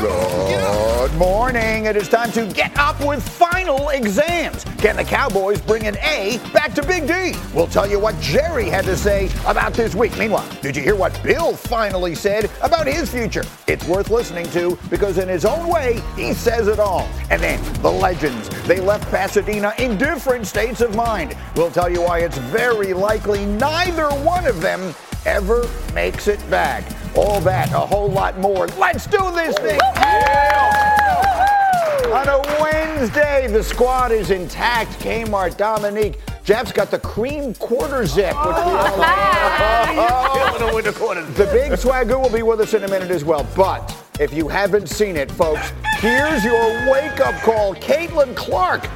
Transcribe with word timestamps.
Good 0.00 1.14
morning. 1.16 1.84
It 1.84 1.94
is 1.94 2.08
time 2.08 2.32
to 2.32 2.46
get 2.46 2.74
up 2.78 2.98
with 3.04 3.22
final 3.22 3.90
exams. 3.90 4.64
Can 4.78 4.96
the 4.96 5.04
Cowboys 5.04 5.60
bring 5.60 5.86
an 5.86 5.98
A 5.98 6.40
back 6.54 6.72
to 6.76 6.82
Big 6.82 7.06
D? 7.06 7.38
We'll 7.52 7.66
tell 7.66 7.86
you 7.86 7.98
what 7.98 8.18
Jerry 8.18 8.70
had 8.70 8.86
to 8.86 8.96
say 8.96 9.28
about 9.46 9.74
this 9.74 9.94
week. 9.94 10.16
Meanwhile, 10.16 10.48
did 10.62 10.74
you 10.74 10.82
hear 10.82 10.96
what 10.96 11.22
Bill 11.22 11.54
finally 11.54 12.14
said 12.14 12.50
about 12.62 12.86
his 12.86 13.10
future? 13.10 13.44
It's 13.66 13.86
worth 13.86 14.08
listening 14.08 14.48
to 14.52 14.78
because, 14.88 15.18
in 15.18 15.28
his 15.28 15.44
own 15.44 15.68
way, 15.68 16.00
he 16.16 16.32
says 16.32 16.66
it 16.66 16.78
all. 16.78 17.06
And 17.28 17.42
then 17.42 17.62
the 17.82 17.92
legends. 17.92 18.48
They 18.66 18.80
left 18.80 19.10
Pasadena 19.10 19.74
in 19.78 19.98
different 19.98 20.46
states 20.46 20.80
of 20.80 20.96
mind. 20.96 21.36
We'll 21.56 21.70
tell 21.70 21.90
you 21.90 22.00
why 22.00 22.20
it's 22.20 22.38
very 22.38 22.94
likely 22.94 23.44
neither 23.44 24.08
one 24.08 24.46
of 24.46 24.62
them 24.62 24.94
ever 25.26 25.68
makes 25.92 26.26
it 26.26 26.40
back. 26.48 26.84
All 27.16 27.40
that, 27.40 27.72
a 27.72 27.78
whole 27.78 28.08
lot 28.08 28.38
more. 28.38 28.66
Let's 28.78 29.06
do 29.06 29.18
this 29.32 29.56
thing. 29.58 29.80
On 32.10 32.28
a 32.28 32.40
Wednesday, 32.60 33.46
the 33.48 33.62
squad 33.62 34.12
is 34.12 34.30
intact. 34.30 34.90
Kmart, 35.00 35.56
Dominique. 35.56 36.18
Jeff's 36.44 36.72
got 36.72 36.90
the 36.90 36.98
cream 36.98 37.54
quarter 37.54 38.04
zip, 38.06 38.34
which 38.34 38.56
we 38.56 38.72
all 38.72 38.96
The 41.34 41.48
big 41.52 41.72
swagoo 41.72 42.20
will 42.20 42.30
be 42.30 42.42
with 42.42 42.60
us 42.60 42.74
in 42.74 42.84
a 42.84 42.88
minute 42.88 43.10
as 43.10 43.24
well. 43.24 43.46
But 43.54 43.96
if 44.18 44.32
you 44.34 44.48
haven't 44.48 44.88
seen 44.88 45.16
it, 45.16 45.30
folks, 45.30 45.72
here's 45.98 46.44
your 46.44 46.90
wake-up 46.90 47.40
call. 47.42 47.74
Caitlin 47.74 48.34
Clark, 48.34 48.88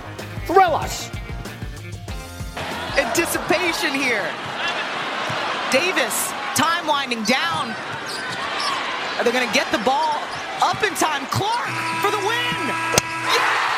thrill 0.46 0.74
us. 0.74 1.10
Anticipation 2.98 3.94
here. 3.94 4.28
Davis, 5.70 6.32
time 6.54 6.86
winding 6.86 7.22
down. 7.24 7.74
Are 9.18 9.24
they 9.24 9.32
going 9.32 9.46
to 9.46 9.54
get 9.54 9.70
the 9.70 9.78
ball 9.78 10.18
up 10.62 10.82
in 10.82 10.94
time? 10.94 11.26
Clark 11.26 11.68
for 12.02 12.10
the 12.10 12.18
win. 12.18 12.58
Yeah! 12.66 13.74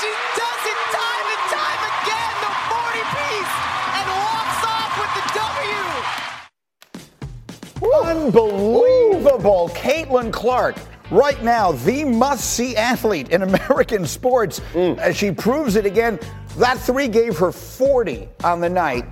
She 0.00 0.10
does 0.36 0.62
it 0.66 0.78
time 0.92 1.26
and 1.32 1.44
time 1.52 1.82
again. 1.92 2.34
The 2.40 2.52
40 2.72 3.04
piece 3.12 3.54
and 3.96 4.08
walks 4.08 4.64
off 4.64 4.92
with 5.00 5.12
the 5.16 5.24
W. 7.80 8.02
Unbelievable. 8.04 9.68
Caitlin 9.74 10.32
Clark, 10.32 10.76
right 11.10 11.42
now, 11.42 11.72
the 11.72 12.04
must 12.04 12.50
see 12.54 12.76
athlete 12.76 13.28
in 13.30 13.42
American 13.42 14.06
sports, 14.06 14.60
mm. 14.72 14.96
as 14.98 15.16
she 15.16 15.30
proves 15.30 15.76
it 15.76 15.86
again. 15.86 16.18
That 16.58 16.78
three 16.78 17.08
gave 17.08 17.38
her 17.38 17.50
40 17.50 18.28
on 18.44 18.60
the 18.60 18.68
night 18.68 19.04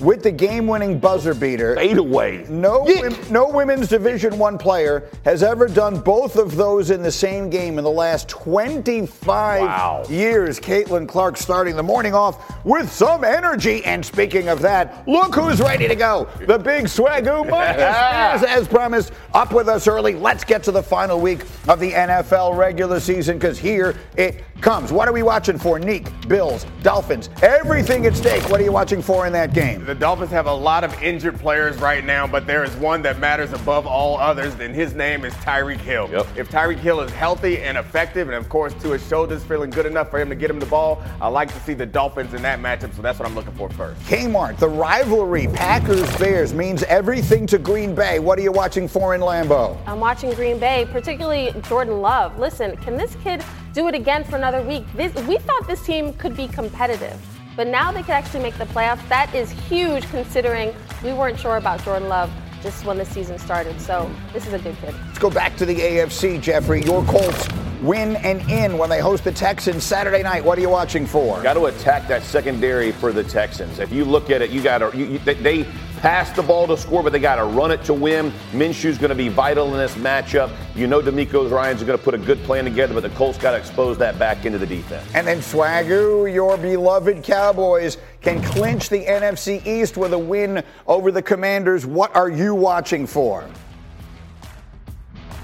with 0.00 0.22
the 0.22 0.32
game 0.32 0.66
winning 0.66 0.98
buzzer 0.98 1.32
beater. 1.34 1.76
Fade 1.76 1.96
away. 1.98 2.44
No, 2.48 2.80
wom- 2.80 3.16
no 3.30 3.48
women's 3.48 3.88
Division 3.88 4.36
One 4.38 4.58
player 4.58 5.08
has 5.24 5.42
ever 5.42 5.68
done 5.68 6.00
both 6.00 6.36
of 6.36 6.56
those 6.56 6.90
in 6.90 7.02
the 7.02 7.12
same 7.12 7.50
game 7.50 7.78
in 7.78 7.84
the 7.84 7.90
last 7.90 8.28
25 8.28 9.62
Wow. 9.62 10.02
years. 10.08 10.58
Caitlin 10.58 11.08
Clark 11.08 11.36
starting 11.36 11.76
the 11.76 11.82
morning 11.82 12.14
off 12.14 12.64
with 12.64 12.90
some 12.92 13.22
energy. 13.24 13.84
And 13.84 14.04
speaking 14.04 14.48
of 14.48 14.60
that, 14.62 15.06
look 15.06 15.34
who's 15.34 15.60
ready 15.60 15.86
to 15.88 15.94
go. 15.94 16.26
The 16.46 16.58
big 16.58 16.86
swagoo 16.86 17.44
Spears, 17.48 18.42
as 18.42 18.66
promised, 18.66 19.12
up 19.34 19.52
with 19.52 19.68
us 19.68 19.86
early. 19.86 20.14
Let's 20.14 20.44
get 20.44 20.62
to 20.64 20.72
the 20.72 20.82
final 20.82 21.20
week 21.20 21.42
of 21.68 21.78
the 21.80 21.92
NFL 21.92 22.56
regular 22.56 22.98
season 23.00 23.38
because 23.38 23.58
here 23.58 23.94
it 24.16 24.42
comes. 24.60 24.92
What 24.92 25.08
are 25.08 25.12
we 25.12 25.22
watching 25.22 25.58
for? 25.58 25.78
Neek, 25.78 26.08
Bills, 26.28 26.66
Dolphins, 26.82 27.30
everything 27.42 28.06
at 28.06 28.16
stake. 28.16 28.48
What 28.50 28.60
are 28.60 28.64
you 28.64 28.72
watching 28.72 29.02
for 29.02 29.26
in 29.26 29.32
that 29.32 29.54
game? 29.54 29.84
The 29.84 29.94
Dolphins 29.94 30.30
have 30.30 30.46
a 30.46 30.52
lot 30.52 30.84
of 30.84 31.02
injured 31.02 31.38
players 31.38 31.76
right 31.78 32.04
now, 32.04 32.26
but 32.26 32.46
there 32.46 32.64
is 32.64 32.74
one 32.76 33.02
that 33.02 33.18
matters 33.18 33.52
above 33.52 33.86
all 33.86 34.18
others, 34.18 34.54
and 34.60 34.74
his 34.74 34.94
name 34.94 35.24
is 35.24 35.32
Tyreek 35.34 35.78
Hill. 35.78 36.08
Yep. 36.10 36.26
If 36.36 36.50
Tyreek 36.50 36.78
Hill 36.78 37.00
is 37.00 37.10
healthy 37.12 37.58
and 37.58 37.78
effective, 37.78 38.28
and 38.28 38.36
of 38.36 38.48
course 38.48 38.74
to 38.74 38.90
his 38.90 39.06
shoulders 39.06 39.44
feeling 39.44 39.70
good 39.70 39.86
enough 39.86 40.10
for 40.10 40.18
him 40.18 40.28
to 40.28 40.34
get 40.34 40.50
him 40.50 40.58
the 40.58 40.66
ball, 40.66 41.02
I 41.20 41.28
like 41.28 41.52
to 41.54 41.60
see 41.60 41.74
the 41.74 41.86
Dolphins 41.86 42.34
in 42.34 42.42
that 42.42 42.60
matchup, 42.60 42.94
so 42.94 43.02
that's 43.02 43.18
what 43.18 43.28
I'm 43.28 43.34
looking 43.34 43.54
for 43.54 43.70
first. 43.70 44.00
Kmart, 44.02 44.58
the 44.58 44.68
rivalry, 44.68 45.48
Packers 45.48 46.14
Bears 46.16 46.52
means 46.52 46.82
everything 46.84 47.46
to 47.46 47.58
Green 47.58 47.94
Bay. 47.94 48.18
What 48.18 48.38
are 48.38 48.42
you 48.42 48.52
watching 48.52 48.88
for 48.88 49.14
in 49.14 49.20
Lambeau? 49.20 49.78
I'm 49.86 50.00
watching 50.00 50.32
Green 50.32 50.58
Bay, 50.58 50.86
particularly 50.90 51.54
Jordan 51.62 52.00
Love. 52.00 52.38
Listen, 52.38 52.76
can 52.78 52.96
this 52.96 53.16
kid 53.22 53.44
do 53.78 53.86
it 53.86 53.94
again 53.94 54.24
for 54.24 54.34
another 54.34 54.60
week? 54.60 54.84
This, 54.94 55.14
we 55.28 55.38
thought 55.38 55.68
this 55.68 55.80
team 55.86 56.12
could 56.14 56.36
be 56.36 56.48
competitive, 56.48 57.16
but 57.54 57.68
now 57.68 57.92
they 57.92 58.02
could 58.02 58.10
actually 58.10 58.42
make 58.42 58.58
the 58.58 58.64
playoffs. 58.64 59.08
That 59.08 59.32
is 59.32 59.52
huge 59.52 60.02
considering 60.10 60.74
we 61.04 61.12
weren't 61.12 61.38
sure 61.38 61.58
about 61.58 61.84
Jordan 61.84 62.08
Love 62.08 62.28
just 62.60 62.84
when 62.84 62.98
the 62.98 63.04
season 63.04 63.38
started. 63.38 63.80
So 63.80 64.10
this 64.32 64.48
is 64.48 64.52
a 64.52 64.58
good 64.58 64.76
kid. 64.78 64.96
Let's 65.06 65.20
go 65.20 65.30
back 65.30 65.56
to 65.58 65.64
the 65.64 65.76
AFC, 65.76 66.42
Jeffrey. 66.42 66.82
Your 66.82 67.04
Colts 67.04 67.46
win 67.80 68.16
and 68.16 68.40
in 68.50 68.78
when 68.78 68.90
they 68.90 68.98
host 68.98 69.22
the 69.22 69.30
Texans 69.30 69.84
Saturday 69.84 70.24
night. 70.24 70.44
What 70.44 70.58
are 70.58 70.60
you 70.60 70.70
watching 70.70 71.06
for? 71.06 71.40
Got 71.40 71.54
to 71.54 71.66
attack 71.66 72.08
that 72.08 72.24
secondary 72.24 72.90
for 72.90 73.12
the 73.12 73.22
Texans. 73.22 73.78
If 73.78 73.92
you 73.92 74.04
look 74.04 74.28
at 74.28 74.42
it, 74.42 74.50
you 74.50 74.60
got 74.60 74.78
to. 74.78 74.90
You, 74.98 75.04
you, 75.04 75.18
they, 75.20 75.34
they 75.34 75.66
pass 75.98 76.30
the 76.32 76.42
ball 76.42 76.66
to 76.66 76.76
score, 76.76 77.02
but 77.02 77.12
they 77.12 77.18
got 77.18 77.36
to 77.36 77.44
run 77.44 77.70
it 77.70 77.84
to 77.84 77.94
win. 77.94 78.32
Minshew's 78.52 78.98
going 78.98 79.10
to 79.10 79.14
be 79.14 79.28
vital 79.28 79.72
in 79.72 79.78
this 79.78 79.94
matchup. 79.96 80.54
You 80.74 80.86
know, 80.86 81.00
DeMeco 81.00 81.50
Ryans 81.50 81.82
going 81.82 81.98
to 81.98 82.04
put 82.04 82.14
a 82.14 82.18
good 82.18 82.42
plan 82.44 82.64
together, 82.64 82.94
but 82.94 83.02
the 83.02 83.10
Colts 83.10 83.38
got 83.38 83.52
to 83.52 83.56
expose 83.56 83.98
that 83.98 84.18
back 84.18 84.44
into 84.44 84.58
the 84.58 84.66
defense. 84.66 85.08
And 85.14 85.26
then 85.26 85.38
Swagoo, 85.38 86.32
your 86.32 86.56
beloved 86.56 87.22
Cowboys 87.22 87.98
can 88.20 88.42
clinch 88.42 88.88
the 88.88 89.04
NFC 89.04 89.64
East 89.66 89.96
with 89.96 90.12
a 90.12 90.18
win 90.18 90.62
over 90.86 91.10
the 91.10 91.22
Commanders. 91.22 91.86
What 91.86 92.14
are 92.14 92.30
you 92.30 92.54
watching 92.54 93.06
for? 93.06 93.48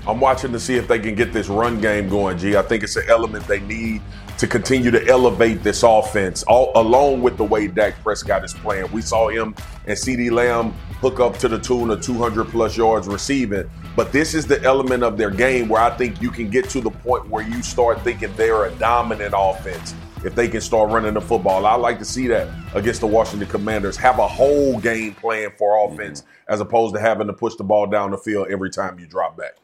I'm 0.06 0.20
watching 0.20 0.53
to 0.53 0.60
see 0.60 0.76
if 0.76 0.87
they 0.87 0.98
can 0.98 1.14
get 1.14 1.32
this 1.32 1.48
run 1.48 1.81
game 1.81 2.10
going, 2.10 2.37
G. 2.37 2.56
I 2.56 2.62
think 2.62 2.82
it's 2.82 2.97
an 2.97 3.09
element 3.09 3.47
they 3.47 3.60
need 3.60 4.03
to 4.39 4.47
continue 4.47 4.91
to 4.91 5.06
elevate 5.06 5.62
this 5.62 5.83
offense, 5.83 6.43
all, 6.45 6.72
along 6.75 7.22
with 7.22 7.37
the 7.37 7.45
way 7.45 7.69
Dak 7.69 8.03
Prescott 8.03 8.45
is 8.45 8.53
playing. 8.55 8.91
We 8.93 9.00
saw 9.03 9.28
him 9.28 9.55
and 9.87 9.97
CeeDee 9.97 10.31
Lamb 10.31 10.72
hook 11.00 11.21
up 11.21 11.39
to 11.39 11.49
the 11.49 11.59
tune 11.59 11.91
of 11.91 12.00
200 12.00 12.49
plus 12.49 12.77
yards 12.77 13.06
receiving. 13.06 13.71
But 13.94 14.11
this 14.11 14.34
is 14.34 14.47
the 14.47 14.61
element 14.62 15.03
of 15.03 15.17
their 15.17 15.31
game 15.31 15.69
where 15.69 15.83
I 15.83 15.97
think 15.97 16.21
you 16.21 16.31
can 16.31 16.50
get 16.50 16.69
to 16.71 16.81
the 16.81 16.91
point 16.91 17.28
where 17.28 17.47
you 17.47 17.62
start 17.62 18.00
thinking 18.03 18.34
they're 18.37 18.65
a 18.65 18.71
dominant 18.73 19.34
offense 19.37 19.94
if 20.25 20.34
they 20.34 20.49
can 20.49 20.61
start 20.61 20.91
running 20.91 21.15
the 21.15 21.21
football. 21.21 21.67
I 21.67 21.75
like 21.75 21.99
to 21.99 22.05
see 22.05 22.27
that 22.28 22.49
against 22.75 23.03
the 23.03 23.06
Washington 23.06 23.49
Commanders. 23.49 23.97
Have 23.99 24.19
a 24.19 24.27
whole 24.27 24.81
game 24.81 25.15
plan 25.15 25.53
for 25.56 25.87
offense 25.87 26.23
mm-hmm. 26.23 26.53
as 26.53 26.61
opposed 26.61 26.94
to 26.94 27.00
having 27.00 27.27
to 27.27 27.33
push 27.33 27.55
the 27.56 27.65
ball 27.65 27.87
down 27.87 28.11
the 28.11 28.19
field 28.19 28.49
every 28.50 28.71
time 28.71 28.99
you 28.99 29.06
drop 29.06 29.37
back. 29.37 29.56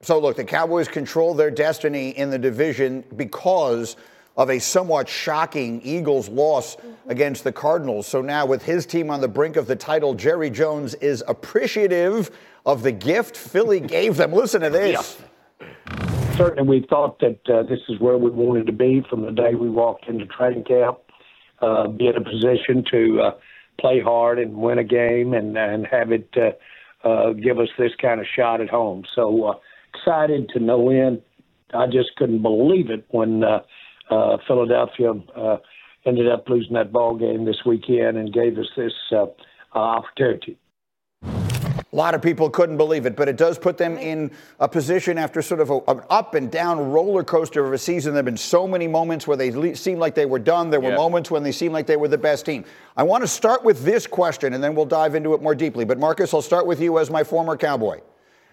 So, 0.00 0.18
look, 0.18 0.36
the 0.36 0.44
Cowboys 0.44 0.86
control 0.86 1.34
their 1.34 1.50
destiny 1.50 2.10
in 2.10 2.30
the 2.30 2.38
division 2.38 3.02
because 3.16 3.96
of 4.38 4.48
a 4.50 4.58
somewhat 4.60 5.08
shocking 5.08 5.82
Eagles 5.82 6.28
loss 6.28 6.76
against 7.08 7.42
the 7.42 7.50
Cardinals. 7.50 8.06
So 8.06 8.22
now, 8.22 8.46
with 8.46 8.62
his 8.62 8.86
team 8.86 9.10
on 9.10 9.20
the 9.20 9.26
brink 9.26 9.56
of 9.56 9.66
the 9.66 9.74
title, 9.74 10.14
Jerry 10.14 10.48
Jones 10.48 10.94
is 10.94 11.24
appreciative 11.26 12.30
of 12.64 12.84
the 12.84 12.92
gift 12.92 13.36
Philly 13.36 13.80
gave 13.96 14.16
them. 14.16 14.32
Listen 14.32 14.60
to 14.60 14.70
this. 14.70 15.18
certainly 16.36 16.78
we 16.80 16.86
thought 16.88 17.18
that 17.18 17.40
uh, 17.52 17.64
this 17.64 17.80
is 17.88 17.98
where 17.98 18.16
we 18.16 18.30
wanted 18.30 18.66
to 18.66 18.72
be 18.72 19.04
from 19.10 19.22
the 19.22 19.32
day 19.32 19.56
we 19.56 19.68
walked 19.68 20.06
into 20.06 20.24
training 20.26 20.62
camp, 20.62 20.98
uh, 21.60 21.88
be 21.88 22.06
in 22.06 22.16
a 22.16 22.22
position 22.22 22.84
to 22.92 23.20
uh, 23.20 23.30
play 23.80 24.00
hard 24.00 24.38
and 24.38 24.54
win 24.56 24.78
a 24.78 24.84
game 24.84 25.34
and, 25.34 25.58
and 25.58 25.84
have 25.84 26.12
it 26.12 26.28
uh, 26.36 27.08
uh, 27.08 27.32
give 27.32 27.58
us 27.58 27.68
this 27.76 27.92
kind 28.00 28.20
of 28.20 28.26
shot 28.36 28.60
at 28.60 28.68
home. 28.68 29.02
So 29.16 29.46
uh, 29.46 29.54
excited 29.94 30.48
to 30.50 30.60
no 30.60 30.90
end. 30.90 31.22
I 31.74 31.86
just 31.86 32.14
couldn't 32.16 32.42
believe 32.42 32.88
it 32.90 33.04
when 33.10 33.42
uh, 34.10 34.14
uh, 34.14 34.38
Philadelphia 34.46 35.12
uh, 35.36 35.56
ended 36.06 36.28
up 36.28 36.48
losing 36.48 36.74
that 36.74 36.92
ball 36.92 37.16
game 37.16 37.44
this 37.44 37.58
weekend 37.66 38.16
and 38.16 38.32
gave 38.32 38.58
us 38.58 38.66
this 38.76 38.92
uh, 39.12 39.26
opportunity. 39.74 40.58
A 41.90 41.96
lot 41.96 42.14
of 42.14 42.20
people 42.20 42.50
couldn't 42.50 42.76
believe 42.76 43.06
it, 43.06 43.16
but 43.16 43.28
it 43.30 43.38
does 43.38 43.58
put 43.58 43.78
them 43.78 43.96
in 43.96 44.30
a 44.60 44.68
position 44.68 45.16
after 45.16 45.40
sort 45.40 45.60
of 45.60 45.70
a, 45.70 45.80
an 45.88 46.02
up 46.10 46.34
and 46.34 46.50
down 46.50 46.90
roller 46.92 47.24
coaster 47.24 47.64
of 47.66 47.72
a 47.72 47.78
season. 47.78 48.12
There 48.12 48.18
have 48.18 48.26
been 48.26 48.36
so 48.36 48.68
many 48.68 48.86
moments 48.86 49.26
where 49.26 49.38
they 49.38 49.50
le- 49.50 49.74
seemed 49.74 49.98
like 49.98 50.14
they 50.14 50.26
were 50.26 50.38
done. 50.38 50.68
There 50.68 50.80
were 50.80 50.90
Yeah. 50.90 50.96
moments 50.96 51.30
when 51.30 51.42
they 51.42 51.52
seemed 51.52 51.72
like 51.72 51.86
they 51.86 51.96
were 51.96 52.08
the 52.08 52.18
best 52.18 52.44
team. 52.44 52.66
I 52.94 53.04
want 53.04 53.22
to 53.22 53.26
start 53.28 53.64
with 53.64 53.84
this 53.84 54.06
question, 54.06 54.52
and 54.52 54.62
then 54.62 54.74
we'll 54.74 54.84
dive 54.84 55.14
into 55.14 55.32
it 55.32 55.40
more 55.40 55.54
deeply. 55.54 55.86
But 55.86 55.98
Marcus, 55.98 56.34
I'll 56.34 56.42
start 56.42 56.66
with 56.66 56.78
you 56.78 56.98
as 56.98 57.10
my 57.10 57.24
former 57.24 57.56
Cowboy. 57.56 58.00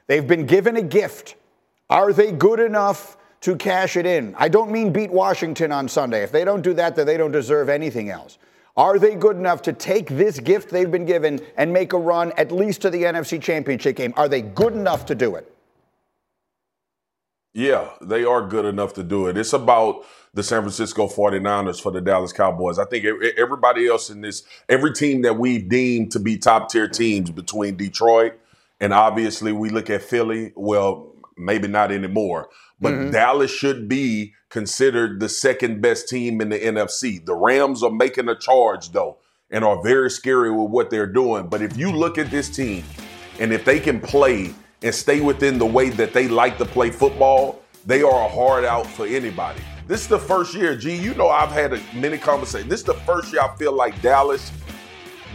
They've 0.07 0.25
been 0.25 0.45
given 0.45 0.77
a 0.77 0.81
gift. 0.81 1.35
Are 1.89 2.13
they 2.13 2.31
good 2.31 2.61
enough 2.61 3.17
to 3.45 3.55
cash 3.55 3.95
it 3.95 4.07
in? 4.07 4.33
I 4.39 4.49
don't 4.49 4.71
mean 4.71 4.91
beat 4.91 5.11
Washington 5.11 5.71
on 5.71 5.87
Sunday. 5.87 6.23
If 6.23 6.31
they 6.31 6.43
don't 6.43 6.63
do 6.63 6.73
that, 6.73 6.95
then 6.95 7.05
they 7.05 7.15
don't 7.15 7.31
deserve 7.31 7.69
anything 7.69 8.09
else. 8.09 8.39
Are 8.75 8.97
they 8.97 9.13
good 9.13 9.37
enough 9.37 9.61
to 9.63 9.73
take 9.73 10.09
this 10.09 10.39
gift 10.39 10.71
they've 10.71 10.89
been 10.89 11.05
given 11.05 11.39
and 11.55 11.71
make 11.71 11.93
a 11.93 11.97
run 11.97 12.33
at 12.37 12.51
least 12.51 12.81
to 12.81 12.89
the 12.89 13.03
NFC 13.03 13.39
Championship 13.39 13.97
game? 13.97 14.15
Are 14.17 14.27
they 14.27 14.41
good 14.41 14.73
enough 14.73 15.05
to 15.05 15.15
do 15.15 15.35
it? 15.35 15.55
Yeah, 17.53 17.91
they 18.01 18.25
are 18.25 18.41
good 18.41 18.65
enough 18.65 18.93
to 18.95 19.03
do 19.03 19.27
it. 19.27 19.37
It's 19.37 19.53
about 19.53 20.05
the 20.33 20.41
San 20.41 20.61
Francisco 20.61 21.07
49ers 21.07 21.79
for 21.79 21.91
the 21.91 22.01
Dallas 22.01 22.33
Cowboys. 22.33 22.79
I 22.79 22.85
think 22.85 23.05
everybody 23.37 23.87
else 23.87 24.09
in 24.09 24.21
this, 24.21 24.41
every 24.67 24.91
team 24.91 25.21
that 25.21 25.37
we've 25.37 25.69
deemed 25.69 26.11
to 26.13 26.19
be 26.19 26.37
top 26.37 26.69
tier 26.69 26.87
teams 26.87 27.29
between 27.29 27.77
Detroit 27.77 28.33
and 28.79 28.91
obviously 28.91 29.51
we 29.51 29.69
look 29.69 29.89
at 29.89 30.01
Philly, 30.01 30.51
well, 30.55 31.13
maybe 31.37 31.67
not 31.67 31.91
anymore, 31.91 32.49
but 32.79 32.93
mm-hmm. 32.93 33.11
Dallas 33.11 33.51
should 33.51 33.87
be 33.87 34.33
considered 34.49 35.19
the 35.19 35.29
second 35.29 35.81
best 35.81 36.07
team 36.07 36.41
in 36.41 36.49
the 36.49 36.59
NFC. 36.59 37.23
The 37.25 37.35
Rams 37.35 37.83
are 37.83 37.91
making 37.91 38.29
a 38.29 38.35
charge 38.35 38.91
though 38.91 39.17
and 39.51 39.63
are 39.63 39.81
very 39.83 40.09
scary 40.09 40.51
with 40.51 40.69
what 40.69 40.89
they're 40.89 41.07
doing. 41.07 41.47
But 41.47 41.61
if 41.61 41.77
you 41.77 41.91
look 41.91 42.17
at 42.17 42.31
this 42.31 42.49
team 42.49 42.83
and 43.39 43.53
if 43.53 43.65
they 43.65 43.79
can 43.79 43.99
play 43.99 44.53
and 44.81 44.93
stay 44.93 45.21
within 45.21 45.57
the 45.57 45.65
way 45.65 45.89
that 45.89 46.13
they 46.13 46.27
like 46.27 46.57
to 46.57 46.65
play 46.65 46.89
football, 46.89 47.61
they 47.85 48.01
are 48.01 48.25
a 48.25 48.29
hard 48.29 48.65
out 48.65 48.87
for 48.87 49.05
anybody. 49.05 49.61
This 49.87 50.01
is 50.01 50.07
the 50.07 50.19
first 50.19 50.55
year, 50.55 50.75
G. 50.75 50.95
You 50.95 51.13
know, 51.13 51.29
I've 51.29 51.51
had 51.51 51.73
a, 51.73 51.81
many 51.93 52.17
conversations. 52.17 52.69
This 52.69 52.79
is 52.79 52.85
the 52.85 52.93
first 52.93 53.31
year 53.31 53.43
I 53.43 53.55
feel 53.55 53.71
like 53.71 54.01
Dallas, 54.01 54.51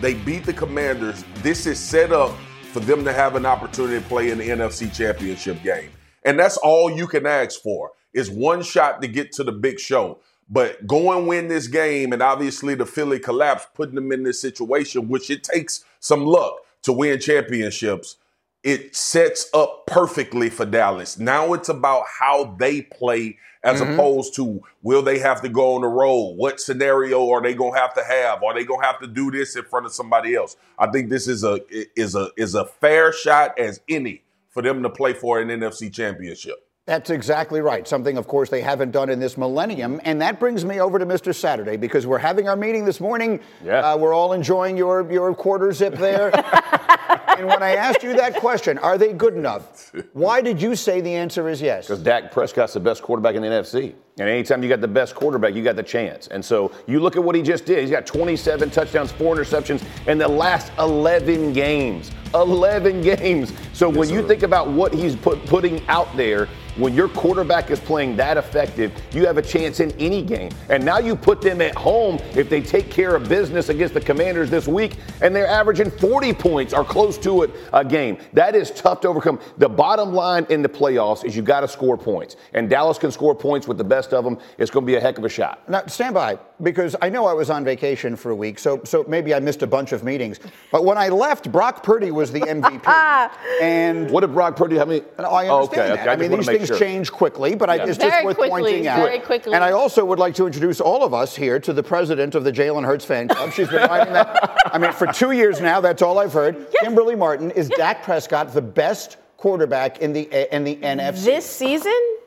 they 0.01 0.15
beat 0.15 0.45
the 0.45 0.53
Commanders. 0.53 1.25
This 1.37 1.67
is 1.67 1.79
set 1.79 2.13
up 2.13 2.35
for 2.73 2.81
them 2.81 3.05
to 3.05 3.13
have 3.13 3.37
an 3.37 3.47
opportunity 3.47 4.01
to 4.01 4.09
play 4.09 4.31
in 4.31 4.39
the 4.39 4.49
NFC 4.49 4.93
Championship 4.93 5.63
game. 5.63 5.91
And 6.25 6.39
that's 6.39 6.57
all 6.57 6.91
you 6.91 7.07
can 7.07 7.27
ask 7.27 7.61
for 7.61 7.93
is 8.13 8.31
one 8.31 8.63
shot 8.63 9.01
to 9.03 9.09
get 9.09 9.33
to 9.33 9.45
the 9.45 9.53
big 9.53 9.79
show. 9.79 10.19
But 10.49 10.87
go 10.87 11.17
and 11.17 11.29
win 11.29 11.47
this 11.49 11.69
game, 11.69 12.13
and 12.13 12.23
obviously 12.23 12.75
the 12.75 12.85
Philly 12.85 13.21
collapse, 13.21 13.67
putting 13.75 13.95
them 13.95 14.11
in 14.11 14.25
this 14.25 14.41
situation, 14.41 15.09
which 15.09 15.31
it 15.31 15.45
takes 15.45 15.85
some 16.01 16.27
luck 16.27 16.57
to 16.83 16.93
win 16.93 17.21
championships 17.21 18.17
it 18.63 18.95
sets 18.95 19.49
up 19.55 19.87
perfectly 19.87 20.51
for 20.51 20.67
Dallas. 20.67 21.19
Now 21.19 21.55
it's 21.55 21.69
about 21.69 22.05
how 22.19 22.57
they 22.59 22.83
play 22.83 23.39
as 23.63 23.81
mm-hmm. 23.81 23.93
opposed 23.93 24.35
to 24.37 24.63
will 24.83 25.03
they 25.03 25.19
have 25.19 25.43
to 25.43 25.49
go 25.49 25.75
on 25.75 25.83
the 25.83 25.89
road? 25.89 26.35
What 26.37 26.61
scenario 26.61 27.31
are 27.31 27.43
they 27.43 27.55
going 27.55 27.75
to 27.75 27.79
have 27.79 27.95
to 27.95 28.05
have? 28.05 28.43
Are 28.43 28.55
they 28.55 28.65
going 28.65 28.81
to 28.81 28.87
have 28.87 29.01
to 29.01 29.07
do 29.07 29.31
this 29.31 29.57
in 29.57 29.65
front 29.65 29.87
of 29.87 29.93
somebody 29.93 30.35
else? 30.35 30.57
I 30.79 30.91
think 30.91 31.09
this 31.11 31.27
is 31.29 31.45
a 31.45 31.61
is 31.99 32.15
a 32.15 32.31
is 32.37 32.55
a 32.55 32.65
fair 32.65 33.13
shot 33.13 33.59
as 33.59 33.81
any 33.89 34.23
for 34.51 34.63
them 34.63 34.83
to 34.83 34.91
play 34.91 35.13
for 35.13 35.41
an 35.41 35.49
NFC 35.49 35.93
championship. 35.93 36.57
That's 36.87 37.11
exactly 37.11 37.61
right. 37.61 37.87
Something, 37.87 38.19
of 38.19 38.27
course, 38.27 38.51
they 38.51 38.63
haven't 38.63 38.91
done 38.91 39.11
in 39.11 39.21
this 39.21 39.39
millennium. 39.39 40.01
And 40.05 40.21
that 40.23 40.41
brings 40.41 40.65
me 40.65 40.81
over 40.81 40.99
to 40.99 41.07
Mr. 41.07 41.33
Saturday 41.33 41.77
because 41.77 42.07
we're 42.07 42.19
having 42.19 42.49
our 42.49 42.57
meeting 42.57 42.85
this 42.85 43.01
morning. 43.01 43.41
Yeah. 43.65 43.93
Uh, 43.93 43.97
we're 43.97 44.15
all 44.15 44.33
enjoying 44.33 44.77
your, 44.77 45.11
your 45.13 45.33
quarter 45.35 45.73
zip 45.73 45.95
there. 45.95 46.33
and 47.41 47.49
when 47.49 47.63
I 47.63 47.75
asked 47.75 48.03
you 48.03 48.15
that 48.17 48.37
question, 48.37 48.77
are 48.77 48.99
they 48.99 49.15
good 49.15 49.35
enough? 49.35 49.93
Why 50.13 50.43
did 50.43 50.61
you 50.61 50.77
say 50.77 51.01
the 51.01 51.15
answer 51.15 51.49
is 51.49 51.63
yes? 51.63 51.87
Because 51.87 52.03
Dak 52.03 52.31
Prescott's 52.31 52.75
the 52.75 52.81
best 52.81 53.01
quarterback 53.01 53.35
in 53.35 53.41
the 53.41 53.49
NFC. 53.49 53.95
And 54.19 54.29
anytime 54.29 54.63
you 54.63 54.69
got 54.69 54.83
the 54.83 54.89
best 54.89 55.15
quarterback, 55.15 55.55
you 55.55 55.65
got 55.65 55.77
the 55.77 55.83
chance. 55.83 56.27
And 56.27 56.45
so 56.45 56.71
you 56.87 57.01
look 57.01 57.17
at 57.17 57.25
what 57.25 57.35
he 57.35 57.41
just 57.41 57.65
did. 57.65 57.79
He's 57.79 57.91
got 57.91 58.05
27 58.05 58.69
touchdowns, 58.69 59.11
four 59.11 59.35
interceptions 59.35 59.83
in 60.07 60.19
the 60.19 60.29
last 60.29 60.71
11 60.79 61.55
games. 61.55 62.11
11 62.35 63.01
games. 63.01 63.55
So 63.73 63.89
yes, 63.89 63.97
when 63.97 64.11
you 64.11 64.27
think 64.29 64.43
about 64.43 64.69
what 64.69 64.93
he's 64.93 65.17
put, 65.17 65.43
putting 65.47 65.87
out 65.89 66.15
there, 66.19 66.47
when 66.77 66.95
your 66.95 67.09
quarterback 67.09 67.71
is 67.71 67.81
playing 67.81 68.17
that 68.17 68.37
effective, 68.37 68.93
you 69.13 69.27
have 69.27 69.39
a 69.39 69.43
chance 69.43 69.81
in 69.81 69.93
any 69.93 70.23
game. 70.23 70.51
And 70.69 70.85
now 70.85 70.99
you 70.99 71.17
put 71.17 71.41
them 71.41 71.61
at 71.61 71.75
home 71.75 72.19
if 72.35 72.49
they 72.49 72.61
take 72.61 72.91
care 72.91 73.15
of 73.15 73.29
business 73.29 73.69
against 73.69 73.95
the 73.95 74.01
Commanders 74.01 74.51
this 74.51 74.67
week, 74.67 74.97
and 75.21 75.35
they're 75.35 75.47
averaging 75.47 75.91
40 75.91 76.33
points 76.35 76.73
or 76.73 76.85
close 76.85 77.19
to 77.19 77.43
it 77.43 77.51
a 77.73 77.85
game. 77.85 78.19
That 78.33 78.55
is 78.55 78.71
tough 78.71 79.01
to 79.01 79.09
overcome. 79.09 79.41
The 79.59 79.69
bottom 79.69 80.13
line 80.13 80.47
in 80.51 80.63
the 80.63 80.69
playoffs 80.69 81.25
is 81.25 81.37
you 81.37 81.43
got 81.43 81.61
to 81.61 81.69
score 81.69 81.97
points. 81.97 82.37
And 82.55 82.71
Dallas 82.71 82.99
can 82.99 83.11
score 83.11 83.35
points 83.35 83.67
with 83.67 83.79
the 83.79 83.85
best 83.85 84.13
of 84.13 84.25
them. 84.25 84.39
It's 84.59 84.71
going 84.71 84.85
to 84.85 84.87
be 84.87 84.97
a 84.97 85.01
heck 85.01 85.19
of 85.19 85.25
a 85.25 85.29
shot. 85.29 85.69
Now, 85.69 85.87
stand 85.87 86.15
by, 86.15 86.39
because 86.63 86.97
I 87.01 87.09
know 87.09 87.27
I 87.27 87.33
was 87.33 87.51
on 87.51 87.65
vacation 87.65 88.17
for 88.17 88.31
a 88.31 88.35
week, 88.35 88.59
so, 88.59 88.81
so 88.85 89.05
maybe 89.09 89.35
I 89.35 89.41
missed 89.41 89.63
a 89.63 89.67
bunch 89.67 89.93
of 89.93 90.05
meetings. 90.05 90.41
But 90.71 90.85
when 90.85 90.99
I 90.99 91.09
left, 91.09 91.51
Brock 91.51 91.83
Purdy 91.83 92.11
was 92.11 92.33
the 92.33 92.41
MVP. 92.41 93.31
and 93.63 94.11
what 94.11 94.21
did 94.21 94.33
Brock 94.33 94.57
Purdy 94.57 94.77
have 94.77 94.89
me? 94.89 95.03
Oh, 95.19 95.25
I 95.25 95.49
oh, 95.49 95.61
understand 95.61 95.93
okay, 95.93 95.97
that. 95.97 96.01
Okay. 96.01 96.11
I, 96.11 96.13
I 96.13 96.17
mean, 96.17 96.31
these 96.31 96.47
things 96.47 96.69
sure. 96.69 96.79
change 96.79 97.11
quickly, 97.13 97.55
but 97.55 97.69
yeah. 97.69 97.85
I, 97.85 97.89
it's 97.89 97.99
very 97.99 98.11
just 98.11 98.25
worth 98.25 98.37
quickly, 98.37 98.63
pointing 98.63 98.87
out. 98.87 98.99
Very 98.99 99.19
quickly. 99.21 99.55
And 99.55 99.65
I 99.65 99.73
also 99.73 100.05
would 100.05 100.19
like 100.19 100.35
to 100.37 100.47
introduce 100.47 100.81
all 100.81 101.05
of 101.05 101.15
us 101.15 101.37
here 101.37 101.59
to 101.61 101.73
the 101.73 101.83
president 101.83 102.35
of 102.35 102.45
the 102.45 102.53
Jalen 102.53 102.85
Hurts 102.85 103.05
fan 103.05 103.29
club. 103.29 103.53
She's 103.53 103.69
been 103.69 103.89
writing 103.89 104.13
that. 104.13 104.59
I 104.73 104.79
mean, 104.79 104.93
for 104.93 105.07
two 105.07 105.33
years 105.33 105.61
now, 105.61 105.81
that's 105.81 106.03
all 106.03 106.19
I've 106.19 106.33
heard. 106.33 106.57
Yes. 106.73 106.85
Kimberly 106.85 107.15
Martin, 107.15 107.51
is 107.53 107.69
yes. 107.71 107.79
Dak 107.79 108.03
Prescott 108.03 108.53
the 108.53 108.63
best 108.63 109.17
quarterback 109.37 110.01
in 110.01 110.13
the 110.13 110.55
in 110.55 110.65
the 110.65 110.77
NFC 110.77 111.25
this 111.25 111.47
season? 111.47 112.20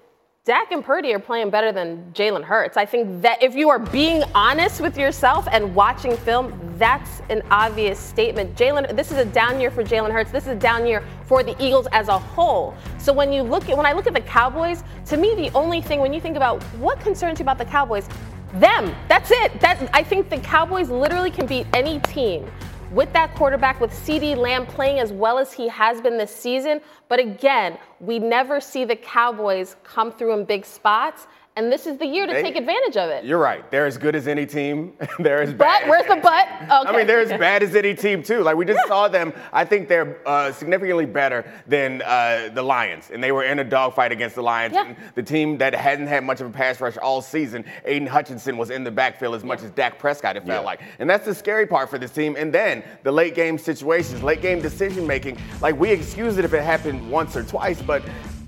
Dak 0.46 0.74
and 0.74 0.84
Purdy 0.84 1.14
are 1.14 1.20
playing 1.20 1.50
better 1.52 1.72
than 1.72 2.12
Jalen 2.12 2.44
Hurts. 2.44 2.76
I 2.76 2.86
think 2.86 3.22
that 3.22 3.42
if 3.42 3.56
you 3.56 3.70
are 3.70 3.80
being 3.80 4.24
honest 4.36 4.82
with 4.82 4.98
yourself 4.98 5.48
and 5.50 5.74
watching 5.74 6.18
film, 6.18 6.76
that's 6.78 7.22
an 7.30 7.42
obvious 7.50 7.98
statement. 7.98 8.54
Jalen, 8.58 8.94
this 8.94 9.10
is 9.10 9.20
a 9.20 9.24
down 9.24 9.62
year 9.62 9.72
for 9.72 9.86
Jalen 9.86 10.12
Hurts. 10.12 10.34
This 10.34 10.44
is 10.44 10.50
a 10.50 10.56
down 10.56 10.86
year 10.86 11.02
for 11.28 11.44
the 11.44 11.56
Eagles 11.64 11.88
as 11.94 12.10
a 12.10 12.20
whole. 12.20 12.76
So 12.98 13.14
when 13.14 13.32
you 13.32 13.42
look 13.42 13.70
at 13.70 13.78
when 13.78 13.86
I 13.86 13.94
look 13.94 14.06
at 14.06 14.14
the 14.14 14.20
Cowboys, 14.20 14.84
to 15.06 15.16
me 15.16 15.34
the 15.34 15.50
only 15.56 15.80
thing 15.80 16.02
when 16.02 16.12
you 16.12 16.20
think 16.20 16.36
about 16.36 16.62
what 16.76 17.00
concerns 17.00 17.40
you 17.40 17.44
about 17.44 17.58
the 17.58 17.64
Cowboys, 17.64 18.10
them. 18.56 18.94
That's 19.08 19.32
it. 19.32 19.62
That 19.62 19.90
I 19.94 20.04
think 20.04 20.30
the 20.30 20.40
Cowboys 20.40 20.90
literally 20.90 21.32
can 21.32 21.46
beat 21.46 21.68
any 21.72 22.00
team 22.02 22.52
with 22.94 23.12
that 23.14 23.34
quarterback, 23.36 23.82
with 23.82 23.92
CeeDee 23.92 24.38
Lamb 24.38 24.68
playing 24.68 25.00
as 25.00 25.12
well 25.12 25.40
as 25.40 25.52
he 25.52 25.68
has 25.68 26.00
been 26.00 26.18
this 26.18 26.34
season. 26.34 26.80
But 27.10 27.20
again, 27.20 27.78
we 28.00 28.20
never 28.20 28.62
see 28.62 28.86
the 28.86 28.96
Cowboys 28.96 29.76
come 29.84 30.12
through 30.12 30.34
in 30.34 30.46
big 30.46 30.64
spots. 30.64 31.26
And 31.56 31.72
this 31.72 31.86
is 31.86 32.00
the 32.00 32.08
year 32.08 32.26
to 32.26 32.34
they, 32.34 32.42
take 32.42 32.56
advantage 32.56 32.98
of 32.98 33.12
it. 33.12 33.26
You're 33.26 33.38
right. 33.38 33.70
They're 33.70 33.86
as 33.86 34.00
good 34.00 34.16
as 34.16 34.28
any 34.28 34.48
team. 34.48 34.94
they're 35.20 35.44
as 35.44 35.54
bad. 35.54 35.82
But 35.84 35.90
where's 35.90 36.08
the 36.08 36.16
but? 36.24 36.48
Okay. 36.48 36.90
I 36.90 36.98
mean, 36.98 37.06
they're 37.06 37.20
as 37.20 37.30
bad 37.40 37.62
as 37.62 37.76
any 37.76 37.94
team 37.94 38.24
too. 38.24 38.42
Like 38.42 38.56
we 38.56 38.66
just 38.66 38.88
saw 38.88 39.08
them. 39.08 39.32
I 39.52 39.64
think 39.64 39.88
they're 39.88 40.18
uh, 40.28 40.52
significantly 40.52 41.06
better 41.06 41.46
than 41.68 42.02
uh, 42.02 42.50
the 42.54 42.64
Lions, 42.64 43.12
and 43.14 43.24
they 43.24 43.32
were 43.32 43.44
in 43.44 43.60
a 43.60 43.64
dogfight 43.64 44.12
against 44.12 44.36
the 44.36 44.42
Lions. 44.42 44.74
Yeah. 44.74 44.96
the 45.14 45.22
team 45.22 45.60
that 45.60 45.76
hadn't 45.76 46.08
had 46.08 46.24
much 46.24 46.42
of 46.42 46.48
a 46.48 46.50
pass 46.50 46.82
rush 46.82 46.98
all 46.98 47.22
season, 47.22 47.66
Aiden 47.88 48.08
Hutchinson 48.08 48.58
was 48.58 48.72
in 48.72 48.84
the 48.84 48.92
backfield 48.92 49.36
as 49.36 49.44
much 49.44 49.62
as 49.62 49.70
Dak 49.72 50.00
Prescott. 50.00 50.36
It 50.36 50.46
felt 50.46 50.62
yeah. 50.62 50.66
like, 50.66 50.82
and 50.98 51.08
that's 51.08 51.26
the 51.26 51.36
scary 51.36 51.68
part 51.68 51.88
for 51.88 52.00
this 52.00 52.12
team. 52.12 52.36
And 52.36 52.52
then 52.52 52.84
the 53.04 53.12
late 53.12 53.36
game 53.36 53.60
situations, 53.60 54.24
late 54.24 54.42
game 54.42 54.60
decision 54.60 55.06
making. 55.06 55.38
Like 55.62 55.80
we 55.80 55.92
excuse 55.92 56.38
it 56.38 56.46
if 56.46 56.54
it 56.54 56.64
happened 56.64 57.12
once 57.12 57.36
or 57.36 57.44
twice, 57.44 57.80
but 57.80 58.04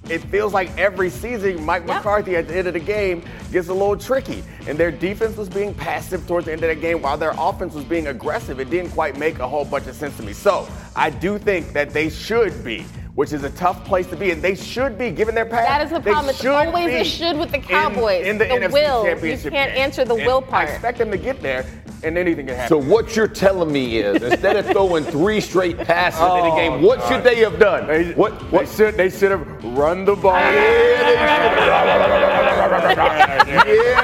it 0.10 0.20
feels 0.20 0.54
like 0.54 0.76
every 0.78 1.10
season 1.10 1.64
Mike 1.64 1.88
yep. 1.88 1.98
McCarthy 1.98 2.36
at 2.36 2.48
the 2.48 2.56
end 2.56 2.68
of 2.68 2.74
the 2.74 2.80
game 2.80 3.24
gets 3.52 3.68
a 3.70 3.74
little 3.74 3.98
tricky. 3.98 4.44
And 4.68 4.78
their 4.78 4.92
defense 4.92 5.38
was 5.38 5.50
being 5.50 5.74
passive 5.74 6.28
towards 6.28 6.46
the 6.46 6.54
end 6.54 6.64
of 6.64 6.70
the 6.70 6.76
game 6.76 7.02
while 7.02 7.18
their 7.18 7.34
offense 7.38 7.74
was 7.74 7.86
being 7.86 8.08
aggressive. 8.08 8.60
It 8.60 8.70
didn't 8.70 8.92
quite 8.92 9.18
make 9.18 9.40
a 9.40 9.48
whole 9.48 9.66
bunch 9.66 9.88
of 9.88 9.96
sense 9.96 10.16
to 10.18 10.24
me. 10.24 10.34
So 10.34 10.68
I 10.96 11.10
do 11.10 11.38
think 11.38 11.74
that 11.74 11.92
they 11.92 12.10
should 12.10 12.64
be 12.64 12.86
which 13.16 13.32
is 13.32 13.44
a 13.44 13.50
tough 13.52 13.84
place 13.86 14.06
to 14.08 14.16
be, 14.16 14.32
and 14.32 14.42
they 14.42 14.56
should 14.56 14.98
be 14.98 15.10
given 15.10 15.34
their 15.34 15.46
pass. 15.46 15.66
That 15.66 15.82
is 15.84 15.90
the 15.90 16.02
problem. 16.02 16.36
It's 16.36 16.46
always 16.46 16.94
a 16.94 17.04
should 17.04 17.38
with 17.38 17.50
the 17.50 17.60
Cowboys. 17.60 18.26
In, 18.26 18.32
in 18.32 18.38
the, 18.38 18.46
the 18.46 18.52
NFC 18.52 18.74
will. 18.74 19.06
Championship 19.06 19.46
you 19.46 19.52
can't 19.52 19.74
game. 19.74 19.82
answer 19.82 20.04
the 20.04 20.16
and 20.16 20.26
will 20.26 20.42
part. 20.42 20.68
I 20.68 20.74
expect 20.74 20.98
them 20.98 21.12
to 21.12 21.18
get 21.18 21.42
there, 21.42 21.66
and 22.06 22.18
anything 22.18 22.46
can 22.46 22.56
happen. 22.56 22.70
So 22.70 22.78
what 22.78 23.16
you're 23.16 23.28
telling 23.28 23.72
me 23.72 23.98
is, 23.98 24.22
instead 24.22 24.56
of 24.56 24.68
throwing 24.68 25.04
three 25.04 25.42
straight 25.42 25.78
passes 25.78 26.20
oh, 26.22 26.38
in 26.38 26.44
the 26.44 26.52
oh, 26.52 26.56
game, 26.56 26.82
what 26.84 27.00
God. 27.00 27.10
should 27.10 27.24
they 27.24 27.38
have 27.38 27.60
done? 27.60 27.88
They, 27.88 28.14
what, 28.14 28.34
what? 28.52 28.68
They 28.68 28.76
should 28.76 28.96
they 28.96 29.10
should 29.10 29.32
have 29.32 29.64
run 29.64 30.06
the 30.06 30.16
ball. 30.16 30.36
yeah, 30.36 31.16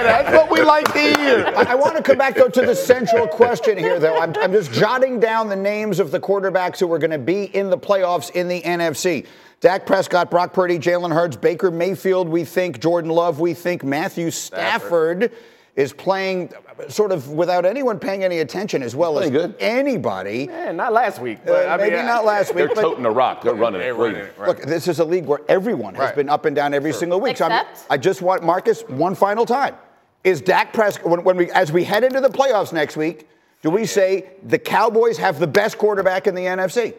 that's 0.03 0.35
what 0.35 0.49
we 0.49 0.61
like 0.61 0.91
to 0.93 0.99
hear. 0.99 1.45
I, 1.55 1.67
I, 1.69 1.75
want 1.75 1.95
to 1.95 2.01
come 2.03 2.17
back 2.17 2.35
though 2.35 2.49
to 2.49 2.61
the 2.61 2.75
central 2.75 3.27
question 3.27 3.77
here, 3.77 3.99
though. 3.99 4.17
I'm, 4.17 4.33
I'm 4.37 4.51
just 4.51 4.73
jotting 4.73 5.19
down 5.19 5.47
the 5.47 5.55
names 5.55 5.99
of 5.99 6.09
the 6.11 6.19
quarterbacks 6.19 6.79
who 6.79 6.91
are 6.91 6.99
going 6.99 7.11
to 7.11 7.19
be 7.19 7.43
in 7.55 7.69
the 7.69 7.77
playoffs 7.77 8.31
in 8.31 8.47
the 8.47 8.61
NFC. 8.61 9.27
Dak 9.59 9.85
Prescott, 9.85 10.31
Brock 10.31 10.53
Purdy, 10.53 10.79
Jalen 10.79 11.13
Hurts, 11.13 11.35
Baker 11.35 11.69
Mayfield, 11.69 12.27
we 12.27 12.45
think, 12.45 12.79
Jordan 12.79 13.11
Love, 13.11 13.39
we 13.39 13.53
think, 13.53 13.83
Matthew 13.83 14.31
Stafford. 14.31 15.25
Stafford 15.25 15.31
is 15.75 15.93
playing 15.93 16.51
sort 16.89 17.11
of 17.11 17.29
without 17.29 17.65
anyone 17.65 17.99
paying 17.99 18.23
any 18.23 18.39
attention 18.39 18.83
as 18.83 18.95
well 18.95 19.19
as 19.19 19.29
good. 19.29 19.55
anybody. 19.59 20.47
Man, 20.47 20.77
not 20.77 20.93
last 20.93 21.19
week. 21.19 21.39
Uh, 21.47 21.75
maybe 21.77 21.95
mean, 21.95 22.05
not 22.05 22.25
last 22.25 22.53
week. 22.53 22.67
They're 22.67 22.83
toting 22.83 23.03
the 23.03 23.11
rock. 23.11 23.41
They're 23.41 23.53
running 23.53 23.81
they're 23.81 23.93
it. 23.93 23.97
Running 23.97 24.21
it 24.21 24.33
right. 24.37 24.47
Look, 24.47 24.61
this 24.63 24.87
is 24.87 24.99
a 24.99 25.05
league 25.05 25.25
where 25.25 25.41
everyone 25.47 25.95
has 25.95 26.07
right. 26.07 26.15
been 26.15 26.29
up 26.29 26.45
and 26.45 26.55
down 26.55 26.73
every 26.73 26.91
sure. 26.91 26.99
single 26.99 27.19
week. 27.19 27.31
Except? 27.31 27.77
So 27.77 27.85
I 27.89 27.97
just 27.97 28.21
want 28.21 28.43
Marcus 28.43 28.81
one 28.87 29.15
final 29.15 29.45
time. 29.45 29.75
Is 30.23 30.41
Dak 30.41 30.73
Prescott 30.73 31.09
when, 31.09 31.23
when, 31.23 31.37
we 31.37 31.49
as 31.51 31.71
we 31.71 31.83
head 31.83 32.03
into 32.03 32.21
the 32.21 32.29
playoffs 32.29 32.71
next 32.71 32.95
week? 32.95 33.27
Do 33.61 33.69
we 33.69 33.85
say 33.85 34.31
the 34.43 34.57
Cowboys 34.57 35.17
have 35.17 35.39
the 35.39 35.47
best 35.47 35.77
quarterback 35.77 36.27
in 36.27 36.35
the 36.35 36.45
NFC? 36.45 36.95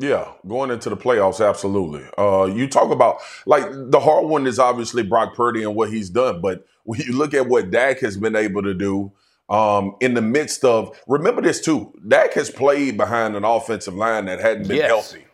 Yeah, 0.00 0.32
going 0.46 0.70
into 0.70 0.90
the 0.90 0.96
playoffs, 0.96 1.46
absolutely. 1.46 2.04
Uh, 2.16 2.44
you 2.44 2.68
talk 2.68 2.90
about 2.92 3.18
like 3.46 3.64
the 3.68 3.98
hard 3.98 4.26
one 4.26 4.46
is 4.46 4.58
obviously 4.60 5.02
Brock 5.02 5.34
Purdy 5.34 5.64
and 5.64 5.74
what 5.74 5.90
he's 5.90 6.08
done, 6.08 6.40
but 6.40 6.64
when 6.84 7.00
you 7.00 7.12
look 7.12 7.34
at 7.34 7.46
what 7.48 7.70
Dak 7.70 7.98
has 8.00 8.16
been 8.16 8.36
able 8.36 8.62
to 8.62 8.74
do 8.74 9.12
um, 9.50 9.96
in 10.00 10.14
the 10.14 10.22
midst 10.22 10.64
of, 10.64 10.98
remember 11.06 11.42
this 11.42 11.60
too, 11.60 11.92
Dak 12.06 12.32
has 12.34 12.48
played 12.48 12.96
behind 12.96 13.34
an 13.36 13.44
offensive 13.44 13.94
line 13.94 14.26
that 14.26 14.40
hadn't 14.40 14.68
been 14.68 14.76
Yes. 14.78 14.88
healthy 14.88 15.24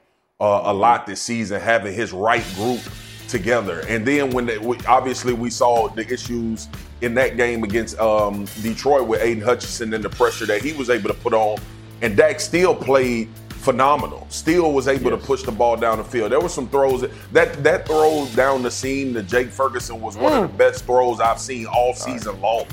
uh, 0.41 0.63
a 0.65 0.73
lot 0.75 1.07
this 1.07 1.21
season, 1.21 1.61
having 1.61 1.93
his 1.95 2.13
right 2.13 2.45
group 2.55 2.81
together. 3.29 3.85
And 3.89 4.07
then 4.07 4.31
when 4.31 4.47
they, 4.47 4.59
we, 4.59 4.79
obviously 4.89 5.33
we 5.33 5.51
saw 5.51 5.89
the 5.89 6.11
issues 6.13 6.69
in 7.03 7.15
that 7.15 7.37
game 7.37 7.65
against 7.65 7.99
um, 7.99 8.47
Detroit 8.63 9.07
with 9.09 9.21
Aiden 9.21 9.43
Hutchinson 9.43 9.93
and 9.95 10.03
the 10.03 10.11
pressure 10.11 10.47
that 10.47 10.63
he 10.63 10.73
was 10.73 10.91
able 10.91 11.09
to 11.09 11.15
put 11.15 11.35
on, 11.35 11.59
and 12.03 12.17
Dak 12.17 12.41
still 12.41 12.75
played 12.75 13.29
phenomenal. 13.65 14.27
Still 14.31 14.73
was 14.73 14.89
able 14.89 15.11
to 15.11 15.17
push 15.17 15.43
the 15.43 15.53
ball 15.53 15.77
down 15.77 15.99
the 15.99 16.05
field. 16.05 16.33
There 16.33 16.41
were 16.41 16.49
some 16.49 16.69
throws 16.69 17.01
that 17.01 17.11
that, 17.33 17.65
that 17.65 17.87
throw 17.87 18.29
down 18.37 18.63
the 18.63 18.71
seam 18.71 19.15
to 19.15 19.23
Jake 19.23 19.49
Ferguson 19.49 20.01
was 20.01 20.17
one 20.17 20.33
of 20.33 20.43
the 20.43 20.55
mm. 20.55 20.59
best 20.59 20.85
throws 20.85 21.21
I've 21.21 21.41
seen 21.41 21.67
all 21.67 21.95
season 21.95 22.41
long 22.41 22.67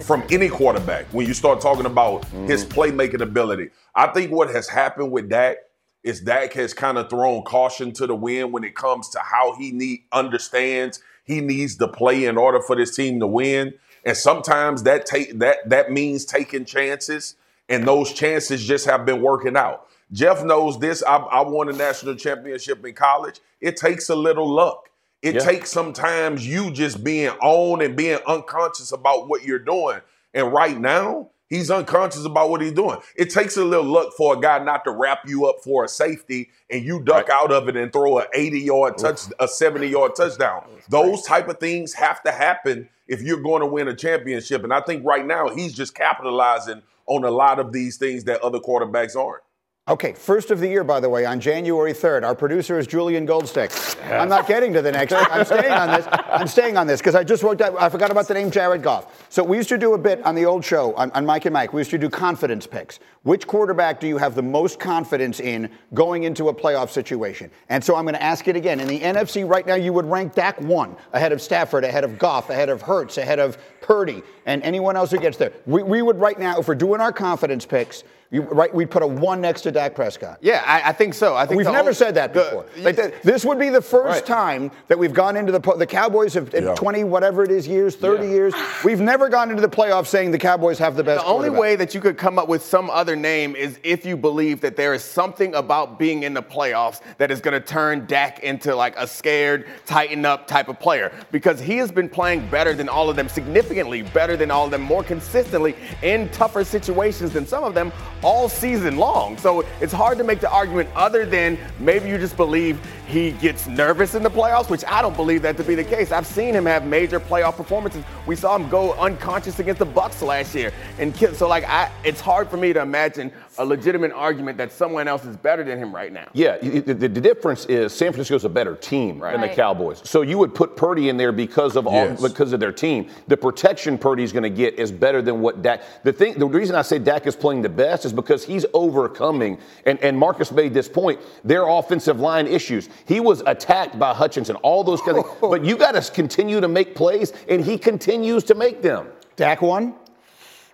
from 0.00 0.24
any 0.30 0.48
quarterback. 0.48 1.06
When 1.12 1.26
you 1.26 1.34
start 1.34 1.60
talking 1.60 1.86
about 1.86 2.24
his 2.46 2.64
mm-hmm. 2.64 2.80
playmaking 2.80 3.20
ability, 3.20 3.70
I 3.94 4.08
think 4.08 4.32
what 4.32 4.50
has 4.50 4.68
happened 4.68 5.12
with 5.12 5.28
Dak 5.28 5.58
is 6.02 6.20
Dak 6.20 6.52
has 6.54 6.74
kind 6.74 6.98
of 6.98 7.10
thrown 7.10 7.42
caution 7.42 7.92
to 7.92 8.06
the 8.06 8.14
wind 8.14 8.52
when 8.52 8.64
it 8.64 8.74
comes 8.74 9.08
to 9.10 9.18
how 9.18 9.54
he 9.56 9.72
need 9.72 10.04
understands 10.12 11.00
he 11.24 11.40
needs 11.40 11.76
to 11.76 11.88
play 11.88 12.24
in 12.24 12.38
order 12.38 12.60
for 12.60 12.76
this 12.76 12.94
team 12.94 13.20
to 13.20 13.26
win. 13.26 13.74
And 14.04 14.16
sometimes 14.16 14.84
that 14.84 15.04
take 15.04 15.38
that 15.40 15.68
that 15.68 15.90
means 15.90 16.24
taking 16.24 16.64
chances, 16.64 17.34
and 17.68 17.86
those 17.86 18.12
chances 18.12 18.64
just 18.64 18.86
have 18.86 19.04
been 19.04 19.20
working 19.20 19.56
out. 19.56 19.85
Jeff 20.12 20.44
knows 20.44 20.78
this. 20.78 21.02
I, 21.02 21.16
I 21.16 21.40
won 21.42 21.68
a 21.68 21.72
national 21.72 22.14
championship 22.14 22.84
in 22.84 22.94
college. 22.94 23.40
It 23.60 23.76
takes 23.76 24.08
a 24.08 24.14
little 24.16 24.48
luck. 24.48 24.88
It 25.22 25.36
Yeah. 25.36 25.40
takes 25.40 25.70
sometimes 25.70 26.46
you 26.46 26.70
just 26.70 27.02
being 27.02 27.30
on 27.42 27.82
and 27.82 27.96
being 27.96 28.18
unconscious 28.26 28.92
about 28.92 29.28
what 29.28 29.44
you're 29.44 29.58
doing. 29.58 30.00
And 30.34 30.52
right 30.52 30.78
now, 30.78 31.30
he's 31.48 31.70
unconscious 31.70 32.24
about 32.24 32.50
what 32.50 32.60
he's 32.60 32.72
doing. 32.72 32.98
It 33.16 33.30
takes 33.30 33.56
a 33.56 33.64
little 33.64 33.86
luck 33.86 34.12
for 34.16 34.36
a 34.36 34.40
guy 34.40 34.58
not 34.62 34.84
to 34.84 34.90
wrap 34.92 35.20
you 35.26 35.46
up 35.46 35.56
for 35.64 35.84
a 35.84 35.88
safety 35.88 36.50
and 36.70 36.84
you 36.84 37.00
duck 37.00 37.28
out 37.30 37.50
of 37.50 37.68
it 37.68 37.76
and 37.76 37.92
throw 37.92 38.18
an 38.18 38.26
80 38.34 38.60
yard 38.60 38.98
touch, 38.98 39.22
a 39.40 39.48
70 39.48 39.86
yard 39.88 40.12
touchdown. 40.16 40.64
Those 40.88 41.22
type 41.22 41.48
of 41.48 41.58
things 41.58 41.94
have 41.94 42.22
to 42.24 42.30
happen 42.30 42.88
if 43.08 43.22
you're 43.22 43.42
going 43.42 43.60
to 43.60 43.66
win 43.66 43.88
a 43.88 43.94
championship. 43.94 44.62
And 44.62 44.72
I 44.72 44.80
think 44.82 45.04
right 45.04 45.26
now 45.26 45.48
he's 45.48 45.72
just 45.72 45.94
capitalizing 45.94 46.82
on 47.06 47.24
a 47.24 47.30
lot 47.30 47.58
of 47.58 47.72
these 47.72 47.96
things 47.96 48.24
that 48.24 48.40
other 48.42 48.58
quarterbacks 48.58 49.16
aren't. 49.16 49.42
Okay, 49.88 50.14
first 50.14 50.50
of 50.50 50.58
the 50.58 50.66
year, 50.66 50.82
by 50.82 50.98
the 50.98 51.08
way, 51.08 51.24
on 51.24 51.38
January 51.38 51.92
3rd. 51.92 52.24
Our 52.24 52.34
producer 52.34 52.76
is 52.76 52.88
Julian 52.88 53.24
Goldstick. 53.24 53.70
I'm 54.10 54.28
not 54.28 54.48
getting 54.48 54.72
to 54.72 54.82
the 54.82 54.90
next. 54.90 55.12
I'm 55.12 55.44
staying 55.44 55.70
on 55.70 55.86
this. 55.92 56.08
I'm 56.10 56.48
staying 56.48 56.76
on 56.76 56.88
this 56.88 57.00
because 57.00 57.14
I 57.14 57.22
just 57.22 57.44
worked 57.44 57.60
out. 57.60 57.80
I 57.80 57.88
forgot 57.88 58.10
about 58.10 58.26
the 58.26 58.34
name 58.34 58.50
Jared 58.50 58.82
Goff. 58.82 59.24
So 59.28 59.44
we 59.44 59.56
used 59.56 59.68
to 59.68 59.78
do 59.78 59.94
a 59.94 59.98
bit 59.98 60.20
on 60.26 60.34
the 60.34 60.44
old 60.44 60.64
show 60.64 60.92
on, 60.94 61.12
on 61.12 61.24
Mike 61.24 61.44
and 61.44 61.52
Mike. 61.52 61.72
We 61.72 61.82
used 61.82 61.92
to 61.92 61.98
do 61.98 62.10
confidence 62.10 62.66
picks. 62.66 62.98
Which 63.22 63.46
quarterback 63.46 64.00
do 64.00 64.08
you 64.08 64.18
have 64.18 64.34
the 64.34 64.42
most 64.42 64.80
confidence 64.80 65.38
in 65.38 65.70
going 65.94 66.24
into 66.24 66.48
a 66.48 66.54
playoff 66.54 66.90
situation? 66.90 67.48
And 67.68 67.84
so 67.84 67.94
I'm 67.94 68.02
going 68.06 68.16
to 68.16 68.22
ask 68.22 68.48
it 68.48 68.56
again. 68.56 68.80
In 68.80 68.88
the 68.88 68.98
NFC 68.98 69.48
right 69.48 69.64
now, 69.64 69.76
you 69.76 69.92
would 69.92 70.06
rank 70.06 70.34
Dak 70.34 70.60
one 70.60 70.96
ahead 71.12 71.30
of 71.30 71.40
Stafford, 71.40 71.84
ahead 71.84 72.02
of 72.02 72.18
Goff, 72.18 72.50
ahead 72.50 72.70
of 72.70 72.82
Hurts, 72.82 73.18
ahead 73.18 73.38
of 73.38 73.56
Purdy, 73.82 74.24
and 74.46 74.64
anyone 74.64 74.96
else 74.96 75.12
who 75.12 75.18
gets 75.18 75.36
there. 75.36 75.52
We, 75.64 75.84
we 75.84 76.02
would 76.02 76.18
right 76.18 76.40
now, 76.40 76.58
if 76.58 76.66
we're 76.66 76.74
doing 76.74 77.00
our 77.00 77.12
confidence 77.12 77.64
picks, 77.64 78.02
you, 78.30 78.42
right, 78.42 78.74
we'd 78.74 78.90
put 78.90 79.02
a 79.02 79.06
one 79.06 79.40
next 79.40 79.62
to 79.62 79.70
Dak 79.70 79.94
Prescott. 79.94 80.38
Yeah, 80.40 80.62
I, 80.66 80.90
I 80.90 80.92
think 80.92 81.14
so. 81.14 81.36
I 81.36 81.46
think 81.46 81.58
We've 81.58 81.66
never 81.66 81.78
only- 81.78 81.94
said 81.94 82.14
that 82.16 82.34
the- 82.34 82.40
before. 82.40 82.64
Like 82.78 82.96
that- 82.96 83.22
this 83.22 83.44
would 83.44 83.58
be 83.58 83.68
the 83.68 83.80
first 83.82 84.06
Right. 84.06 84.26
time 84.26 84.70
that 84.88 84.98
we've 84.98 85.12
gone 85.14 85.36
into 85.36 85.52
the 85.52 85.60
the 85.76 85.86
Cowboys 85.86 86.34
have 86.34 86.52
Yeah. 86.52 86.74
20 86.74 87.04
whatever 87.04 87.44
it 87.44 87.50
is 87.50 87.68
years, 87.68 87.94
30 87.96 88.26
years. 88.28 88.52
We've 88.84 89.00
never 89.00 89.28
gone 89.28 89.50
into 89.50 89.62
the 89.62 89.68
playoffs 89.68 90.06
saying 90.06 90.30
the 90.32 90.38
Cowboys 90.38 90.78
have 90.78 90.96
the 90.96 91.04
best. 91.04 91.24
The 91.24 91.30
only 91.30 91.50
way 91.50 91.76
that 91.76 91.94
you 91.94 92.00
could 92.00 92.18
come 92.18 92.38
up 92.38 92.48
with 92.48 92.62
some 92.64 92.90
other 92.90 93.14
name 93.16 93.54
is 93.54 93.78
if 93.84 94.04
you 94.04 94.16
believe 94.16 94.60
that 94.62 94.76
there 94.76 94.92
is 94.94 95.04
something 95.04 95.54
about 95.54 95.98
being 95.98 96.22
in 96.24 96.34
the 96.34 96.42
playoffs 96.42 97.00
that 97.18 97.30
is 97.30 97.40
going 97.40 97.54
to 97.54 97.60
turn 97.60 98.06
Dak 98.06 98.40
into 98.40 98.74
like 98.74 98.94
a 98.96 99.06
scared, 99.06 99.66
tighten 99.86 100.24
up 100.24 100.46
type 100.46 100.68
of 100.68 100.78
player. 100.80 101.12
Because 101.30 101.60
he 101.60 101.76
has 101.78 101.92
been 101.92 102.08
playing 102.08 102.48
better 102.48 102.74
than 102.74 102.88
all 102.88 103.08
of 103.08 103.16
them, 103.16 103.28
significantly 103.28 104.02
better 104.02 104.36
than 104.36 104.50
all 104.50 104.64
of 104.64 104.70
them, 104.70 104.82
more 104.82 105.02
consistently 105.04 105.74
in 106.02 106.28
tougher 106.30 106.64
situations 106.64 107.32
than 107.32 107.46
some 107.46 107.62
of 107.64 107.74
them 107.74 107.92
all 108.22 108.48
season 108.48 108.96
long. 108.96 109.36
So 109.38 109.64
it's 109.80 109.92
hard 109.92 110.18
to 110.18 110.24
make 110.24 110.40
the 110.40 110.50
argument 110.50 110.88
other 110.94 111.26
than 111.26 111.58
maybe 111.78 112.08
you 112.08 112.18
just 112.18 112.36
believe 112.36 112.78
he 113.06 113.32
gets 113.32 113.66
nervous 113.66 114.14
in 114.14 114.22
the 114.22 114.30
playoffs, 114.30 114.68
which 114.68 114.84
I 114.84 115.02
don't 115.02 115.16
believe 115.16 115.42
that 115.42 115.56
to 115.58 115.64
be 115.64 115.74
the 115.74 115.84
case. 115.84 116.12
I've 116.12 116.26
seen 116.26 116.54
him 116.54 116.66
have 116.66 116.84
major 116.86 117.20
playoff 117.20 117.56
performances. 117.56 118.04
We 118.26 118.36
saw 118.36 118.56
him 118.56 118.68
go 118.68 118.94
unconscious 118.94 119.58
against 119.58 119.78
the 119.78 119.86
Bucks 119.86 120.22
last 120.22 120.54
year, 120.54 120.72
and 120.98 121.16
so 121.36 121.48
like 121.48 121.64
I, 121.64 121.90
it's 122.04 122.20
hard 122.20 122.48
for 122.48 122.56
me 122.56 122.72
to 122.72 122.80
imagine 122.80 123.32
a 123.58 123.64
legitimate 123.64 124.12
argument 124.12 124.58
that 124.58 124.72
someone 124.72 125.08
else 125.08 125.24
is 125.24 125.36
better 125.36 125.64
than 125.64 125.78
him 125.78 125.94
right 125.94 126.12
now. 126.12 126.28
Yeah, 126.32 126.56
y- 126.62 126.80
the, 126.80 126.94
the 126.94 127.08
difference 127.08 127.66
is 127.66 127.92
San 127.92 128.12
Francisco's 128.12 128.44
a 128.44 128.48
better 128.48 128.74
team 128.76 129.18
than 129.20 129.40
the 129.40 129.48
Cowboys. 129.48 130.00
So 130.04 130.22
you 130.22 130.38
would 130.38 130.54
put 130.54 130.76
Purdy 130.76 131.08
in 131.08 131.16
there 131.16 131.32
because 131.32 131.76
of 131.76 131.86
all, 131.86 131.94
Yes. 131.94 132.20
because 132.22 132.52
of 132.52 132.60
their 132.60 132.72
team. 132.72 133.08
The 133.28 133.36
protection 133.36 133.98
Purdy's 133.98 134.32
going 134.32 134.42
to 134.42 134.50
get 134.50 134.74
is 134.78 134.90
better 134.92 135.22
than 135.22 135.40
what 135.40 135.62
Dak. 135.62 135.82
The 136.04 136.12
thing, 136.12 136.38
the 136.38 136.46
reason 136.46 136.76
I 136.76 136.82
say 136.82 136.98
Dak 136.98 137.26
is 137.26 137.36
playing 137.36 137.62
the 137.62 137.68
best 137.68 138.04
is 138.04 138.12
because 138.12 138.44
he's 138.44 138.66
overcoming. 138.74 139.58
And, 139.84 139.98
and 140.02 140.18
Marcus 140.18 140.50
made 140.52 140.74
this 140.74 140.88
point. 140.88 141.20
Their 141.44 141.66
offensive 141.68 142.20
line 142.20 142.46
issues. 142.46 142.88
He 143.06 143.20
was 143.20 143.42
attacked 143.46 143.98
by 143.98 144.14
Hutchinson. 144.14 144.56
All 144.56 144.84
those 144.84 145.00
kind 145.00 145.18
of. 145.18 145.24
But 145.40 145.64
you 145.64 145.76
got 145.76 145.92
to 145.92 146.12
continue 146.12 146.60
to 146.60 146.68
make 146.68 146.94
plays, 146.94 147.32
and 147.48 147.64
he 147.64 147.78
continues 147.78 148.44
to 148.44 148.54
make 148.54 148.82
them. 148.82 149.08
Dak 149.36 149.62
one. 149.62 149.94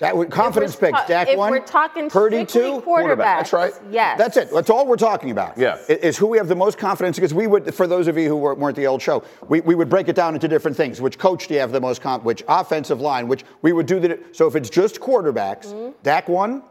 That 0.02 0.16
would 0.16 0.30
confidence 0.32 0.75
picks. 0.75 0.99
ta- 0.99 1.06
Dak 1.06 1.28
if 1.28 1.38
one. 1.38 1.52
we're 1.52 1.61
talking 1.61 2.11
Purdy 2.11 2.44
strictly 2.44 2.80
two. 2.80 2.80
quarterbacks, 2.85 3.16
That's 3.18 3.52
right. 3.52 3.73
Yes. 3.88 4.18
That's 4.18 4.37
it. 4.37 4.50
That's 4.52 4.68
all 4.68 4.85
we're 4.85 4.97
talking 4.97 5.30
about. 5.30 5.56
Yeah. 5.56 5.76
Is 5.88 6.18
who 6.18 6.26
we 6.26 6.38
have 6.38 6.49
the 6.49 6.56
most 6.56 6.76
confidence 6.76 7.16
because 7.16 7.32
we 7.32 7.47
would, 7.47 7.73
for 7.73 7.87
those 7.87 8.09
of 8.09 8.18
you 8.18 8.28
who 8.28 8.37
were, 8.37 8.52
weren't 8.56 8.75
the 8.75 8.88
old 8.88 9.00
show, 9.00 9.23
we, 9.49 9.61
we 9.61 9.76
would 9.76 9.88
break 9.88 10.09
it 10.09 10.16
down 10.16 10.35
into 10.35 10.49
different 10.49 10.76
things. 10.76 11.00
Which 11.00 11.18
coach 11.18 11.47
do 11.47 11.54
you 11.54 11.61
have 11.61 11.71
the 11.71 11.80
most 11.80 12.02
comp? 12.02 12.25
Which 12.25 12.42
offensive 12.49 13.00
line? 13.00 13.28
Which 13.28 13.44
we 13.62 13.73
would 13.73 13.87
do 13.87 14.00
the. 14.00 14.18
So 14.32 14.49
if 14.49 14.56
it's 14.56 14.68
just 14.68 15.00
quarterbacks, 15.00 15.66
Mm-hmm. 15.73 15.92
Dak 16.02 16.28
one, 16.28 16.62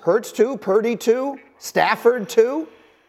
Hurts 0.00 0.32
two, 0.32 0.56
Purdy 0.56 0.96
two, 0.96 1.38
Stafford 1.58 2.28
two. 2.28 2.66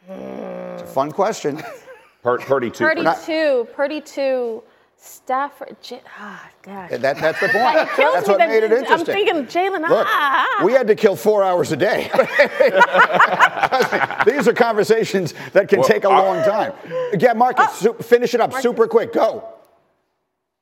It's 0.08 0.84
a 0.84 0.86
fun 0.86 1.12
question. 1.12 1.64
Pur- 2.22 2.38
Purdy 2.38 2.70
too. 2.70 2.84
Purdy 2.86 3.06
two, 3.26 3.68
Purdy 3.74 4.02
two, 4.02 4.62
Stafford. 5.06 5.76
J- 5.82 6.02
ah, 6.18 6.50
gosh. 6.62 6.90
That, 6.92 7.18
that's 7.18 7.40
the 7.42 7.50
point. 7.50 7.76
It 7.78 7.90
kills 7.96 8.14
That's 8.16 8.28
me 8.28 8.32
what 8.34 8.38
that- 8.40 8.48
made 8.50 8.64
it 8.64 8.72
interesting. 8.72 9.00
I'm 9.00 9.06
thinking 9.06 9.46
Jalen. 9.48 9.90
Look, 9.90 10.08
ah, 10.10 10.62
we 10.64 10.72
had 10.72 10.88
to 10.88 10.96
kill 10.96 11.16
four 11.18 11.44
hours 11.44 11.72
a 11.74 11.78
day. 11.78 12.10
These 14.26 14.48
are 14.48 14.54
conversations 14.54 15.34
that 15.52 15.68
can 15.68 15.80
Well, 15.80 15.88
take 15.90 16.06
a 16.06 16.10
I- 16.10 16.20
long 16.22 16.44
time. 16.46 16.74
Yeah, 17.20 17.34
Marcus, 17.34 17.70
su- 17.74 17.94
finish 17.96 18.34
it 18.34 18.40
up 18.42 18.54
super 18.54 18.88
quick. 18.88 19.12
Go. 19.14 19.44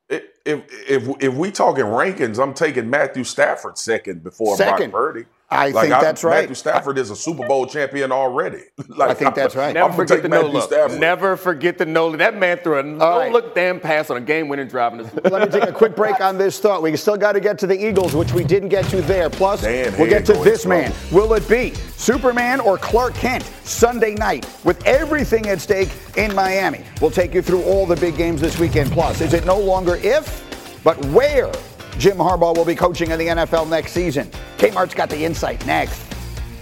If 0.08 0.24
if 0.44 1.08
if 1.22 1.34
we 1.34 1.50
talking 1.52 1.84
rankings, 1.84 2.42
I'm 2.42 2.52
taking 2.52 2.90
Matthew 2.90 3.22
Stafford 3.24 3.78
second 3.78 4.24
before 4.24 4.56
Second. 4.56 4.90
Brock 4.90 5.14
Purdy. 5.14 5.24
I 5.52 5.72
think 5.72 5.88
that's 5.90 6.24
right. 6.24 6.40
Matthew 6.42 6.54
Stafford 6.54 6.98
is 6.98 7.10
a 7.10 7.16
Super 7.16 7.46
Bowl 7.46 7.66
champion 7.66 8.12
already. 8.12 8.62
Like, 8.88 9.10
I 9.10 9.14
think 9.14 9.34
that's 9.34 9.56
right. 9.56 9.68
I'm 9.68 9.90
Never 9.90 9.94
forget 9.94 10.16
take 10.16 10.22
the 10.22 10.28
no 10.28 10.42
look. 10.42 10.64
Stafford. 10.64 11.00
Never 11.00 11.36
forget 11.36 11.78
the 11.78 11.86
no 11.86 12.08
look. 12.08 12.18
That 12.18 12.36
man 12.36 12.58
threw 12.58 12.78
a 12.78 12.82
no 12.82 13.18
right. 13.18 13.32
look 13.32 13.54
damn 13.54 13.80
pass 13.80 14.10
on 14.10 14.16
a 14.18 14.20
game 14.20 14.48
winning 14.48 14.68
drive 14.68 14.92
in 14.92 14.98
the 14.98 15.30
Let 15.30 15.50
me 15.50 15.60
take 15.60 15.68
a 15.68 15.72
quick 15.72 15.96
break 15.96 16.20
on 16.20 16.36
this 16.36 16.58
thought. 16.60 16.82
We 16.82 16.94
still 16.96 17.16
got 17.16 17.32
to 17.32 17.40
get 17.40 17.58
to 17.60 17.66
the 17.66 17.86
Eagles, 17.88 18.14
which 18.14 18.32
we 18.34 18.44
didn't 18.44 18.68
get 18.68 18.84
to 18.86 19.00
there. 19.02 19.30
Plus, 19.30 19.62
Dan 19.62 19.96
we'll 19.98 20.10
get 20.10 20.26
to 20.26 20.34
this 20.34 20.62
slow. 20.62 20.70
man. 20.80 20.92
Will 21.10 21.32
it 21.34 21.48
be 21.48 21.74
Superman 21.96 22.60
or 22.60 22.76
Clark 22.76 23.14
Kent 23.14 23.44
Sunday 23.64 24.14
night 24.14 24.46
with 24.64 24.84
everything 24.86 25.48
at 25.48 25.60
stake 25.60 25.90
in 26.16 26.34
Miami? 26.34 26.84
We'll 27.00 27.10
take 27.10 27.32
you 27.32 27.40
through 27.40 27.62
all 27.62 27.86
the 27.86 27.96
big 27.96 28.16
games 28.16 28.40
this 28.40 28.58
weekend. 28.58 28.92
Plus, 28.92 29.20
is 29.20 29.32
it 29.32 29.46
no 29.46 29.58
longer 29.58 29.96
if, 29.96 30.82
but 30.84 31.02
where 31.06 31.50
Jim 31.98 32.16
Harbaugh 32.16 32.56
will 32.56 32.64
be 32.64 32.74
coaching 32.74 33.10
in 33.10 33.18
the 33.18 33.26
NFL 33.28 33.68
next 33.68 33.92
season? 33.92 34.30
Kmart's 34.58 34.94
got 34.94 35.10
the 35.10 35.24
insight 35.24 35.64
next. 35.66 36.02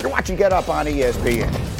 You're 0.00 0.10
watching 0.10 0.36
Get 0.36 0.52
Up 0.52 0.68
on 0.68 0.86
ESPN. 0.86 1.79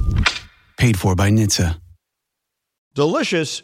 Paid 0.77 0.97
for 0.97 1.15
by 1.15 1.29
NHTSA. 1.29 1.79
Delicious, 2.93 3.63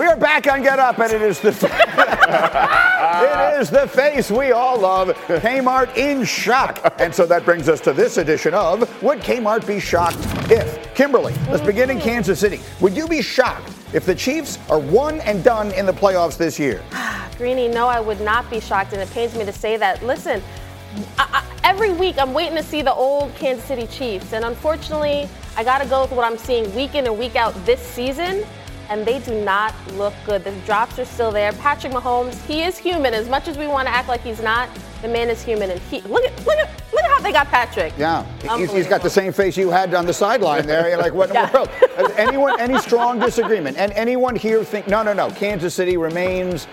We 0.00 0.06
are 0.06 0.16
back 0.16 0.50
on 0.50 0.62
Get 0.62 0.78
Up, 0.78 0.98
and 0.98 1.12
it 1.12 1.20
is 1.20 1.40
the 1.40 1.48
it 1.50 1.60
is 3.60 3.68
the 3.68 3.86
face 3.86 4.30
we 4.30 4.50
all 4.50 4.80
love. 4.80 5.08
Kmart 5.26 5.94
in 5.94 6.24
shock, 6.24 6.80
and 6.98 7.14
so 7.14 7.26
that 7.26 7.44
brings 7.44 7.68
us 7.68 7.82
to 7.82 7.92
this 7.92 8.16
edition 8.16 8.54
of 8.54 8.80
Would 9.02 9.18
Kmart 9.18 9.66
be 9.66 9.78
shocked 9.78 10.16
if? 10.50 10.94
Kimberly, 10.94 11.34
let's 11.50 11.62
begin 11.62 11.90
in 11.90 12.00
Kansas 12.00 12.40
City. 12.40 12.60
Would 12.80 12.96
you 12.96 13.06
be 13.08 13.20
shocked 13.20 13.74
if 13.92 14.06
the 14.06 14.14
Chiefs 14.14 14.58
are 14.70 14.78
one 14.78 15.20
and 15.20 15.44
done 15.44 15.70
in 15.72 15.84
the 15.84 15.92
playoffs 15.92 16.38
this 16.38 16.58
year? 16.58 16.82
Greeny, 17.36 17.68
no, 17.68 17.86
I 17.86 18.00
would 18.00 18.22
not 18.22 18.48
be 18.48 18.58
shocked, 18.58 18.94
and 18.94 19.02
it 19.02 19.10
pains 19.10 19.36
me 19.36 19.44
to 19.44 19.52
say 19.52 19.76
that. 19.76 20.02
Listen, 20.02 20.42
I, 21.18 21.28
I, 21.30 21.44
every 21.62 21.92
week 21.92 22.16
I'm 22.18 22.32
waiting 22.32 22.56
to 22.56 22.62
see 22.62 22.80
the 22.80 22.94
old 22.94 23.34
Kansas 23.34 23.66
City 23.66 23.86
Chiefs, 23.86 24.32
and 24.32 24.46
unfortunately, 24.46 25.28
I 25.58 25.62
got 25.62 25.82
to 25.82 25.86
go 25.86 26.00
with 26.00 26.12
what 26.12 26.24
I'm 26.24 26.38
seeing 26.38 26.74
week 26.74 26.94
in 26.94 27.06
and 27.06 27.18
week 27.18 27.36
out 27.36 27.52
this 27.66 27.82
season 27.82 28.46
and 28.90 29.06
they 29.06 29.20
do 29.20 29.40
not 29.42 29.74
look 29.92 30.12
good. 30.26 30.44
The 30.44 30.52
drops 30.66 30.98
are 30.98 31.04
still 31.04 31.30
there. 31.30 31.52
Patrick 31.54 31.92
Mahomes, 31.92 32.44
he 32.46 32.62
is 32.62 32.76
human. 32.76 33.14
As 33.14 33.28
much 33.28 33.48
as 33.48 33.56
we 33.56 33.68
want 33.68 33.86
to 33.86 33.94
act 33.94 34.08
like 34.08 34.20
he's 34.20 34.42
not, 34.42 34.68
the 35.02 35.08
man 35.08 35.30
is 35.30 35.42
human. 35.42 35.70
And 35.70 35.80
he 35.82 36.00
look 36.02 36.24
at 36.24 36.46
look 36.46 36.58
at 36.58 36.70
look 36.92 37.02
at 37.02 37.10
how 37.10 37.20
they 37.20 37.32
got 37.32 37.48
Patrick. 37.48 37.92
Yeah, 37.98 38.24
he's, 38.56 38.72
he's 38.72 38.86
got 38.86 39.02
the 39.02 39.10
same 39.10 39.32
face 39.32 39.56
you 39.56 39.70
had 39.70 39.94
on 39.94 40.06
the 40.06 40.12
sideline 40.12 40.66
there. 40.66 40.88
You're 40.88 40.98
like, 40.98 41.14
what 41.14 41.28
in 41.28 41.34
yeah. 41.34 41.46
the 41.46 41.58
world? 41.58 41.68
Has 41.96 42.10
anyone 42.16 42.60
any 42.60 42.78
strong 42.78 43.18
disagreement? 43.18 43.76
And 43.76 43.92
anyone 43.92 44.36
here 44.36 44.64
think 44.64 44.88
no, 44.88 45.02
no, 45.02 45.12
no? 45.12 45.30
Kansas 45.30 45.74
City 45.74 45.96
remains 45.96 46.66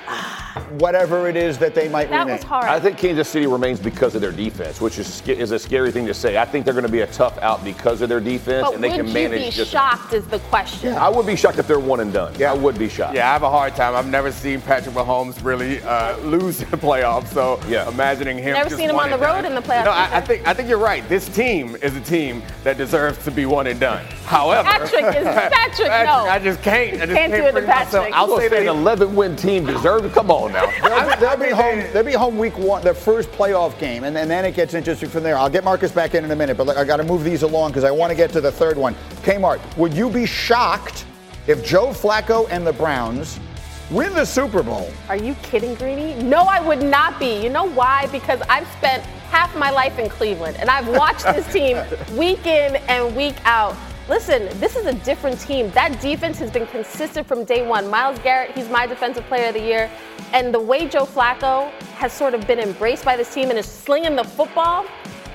whatever 0.79 1.27
it 1.27 1.35
is 1.35 1.57
that 1.57 1.73
they 1.75 1.87
might 1.89 2.09
that 2.09 2.19
remain. 2.19 2.35
was 2.35 2.43
hard. 2.43 2.65
I 2.65 2.79
think 2.79 2.97
Kansas 2.97 3.27
City 3.29 3.47
remains 3.47 3.79
because 3.79 4.15
of 4.15 4.21
their 4.21 4.31
defense, 4.31 4.81
which 4.81 4.97
is 4.99 5.21
is 5.27 5.51
a 5.51 5.59
scary 5.59 5.91
thing 5.91 6.05
to 6.07 6.13
say. 6.13 6.37
I 6.37 6.45
think 6.45 6.65
they're 6.65 6.73
going 6.73 6.85
to 6.85 6.91
be 6.91 7.01
a 7.01 7.07
tough 7.07 7.37
out 7.39 7.63
because 7.63 8.01
of 8.01 8.09
their 8.09 8.19
defense, 8.19 8.67
but 8.67 8.75
and 8.75 8.83
they 8.83 8.89
can 8.89 9.11
manage. 9.11 9.57
you 9.57 9.63
be 9.63 9.69
shocked? 9.69 10.13
Is 10.13 10.25
the 10.27 10.39
question. 10.39 10.95
I 10.95 11.09
would 11.09 11.25
be 11.25 11.35
shocked 11.35 11.59
if 11.59 11.67
they're 11.67 11.79
one 11.79 11.99
and 11.99 12.11
done. 12.11 12.33
Yeah, 12.37 12.51
I 12.51 12.55
would 12.55 12.77
be 12.77 12.89
shocked. 12.89 13.15
Yeah, 13.15 13.29
I 13.29 13.33
have 13.33 13.43
a 13.43 13.49
hard 13.49 13.75
time. 13.75 13.95
I've 13.95 14.09
never 14.09 14.31
seen 14.31 14.61
Patrick 14.61 14.95
Mahomes 14.95 15.43
really 15.43 15.81
uh, 15.81 16.17
lose 16.19 16.61
in 16.61 16.69
the 16.69 16.77
playoffs. 16.77 17.27
So 17.27 17.59
yeah. 17.67 17.89
Imagining 18.17 18.43
him. 18.43 18.53
Never 18.53 18.75
seen 18.75 18.89
him 18.89 18.99
on 18.99 19.09
the 19.09 19.17
road 19.17 19.45
in 19.45 19.55
the 19.55 19.61
playoffs. 19.61 19.85
No, 19.85 19.91
I, 19.91 20.17
I, 20.17 20.21
think 20.21 20.47
I 20.47 20.53
think 20.53 20.69
you're 20.69 20.77
right. 20.77 21.07
This 21.07 21.27
team 21.29 21.75
is 21.81 21.95
a 21.95 22.01
team 22.01 22.43
that 22.63 22.77
deserves 22.77 23.23
to 23.25 23.31
be 23.31 23.45
one 23.45 23.67
and 23.67 23.79
done. 23.79 24.05
However, 24.25 24.67
Patrick 24.67 25.05
is 25.15 25.23
Patrick. 25.23 25.53
Patrick 25.53 25.87
no, 25.87 26.29
I 26.29 26.39
just 26.39 26.61
can't. 26.61 27.01
I 27.01 27.05
just 27.05 27.13
can't, 27.13 27.31
can't 27.31 27.31
do 27.31 27.47
it 27.47 27.61
to 27.61 27.67
Patrick. 27.67 27.85
myself. 27.85 28.07
I'll 28.13 28.31
I'll 28.31 28.37
say 28.37 28.49
say 28.49 28.65
that 28.65 28.71
an 28.71 28.77
11 28.77 29.15
win 29.15 29.35
team 29.35 29.65
deserves. 29.65 30.13
Come 30.13 30.31
on 30.31 30.53
now. 30.53 30.65
They'll, 30.87 31.19
they'll 31.19 31.37
be 31.37 31.53
home. 31.53 31.83
They'll 31.93 32.03
be 32.03 32.13
home 32.13 32.37
week 32.37 32.57
one, 32.57 32.83
their 32.83 32.93
first 32.93 33.31
playoff 33.31 33.77
game, 33.79 34.03
and, 34.03 34.17
and 34.17 34.29
then 34.29 34.45
it 34.45 34.55
gets 34.55 34.73
interesting 34.73 35.09
from 35.09 35.23
there. 35.23 35.37
I'll 35.37 35.49
get 35.49 35.63
Marcus 35.63 35.91
back 35.91 36.15
in 36.15 36.25
in 36.25 36.31
a 36.31 36.35
minute, 36.35 36.57
but 36.57 36.69
I 36.77 36.83
got 36.83 36.97
to 36.97 37.03
move 37.03 37.23
these 37.23 37.43
along 37.43 37.71
because 37.71 37.83
I 37.83 37.91
want 37.91 38.11
to 38.11 38.15
get 38.15 38.31
to 38.33 38.41
the 38.41 38.51
third 38.51 38.77
one. 38.77 38.95
Kmart, 39.21 39.59
would 39.77 39.93
you 39.93 40.09
be 40.09 40.25
shocked 40.25 41.05
if 41.47 41.65
Joe 41.65 41.87
Flacco 41.87 42.47
and 42.49 42.65
the 42.65 42.73
Browns 42.73 43.39
win 43.89 44.13
the 44.13 44.25
Super 44.25 44.63
Bowl? 44.63 44.89
Are 45.09 45.15
you 45.15 45.33
kidding, 45.35 45.75
Greeny? 45.75 46.15
No, 46.15 46.43
I 46.43 46.59
would 46.59 46.81
not 46.81 47.19
be. 47.19 47.41
You 47.41 47.49
know 47.49 47.65
why? 47.65 48.07
Because 48.07 48.41
I've 48.49 48.67
spent 48.73 49.03
half 49.29 49.55
my 49.55 49.69
life 49.69 49.99
in 49.99 50.09
Cleveland, 50.09 50.57
and 50.57 50.69
I've 50.69 50.87
watched 50.87 51.23
this 51.25 51.45
team 51.53 51.77
week 52.17 52.45
in 52.45 52.75
and 52.87 53.15
week 53.15 53.35
out. 53.45 53.75
Listen, 54.09 54.47
this 54.59 54.77
is 54.77 54.85
a 54.85 54.93
different 54.93 55.39
team. 55.39 55.69
That 55.71 55.99
defense 55.99 56.39
has 56.39 56.49
been 56.49 56.65
consistent 56.67 57.27
from 57.27 57.43
day 57.43 57.67
one. 57.67 57.89
Myles 57.89 58.17
Garrett, 58.19 58.51
he's 58.51 58.69
my 58.69 58.87
defensive 58.87 59.25
player 59.25 59.49
of 59.49 59.53
the 59.53 59.61
year. 59.61 59.91
And 60.31 60.53
the 60.53 60.59
way 60.59 60.87
Joe 60.87 61.05
Flacco 61.05 61.69
has 61.95 62.13
sort 62.13 62.33
of 62.33 62.47
been 62.47 62.59
embraced 62.59 63.03
by 63.03 63.17
this 63.17 63.33
team 63.33 63.49
and 63.49 63.59
is 63.59 63.65
slinging 63.65 64.15
the 64.15 64.23
football, 64.23 64.85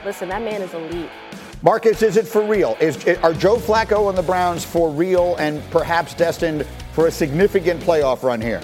listen, 0.06 0.28
that 0.30 0.40
man 0.40 0.62
is 0.62 0.72
elite. 0.72 1.10
Marcus, 1.64 2.02
is 2.02 2.16
it 2.16 2.26
for 2.26 2.42
real? 2.42 2.76
Is, 2.80 2.96
are 3.22 3.32
Joe 3.32 3.56
Flacco 3.56 4.08
and 4.08 4.18
the 4.18 4.22
Browns 4.22 4.64
for 4.64 4.90
real 4.90 5.36
and 5.36 5.62
perhaps 5.70 6.12
destined 6.12 6.66
for 6.92 7.06
a 7.06 7.10
significant 7.10 7.80
playoff 7.80 8.24
run 8.24 8.40
here? 8.40 8.60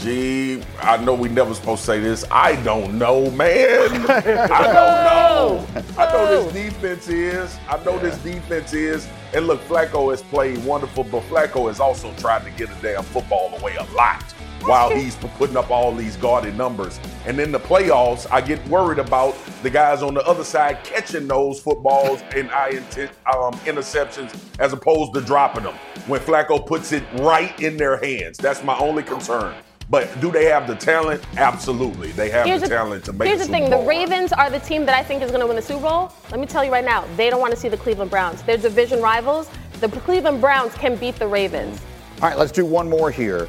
Gee, 0.00 0.62
I 0.80 0.96
know 0.96 1.14
we 1.14 1.28
never 1.28 1.54
supposed 1.54 1.82
to 1.82 1.86
say 1.86 2.00
this. 2.00 2.24
I 2.30 2.60
don't 2.62 2.98
know, 2.98 3.30
man. 3.30 4.06
I 4.10 4.62
don't 4.62 4.74
know. 4.74 5.66
I 5.96 6.12
know 6.12 6.50
this 6.50 6.52
defense 6.52 7.08
is. 7.08 7.56
I 7.68 7.82
know 7.84 7.98
this 8.00 8.18
defense 8.18 8.72
is. 8.72 9.08
And 9.34 9.46
look, 9.46 9.60
Flacco 9.62 10.10
has 10.10 10.22
played 10.22 10.64
wonderful, 10.64 11.04
but 11.04 11.22
Flacco 11.24 11.68
has 11.68 11.80
also 11.80 12.12
tried 12.14 12.44
to 12.44 12.50
get 12.50 12.70
a 12.70 12.82
damn 12.82 13.02
football 13.04 13.56
away 13.58 13.76
a 13.76 13.84
lot 13.94 14.22
while 14.62 14.90
he's 14.90 15.14
putting 15.16 15.56
up 15.56 15.70
all 15.70 15.94
these 15.94 16.16
guarded 16.16 16.56
numbers. 16.56 16.98
And 17.26 17.38
in 17.38 17.52
the 17.52 17.60
playoffs, 17.60 18.26
I 18.30 18.40
get 18.40 18.66
worried 18.68 18.98
about 18.98 19.36
the 19.62 19.70
guys 19.70 20.02
on 20.02 20.14
the 20.14 20.22
other 20.26 20.44
side 20.44 20.82
catching 20.84 21.28
those 21.28 21.60
footballs 21.60 22.22
and 22.34 22.50
um, 22.50 23.54
interceptions 23.64 24.38
as 24.58 24.72
opposed 24.72 25.14
to 25.14 25.20
dropping 25.20 25.64
them 25.64 25.74
when 26.06 26.20
Flacco 26.20 26.64
puts 26.64 26.92
it 26.92 27.04
right 27.20 27.58
in 27.60 27.76
their 27.76 27.98
hands. 27.98 28.38
That's 28.38 28.62
my 28.62 28.76
only 28.78 29.02
concern. 29.02 29.54
But 29.90 30.20
do 30.20 30.30
they 30.30 30.44
have 30.46 30.66
the 30.66 30.74
talent? 30.74 31.22
Absolutely. 31.38 32.12
They 32.12 32.28
have 32.30 32.46
Here's 32.46 32.60
the 32.60 32.68
the- 32.68 32.74
talent 32.74 33.04
to 33.06 33.12
make 33.12 33.28
Here's 33.28 33.40
a 33.40 33.44
the 33.44 33.44
Super 33.46 33.58
thing: 33.58 33.70
Bowl 33.70 33.82
the 33.82 33.86
run. 33.88 33.96
Ravens 33.98 34.32
are 34.34 34.50
the 34.50 34.58
team 34.60 34.84
that 34.86 34.94
I 34.94 35.02
think 35.02 35.22
is 35.22 35.30
going 35.30 35.40
to 35.40 35.46
win 35.46 35.56
the 35.56 35.62
Super 35.62 35.80
Bowl. 35.82 36.12
Let 36.30 36.40
me 36.40 36.46
tell 36.46 36.62
you 36.64 36.70
right 36.70 36.84
now, 36.84 37.04
they 37.16 37.30
don't 37.30 37.40
want 37.40 37.54
to 37.54 37.58
see 37.58 37.68
the 37.68 37.76
Cleveland 37.78 38.10
Browns. 38.10 38.42
They're 38.42 38.58
division 38.58 39.00
rivals. 39.00 39.48
The 39.80 39.88
Cleveland 39.88 40.40
Browns 40.40 40.74
can 40.74 40.96
beat 40.96 41.16
the 41.16 41.26
Ravens. 41.26 41.80
All 42.20 42.28
right, 42.28 42.36
let's 42.38 42.52
do 42.52 42.66
one 42.66 42.90
more 42.90 43.10
here. 43.10 43.48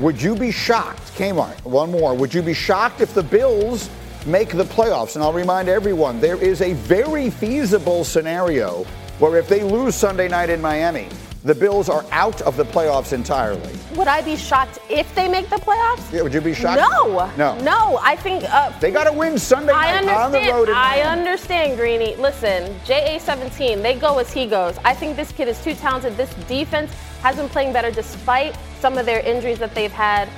Would 0.00 0.20
you 0.22 0.34
be 0.34 0.50
shocked, 0.50 1.02
Kmart? 1.16 1.62
One 1.64 1.90
more. 1.90 2.14
Would 2.14 2.32
you 2.32 2.42
be 2.42 2.54
shocked 2.54 3.00
if 3.00 3.12
the 3.12 3.22
Bills 3.22 3.90
make 4.24 4.50
the 4.50 4.64
playoffs? 4.64 5.16
And 5.16 5.22
I'll 5.24 5.32
remind 5.32 5.68
everyone 5.68 6.20
there 6.20 6.40
is 6.40 6.62
a 6.62 6.72
very 6.72 7.28
feasible 7.28 8.04
scenario 8.04 8.84
where 9.18 9.36
if 9.36 9.48
they 9.48 9.62
lose 9.62 9.94
Sunday 9.94 10.28
night 10.28 10.48
in 10.50 10.60
Miami, 10.60 11.08
the 11.44 11.54
Bills 11.54 11.90
are 11.90 12.04
out 12.10 12.40
of 12.42 12.56
the 12.56 12.64
playoffs 12.64 13.12
entirely. 13.12 13.70
Would 13.96 14.08
I 14.08 14.22
be 14.22 14.34
shocked 14.34 14.78
if 14.88 15.14
they 15.14 15.28
make 15.28 15.50
the 15.50 15.56
playoffs? 15.56 16.10
Yeah, 16.10 16.22
would 16.22 16.32
you 16.32 16.40
be 16.40 16.54
shocked? 16.54 16.80
No. 16.80 17.30
No. 17.36 17.58
No. 17.60 17.98
I 18.02 18.16
think 18.16 18.44
uh, 18.48 18.70
They 18.80 18.90
got 18.90 19.04
to 19.04 19.12
win 19.12 19.38
Sunday 19.38 19.72
I 19.74 20.00
night 20.00 20.14
on 20.16 20.32
the 20.32 20.38
understand. 20.38 20.56
road. 20.56 20.68
I 20.70 20.72
Miami. 21.02 21.02
understand, 21.20 21.76
Greeny. 21.78 22.16
Listen, 22.16 22.74
JA17, 22.86 23.82
they 23.82 23.94
go 23.94 24.18
as 24.18 24.32
he 24.32 24.46
goes. 24.46 24.78
I 24.86 24.94
think 24.94 25.16
this 25.16 25.32
kid 25.32 25.48
is 25.48 25.62
too 25.62 25.74
talented. 25.74 26.16
This 26.16 26.32
defense 26.48 26.90
has 27.22 27.36
been 27.36 27.48
playing 27.50 27.74
better 27.74 27.90
despite 27.90 28.56
some 28.80 28.96
of 28.96 29.04
their 29.04 29.20
injuries 29.20 29.58
that 29.58 29.74
they've 29.74 29.92
had. 29.92 30.28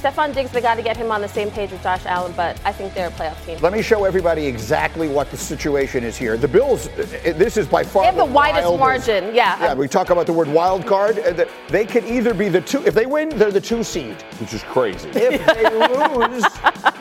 Stefon 0.00 0.32
Diggs, 0.34 0.50
they 0.50 0.62
got 0.62 0.76
to 0.76 0.82
get 0.82 0.96
him 0.96 1.12
on 1.12 1.20
the 1.20 1.28
same 1.28 1.50
page 1.50 1.70
with 1.72 1.82
Josh 1.82 2.06
Allen, 2.06 2.32
but 2.34 2.58
I 2.64 2.72
think 2.72 2.94
they're 2.94 3.08
a 3.08 3.10
playoff 3.10 3.44
team. 3.44 3.58
Let 3.60 3.72
me 3.74 3.82
show 3.82 4.04
everybody 4.04 4.46
exactly 4.46 5.08
what 5.08 5.30
the 5.30 5.36
situation 5.36 6.04
is 6.04 6.16
here. 6.16 6.38
The 6.38 6.48
Bills, 6.48 6.88
uh, 6.88 7.34
this 7.36 7.58
is 7.58 7.66
by 7.66 7.84
far 7.84 8.04
They 8.04 8.06
have 8.06 8.16
the 8.16 8.24
widest 8.24 8.64
wildest- 8.70 8.78
margin, 9.08 9.34
yeah. 9.34 9.60
Yeah, 9.62 9.74
we 9.74 9.88
talk 9.88 10.08
about 10.08 10.24
the 10.26 10.32
word 10.32 10.48
wild 10.48 10.86
card. 10.86 11.16
that 11.16 11.48
They 11.68 11.84
could 11.84 12.04
either 12.04 12.32
be 12.32 12.48
the 12.48 12.62
two, 12.62 12.82
if 12.86 12.94
they 12.94 13.04
win, 13.04 13.28
they're 13.30 13.50
the 13.50 13.60
two 13.60 13.82
seed. 13.84 14.16
Which 14.40 14.54
is 14.54 14.62
crazy. 14.62 15.10
If 15.10 15.44
they 15.44 15.68
lose, 16.26 16.44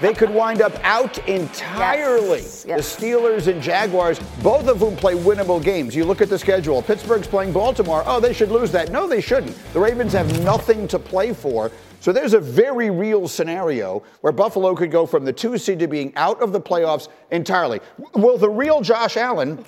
they 0.01 0.13
could 0.13 0.29
wind 0.29 0.61
up 0.61 0.73
out 0.83 1.17
entirely. 1.29 2.39
Yes, 2.39 2.65
yes. 2.67 2.95
The 2.97 3.05
Steelers 3.07 3.47
and 3.47 3.61
Jaguars, 3.61 4.19
both 4.43 4.67
of 4.67 4.79
whom 4.79 4.97
play 4.97 5.13
winnable 5.15 5.63
games. 5.63 5.95
You 5.95 6.03
look 6.03 6.19
at 6.19 6.27
the 6.29 6.37
schedule. 6.37 6.81
Pittsburgh's 6.81 7.27
playing 7.27 7.53
Baltimore. 7.53 8.03
Oh, 8.05 8.19
they 8.19 8.33
should 8.33 8.51
lose 8.51 8.71
that. 8.73 8.91
No, 8.91 9.07
they 9.07 9.21
shouldn't. 9.21 9.55
The 9.71 9.79
Ravens 9.79 10.11
have 10.13 10.43
nothing 10.43 10.85
to 10.89 10.99
play 10.99 11.33
for. 11.33 11.71
So 11.99 12.11
there's 12.13 12.33
a 12.33 12.39
very 12.39 12.89
real 12.89 13.27
scenario 13.27 14.03
where 14.21 14.31
Buffalo 14.31 14.75
could 14.75 14.91
go 14.91 15.05
from 15.05 15.25
the 15.25 15.33
two 15.33 15.57
seed 15.57 15.79
to 15.79 15.87
being 15.87 16.13
out 16.15 16.41
of 16.41 16.51
the 16.51 16.61
playoffs 16.61 17.09
entirely. 17.31 17.81
Will 18.13 18.37
the 18.37 18.49
real 18.49 18.81
Josh 18.81 19.17
Allen 19.17 19.63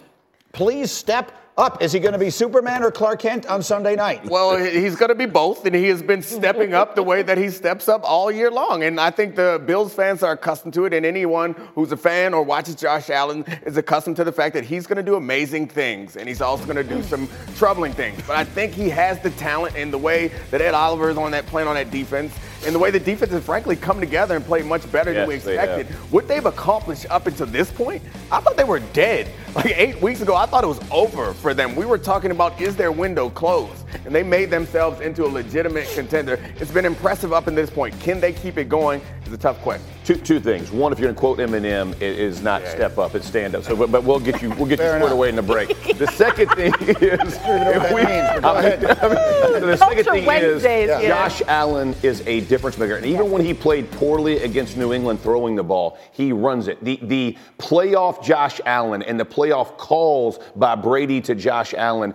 please 0.54 0.92
step 0.92 1.32
up? 1.58 1.82
Is 1.82 1.92
he 1.92 2.00
going 2.00 2.14
to 2.14 2.20
be 2.20 2.30
Superman 2.30 2.84
or 2.84 2.92
Clark 2.92 3.20
Kent 3.20 3.46
on 3.46 3.62
Sunday 3.62 3.96
night? 3.96 4.26
Well, 4.26 4.58
he's 4.58 4.96
going 4.96 5.10
to 5.10 5.16
be 5.16 5.26
both, 5.26 5.66
and 5.66 5.76
he 5.76 5.88
has 5.90 6.02
been 6.02 6.22
stepping 6.22 6.74
up 6.74 6.96
the 6.96 7.04
way 7.04 7.22
that 7.22 7.38
he 7.38 7.50
steps 7.50 7.88
up 7.88 8.02
all 8.04 8.32
year 8.32 8.50
long. 8.50 8.84
And 8.84 9.00
I 9.00 9.12
think 9.12 9.36
the 9.36 9.62
Bills 9.66 9.94
fans 9.94 10.24
are 10.24 10.34
accustomed 10.34 10.74
to 10.76 10.86
it, 10.86 10.94
and 10.94 11.06
anyone 11.06 11.54
who's 11.76 11.92
a 11.92 11.98
fan 11.98 12.34
or 12.34 12.44
watches 12.44 12.76
Josh 12.76 13.10
Allen 13.10 13.44
is 13.66 13.78
accustomed 13.78 14.16
to 14.18 14.24
the 14.24 14.32
fact 14.32 14.54
that 14.56 14.64
he's 14.64 14.88
going 14.88 14.98
to 14.98 15.04
do 15.04 15.16
amazing 15.16 15.68
things, 15.68 16.16
and 16.16 16.28
he's 16.28 16.42
also 16.42 16.66
going 16.66 16.78
to 16.78 16.84
do 16.84 17.04
some 17.04 17.28
troubling 17.56 17.94
things. 17.94 18.22
But 18.26 18.38
I 18.38 18.44
think 18.44 18.74
he 18.74 18.90
has 18.90 19.20
the 19.20 19.32
talent 19.32 19.76
and 19.76 19.92
the 19.92 19.98
way 19.98 20.30
that 20.52 20.62
Ed 20.62 20.74
Oliver 20.74 21.10
is 21.10 21.18
on 21.18 21.32
that 21.32 21.46
playing 21.48 21.68
on 21.68 21.76
that 21.76 21.92
defense, 21.92 22.34
and 22.66 22.74
the 22.74 22.80
way 22.80 22.92
the 22.92 23.00
defense 23.00 23.32
has 23.32 23.44
frankly 23.44 23.76
come 23.76 24.00
together 24.00 24.36
and 24.36 24.46
played 24.46 24.66
much 24.66 24.90
better 24.92 25.14
than 25.14 25.28
we 25.28 25.36
Yes, 25.36 25.44
they 25.46 25.58
expected. 25.58 25.88
What 26.12 26.28
they've 26.28 26.46
accomplished 26.46 27.06
up 27.10 27.28
until 27.28 27.48
this 27.48 27.72
point, 27.72 28.04
I 28.32 28.40
thought 28.40 28.56
they 28.56 28.64
were 28.64 28.80
dead. 28.80 29.32
Like 29.56 29.78
eight 29.78 30.02
weeks 30.02 30.22
ago, 30.22 30.34
I 30.34 30.46
thought 30.46 30.64
it 30.64 30.68
was 30.68 30.80
over 30.92 31.34
for 31.34 31.54
them. 31.54 31.76
We 31.76 31.86
were 31.86 31.98
talking 31.98 32.32
about 32.32 32.60
is 32.62 32.76
their 32.78 32.92
window 32.92 33.30
closed? 33.30 33.84
And 34.06 34.16
they 34.16 34.24
made 34.24 34.50
themselves 34.50 35.02
into 35.02 35.26
a 35.26 35.28
legitimate 35.28 35.90
contender. 35.90 36.40
It's 36.58 36.72
been 36.72 36.86
impressive 36.86 37.34
up 37.34 37.46
to 37.46 37.52
this 37.52 37.70
point. 37.70 38.00
Can 38.00 38.22
they 38.22 38.32
keep 38.32 38.58
it 38.58 38.70
going? 38.70 39.02
Is 39.26 39.34
a 39.34 39.38
tough 39.38 39.62
question. 39.62 39.88
Two, 40.04 40.16
two 40.16 40.40
things. 40.40 40.72
One, 40.72 40.92
if 40.92 41.00
you're 41.00 41.14
going 41.14 41.16
to 41.16 41.20
quote 41.20 41.38
Eminem, 41.38 41.94
it 42.02 42.20
is 42.20 42.42
not 42.42 42.66
step 42.68 42.98
up, 42.98 43.14
it's 43.16 43.28
stand 43.28 43.56
up. 43.56 43.64
So, 43.64 43.76
but, 43.76 43.92
but 43.92 44.04
we'll 44.04 44.20
get 44.20 44.42
you 44.42 44.50
we'll 44.52 44.66
get 44.66 44.80
Fair 44.80 44.94
you 44.94 45.00
squared 45.00 45.14
away 45.14 45.30
in 45.30 45.36
the 45.36 45.42
break. 45.42 45.70
The 45.98 46.08
second 46.08 46.50
thing 46.50 46.74
is, 46.80 47.38
that 47.38 47.94
means, 47.94 48.44
I 48.44 48.62
mean. 48.62 48.86
I 49.00 49.60
mean, 49.60 49.68
the 49.70 49.78
second 49.78 50.04
thing 50.06 50.26
Wednesdays, 50.26 50.90
is 50.90 51.04
yeah. 51.04 51.08
Josh 51.08 51.42
Allen 51.48 51.96
is 52.02 52.26
a 52.28 52.42
difference 52.42 52.78
maker, 52.78 52.96
and 52.96 53.06
even 53.06 53.32
when 53.32 53.46
he 53.46 53.54
played 53.54 53.90
poorly 53.92 54.40
against 54.40 54.76
New 54.76 54.92
England 54.92 55.22
throwing 55.22 55.56
the 55.56 55.64
ball, 55.64 55.98
he 56.12 56.34
runs 56.34 56.68
it. 56.68 56.84
The 56.84 57.00
the 57.04 57.38
playoff 57.60 58.24
Josh 58.24 58.60
Allen 58.66 59.04
and 59.04 59.20
the 59.20 59.26
playoff 59.42 59.78
calls 59.78 60.40
by 60.56 60.76
Brady 60.76 61.22
to 61.22 61.36
Josh 61.36 61.74
Allen 61.74 62.14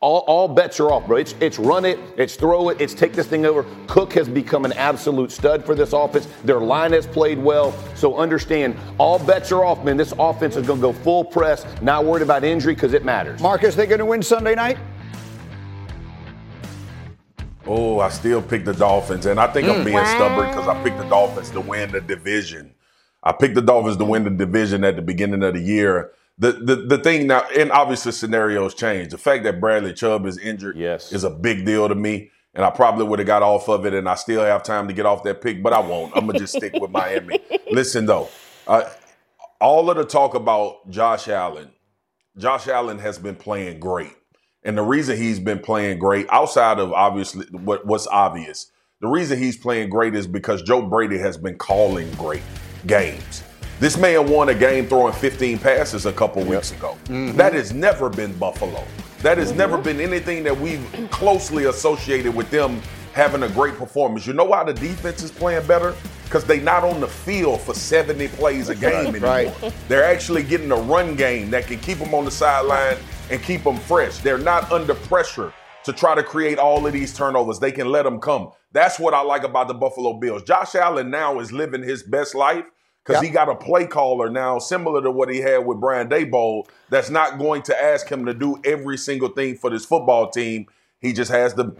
all, 0.00 0.20
all 0.28 0.46
bets 0.46 0.78
are 0.78 0.92
off, 0.92 1.08
bro. 1.08 1.16
It's, 1.16 1.34
it's 1.40 1.58
run 1.58 1.84
it, 1.84 1.98
it's 2.16 2.36
throw 2.36 2.68
it, 2.68 2.80
it's 2.80 2.94
take 2.94 3.14
this 3.14 3.26
thing 3.26 3.44
over. 3.44 3.66
Cook 3.88 4.12
has 4.12 4.28
become 4.28 4.64
an 4.64 4.72
absolute 4.74 5.32
stud 5.32 5.64
for 5.66 5.74
this 5.74 5.92
offense. 5.92 6.28
Their 6.44 6.60
line 6.60 6.92
has 6.92 7.04
played 7.04 7.36
well. 7.36 7.72
So 7.96 8.16
understand, 8.16 8.76
all 8.98 9.18
bets 9.18 9.50
are 9.50 9.64
off, 9.64 9.82
man. 9.84 9.96
This 9.96 10.14
offense 10.16 10.54
is 10.54 10.64
going 10.68 10.78
to 10.78 10.82
go 10.82 10.92
full 10.92 11.24
press, 11.24 11.66
not 11.82 12.04
worried 12.04 12.22
about 12.22 12.44
injury 12.44 12.74
because 12.74 12.92
it 12.92 13.04
matters. 13.04 13.40
Marcus, 13.40 13.74
they 13.74 13.86
going 13.86 13.98
to 13.98 14.06
win 14.06 14.22
Sunday 14.22 14.54
night? 14.54 14.78
Oh, 17.66 17.98
I 17.98 18.08
still 18.10 18.40
pick 18.40 18.64
the 18.64 18.74
Dolphins, 18.74 19.26
and 19.26 19.40
I 19.40 19.48
think 19.48 19.66
Hmm. 19.66 19.78
I'm 19.78 19.84
being 19.84 20.06
stubborn 20.06 20.48
because 20.48 20.68
I 20.68 20.80
picked 20.84 20.98
the 20.98 21.08
Dolphins 21.08 21.50
to 21.50 21.60
win 21.60 21.90
the 21.90 22.00
division. 22.00 22.72
I 23.24 23.32
picked 23.32 23.56
the 23.56 23.62
Dolphins 23.62 23.96
to 23.96 24.04
win 24.04 24.22
the 24.22 24.30
division 24.30 24.84
at 24.84 24.94
the 24.94 25.02
beginning 25.02 25.42
of 25.42 25.54
the 25.54 25.60
year. 25.60 26.12
The 26.38 26.52
the, 26.52 26.76
the 26.76 26.98
thing 26.98 27.26
now, 27.26 27.44
and 27.56 27.72
obviously 27.72 28.12
scenarios 28.12 28.74
change. 28.74 29.10
The 29.10 29.18
fact 29.18 29.44
that 29.44 29.60
Bradley 29.60 29.92
Chubb 29.92 30.24
is 30.26 30.38
injured 30.38 30.76
Yes. 30.76 31.12
is 31.12 31.24
a 31.24 31.30
big 31.30 31.64
deal 31.66 31.88
to 31.88 31.94
me, 31.94 32.30
and 32.54 32.64
I 32.64 32.70
probably 32.70 33.04
would 33.04 33.18
have 33.18 33.26
got 33.26 33.42
off 33.42 33.68
of 33.68 33.84
it, 33.86 33.94
and 33.94 34.08
I 34.08 34.14
still 34.14 34.42
have 34.42 34.62
time 34.62 34.86
to 34.88 34.94
get 34.94 35.04
off 35.06 35.24
that 35.24 35.40
pick, 35.40 35.62
but 35.62 35.72
I 35.72 35.80
won't. 35.80 36.16
I'm 36.16 36.26
gonna 36.26 36.38
just 36.38 36.54
stick 36.56 36.74
with 36.74 36.90
Miami. 36.90 37.40
Listen 37.70 38.06
though, 38.06 38.28
uh, 38.66 38.84
all 39.60 39.90
of 39.90 39.96
the 39.96 40.04
talk 40.04 40.34
about 40.34 40.88
Josh 40.90 41.26
Allen, 41.28 41.70
Josh 42.36 42.68
Allen 42.68 42.98
has 42.98 43.18
been 43.18 43.34
playing 43.34 43.80
great. 43.80 44.12
And 44.62 44.76
the 44.76 44.82
reason 44.82 45.16
he's 45.16 45.40
been 45.40 45.60
playing 45.60 45.98
great, 45.98 46.26
outside 46.30 46.78
of 46.78 46.92
obviously 46.92 47.46
what, 47.50 47.86
what's 47.86 48.06
obvious, 48.08 48.70
the 49.00 49.06
reason 49.08 49.38
he's 49.38 49.56
playing 49.56 49.88
great 49.88 50.14
is 50.14 50.26
because 50.26 50.62
Joe 50.62 50.82
Brady 50.82 51.18
has 51.18 51.36
been 51.38 51.56
calling 51.56 52.10
great 52.12 52.42
games. 52.86 53.42
This 53.80 53.96
man 53.96 54.28
won 54.28 54.48
a 54.48 54.54
game 54.54 54.88
throwing 54.88 55.12
15 55.12 55.60
passes 55.60 56.04
a 56.04 56.12
couple 56.12 56.42
weeks 56.42 56.72
ago. 56.72 56.98
Mm-hmm. 57.04 57.36
That 57.36 57.52
has 57.52 57.72
never 57.72 58.10
been 58.10 58.36
Buffalo. 58.36 58.84
That 59.22 59.38
has 59.38 59.50
mm-hmm. 59.50 59.58
never 59.58 59.78
been 59.78 60.00
anything 60.00 60.42
that 60.44 60.58
we've 60.58 60.84
closely 61.12 61.66
associated 61.66 62.34
with 62.34 62.50
them 62.50 62.82
having 63.12 63.44
a 63.44 63.48
great 63.48 63.74
performance. 63.76 64.26
You 64.26 64.32
know 64.32 64.44
why 64.44 64.64
the 64.64 64.74
defense 64.74 65.22
is 65.22 65.30
playing 65.30 65.64
better? 65.68 65.94
Because 66.24 66.44
they're 66.44 66.60
not 66.60 66.82
on 66.82 67.00
the 67.00 67.06
field 67.06 67.60
for 67.60 67.72
70 67.72 68.26
plays 68.28 68.68
a 68.68 68.74
game 68.76 69.14
anymore. 69.14 69.30
Right. 69.30 69.72
They're 69.86 70.04
actually 70.04 70.42
getting 70.42 70.72
a 70.72 70.76
run 70.76 71.14
game 71.14 71.48
that 71.50 71.68
can 71.68 71.78
keep 71.78 71.98
them 71.98 72.12
on 72.14 72.24
the 72.24 72.32
sideline 72.32 72.96
and 73.30 73.40
keep 73.44 73.62
them 73.62 73.76
fresh. 73.76 74.18
They're 74.18 74.38
not 74.38 74.72
under 74.72 74.94
pressure 74.94 75.52
to 75.84 75.92
try 75.92 76.16
to 76.16 76.24
create 76.24 76.58
all 76.58 76.84
of 76.84 76.92
these 76.92 77.14
turnovers. 77.14 77.60
They 77.60 77.72
can 77.72 77.86
let 77.86 78.02
them 78.02 78.18
come. 78.18 78.50
That's 78.72 78.98
what 78.98 79.14
I 79.14 79.20
like 79.20 79.44
about 79.44 79.68
the 79.68 79.74
Buffalo 79.74 80.14
Bills. 80.14 80.42
Josh 80.42 80.74
Allen 80.74 81.10
now 81.10 81.38
is 81.38 81.52
living 81.52 81.84
his 81.84 82.02
best 82.02 82.34
life 82.34 82.64
because 83.08 83.22
Yep. 83.22 83.28
he 83.28 83.34
got 83.34 83.48
a 83.48 83.54
play 83.54 83.86
caller 83.86 84.28
now 84.28 84.58
similar 84.58 85.00
to 85.00 85.10
what 85.10 85.30
he 85.30 85.38
had 85.38 85.64
with 85.64 85.80
Brian 85.80 86.08
Daboll 86.08 86.66
that's 86.90 87.08
not 87.08 87.38
going 87.38 87.62
to 87.62 87.82
ask 87.82 88.06
him 88.06 88.26
to 88.26 88.34
do 88.34 88.60
every 88.64 88.98
single 88.98 89.30
thing 89.30 89.56
for 89.56 89.70
this 89.70 89.86
football 89.86 90.28
team. 90.30 90.66
He 91.00 91.14
just 91.14 91.30
has 91.30 91.54
to 91.54 91.72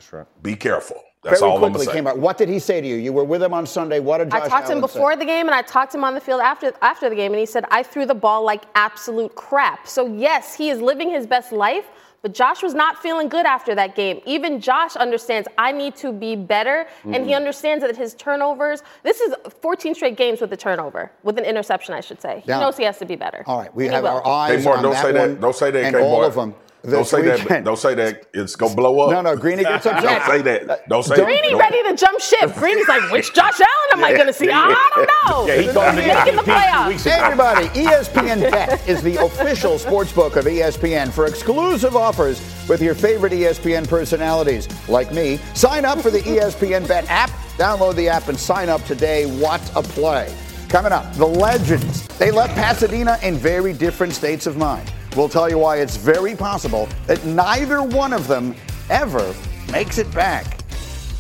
be 0.43 0.57
careful. 0.57 0.97
That's 1.23 1.41
Very 1.41 1.51
all 1.51 1.57
I'm 1.57 1.61
going 1.63 1.75
quickly 1.75 1.93
came 1.93 2.07
out. 2.07 2.19
What 2.19 2.39
did 2.39 2.49
he 2.49 2.59
say 2.61 2.81
to 2.81 2.87
you? 2.87 2.95
You 2.95 3.13
were 3.13 3.25
with 3.25 3.43
him 3.43 3.53
on 3.53 3.67
Sunday. 3.67 3.99
What 4.01 4.19
did 4.19 4.31
Josh 4.31 4.43
I 4.45 4.49
talked 4.49 4.67
to 4.69 4.73
him 4.73 4.79
Allen 4.79 4.89
say? 4.89 4.95
before 4.95 5.17
the 5.17 5.25
game 5.27 5.47
and 5.47 5.55
I 5.55 5.63
talked 5.63 5.93
to 5.93 5.99
him 5.99 6.05
on 6.05 6.15
the 6.15 6.21
field 6.21 6.41
after 6.41 6.73
after 6.81 7.11
the 7.11 7.17
game 7.17 7.33
and 7.33 7.41
he 7.41 7.47
said 7.47 7.65
I 7.71 7.83
threw 7.83 8.07
the 8.07 8.15
ball 8.15 8.43
like 8.45 8.63
absolute 8.75 9.35
crap. 9.35 9.87
So 9.87 10.07
yes, 10.07 10.55
he 10.55 10.71
is 10.71 10.81
living 10.81 11.11
his 11.11 11.27
best 11.27 11.53
life, 11.53 11.87
but 12.23 12.35
Josh 12.35 12.63
was 12.63 12.75
not 12.75 13.01
feeling 13.01 13.29
good 13.29 13.47
after 13.47 13.75
that 13.75 13.95
game. 13.95 14.21
Even 14.27 14.61
Josh 14.61 14.97
understands 14.97 15.47
I 15.57 15.73
need 15.73 15.95
to 15.97 16.13
be 16.13 16.35
better 16.37 16.87
and 17.05 17.15
Mm-hmm. 17.15 17.25
he 17.29 17.35
understands 17.35 17.85
that 17.85 17.97
his 17.97 18.15
turnovers, 18.15 18.83
this 19.03 19.21
is 19.21 19.35
14 19.63 19.95
straight 19.95 20.17
games 20.17 20.41
with 20.41 20.53
a 20.53 20.57
turnover, 20.57 21.11
with 21.23 21.39
an 21.39 21.45
interception 21.45 21.95
I 21.95 22.01
should 22.01 22.21
say. 22.21 22.41
He 22.45 22.51
Yeah. 22.51 22.61
knows 22.61 22.77
he 22.77 22.85
has 22.85 22.99
to 22.99 23.05
be 23.07 23.17
better. 23.17 23.45
All 23.47 23.59
right, 23.59 23.75
we 23.75 23.85
And 23.87 23.95
have 23.95 24.03
will. 24.05 24.11
our 24.11 24.27
eyes 24.27 24.59
Hey, 24.61 24.65
Mark, 24.65 24.79
on 24.79 24.83
don't 24.83 24.93
that 24.93 25.03
say 25.05 25.13
one 25.13 25.31
that. 25.35 25.41
Don't 25.41 25.55
say 25.57 25.71
that, 25.71 25.85
and 25.85 25.97
K. 25.97 26.03
all 26.03 26.25
of 26.25 26.35
them. 26.35 26.55
Don't 26.91 27.01
this 27.01 27.11
say 27.11 27.23
that. 27.23 27.65
Don't 27.65 27.79
say 27.79 27.95
that. 27.95 28.27
It's 28.35 28.57
gonna 28.57 28.75
blow 28.75 29.01
up. 29.01 29.11
No, 29.13 29.21
no, 29.21 29.37
Greeny 29.37 29.63
gets 29.65 29.87
upset. 29.87 30.03
Don't 30.03 30.27
say 30.27 30.43
that. 30.43 30.89
Don't 30.89 31.03
say 31.05 31.17
Greeny 31.17 31.53
that. 31.53 31.59
ready 31.59 31.83
to 31.85 31.95
jump 31.97 32.21
ship. 32.21 32.55
Greeny's 32.55 32.89
like, 32.89 33.11
which 33.11 33.33
Josh 33.35 33.61
Allen 33.61 33.89
am 33.93 34.05
I 34.05 34.13
going 34.15 34.27
to 34.27 34.33
see? 34.33 34.49
I 34.51 34.91
don't 34.95 35.09
know. 35.29 35.47
Yeah, 35.47 35.61
he 35.61 35.67
told 35.73 35.95
me 35.95 36.03
He's 36.03 36.15
making 36.15 36.37
the 36.37 36.43
playoffs. 36.43 37.07
Everybody, 37.07 37.67
ESPN 37.69 38.51
Bet 38.51 38.89
is 38.89 39.03
the 39.03 39.17
official 39.25 39.79
sports 39.79 40.13
book 40.13 40.37
of 40.37 40.45
ESPN 40.47 41.11
for 41.13 41.27
exclusive 41.27 41.97
offers 41.97 42.41
with 42.69 42.81
your 42.83 42.95
favorite 42.95 43.33
ESPN 43.33 43.89
personalities 43.89 44.69
like 44.89 45.13
me. 45.13 45.39
Sign 45.55 45.85
up 45.85 45.99
for 46.01 46.11
the 46.11 46.21
ESPN 46.21 46.87
Bet 46.87 47.09
app, 47.09 47.31
download 47.57 47.95
the 47.97 48.09
app, 48.09 48.29
and 48.29 48.39
sign 48.39 48.69
up 48.69 48.85
today. 48.85 49.27
What 49.41 49.61
a 49.77 49.83
play. 49.83 50.35
Coming 50.69 50.93
up, 50.93 51.13
the 51.15 51.27
legends. 51.27 52.07
They 52.19 52.31
left 52.31 52.55
Pasadena 52.55 53.19
in 53.23 53.37
very 53.37 53.73
different 53.73 54.13
states 54.13 54.47
of 54.47 54.57
mind. 54.57 54.93
We'll 55.17 55.29
tell 55.29 55.49
you 55.49 55.59
why 55.59 55.79
it's 55.79 55.97
very 55.97 56.37
possible 56.37 56.89
that 57.07 57.25
neither 57.25 57.83
one 57.83 58.13
of 58.13 58.29
them 58.29 58.55
ever 58.91 59.35
makes 59.73 59.99
it 59.99 60.13
back. 60.15 60.59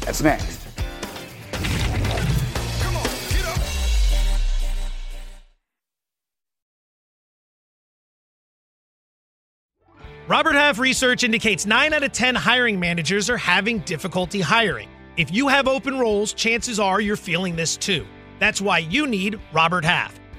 That's 0.00 0.22
next. 0.22 0.58
Robert 10.28 10.56
Half 10.56 10.78
research 10.78 11.24
indicates 11.24 11.64
9 11.64 11.94
out 11.94 12.02
of 12.02 12.12
10 12.12 12.34
hiring 12.34 12.78
managers 12.78 13.30
are 13.30 13.38
having 13.38 13.78
difficulty 13.80 14.42
hiring. 14.42 14.90
If 15.16 15.32
you 15.32 15.48
have 15.48 15.66
open 15.66 15.98
roles, 15.98 16.34
chances 16.34 16.78
are 16.78 17.00
you're 17.00 17.16
feeling 17.16 17.56
this 17.56 17.78
too. 17.78 18.06
That's 18.38 18.60
why 18.60 18.80
you 18.80 19.06
need 19.06 19.40
Robert 19.54 19.86
Half. 19.86 20.20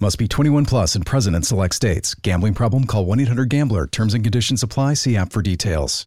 Must 0.00 0.18
be 0.18 0.26
21 0.26 0.64
plus 0.66 0.96
and 0.96 1.06
present 1.06 1.36
in 1.36 1.42
select 1.44 1.74
states. 1.74 2.14
Gambling 2.16 2.54
problem? 2.54 2.84
Call 2.84 3.06
1 3.06 3.20
800 3.20 3.48
Gambler. 3.48 3.86
Terms 3.86 4.12
and 4.12 4.24
conditions 4.24 4.62
apply. 4.62 4.94
See 4.94 5.16
app 5.16 5.32
for 5.32 5.40
details. 5.40 6.06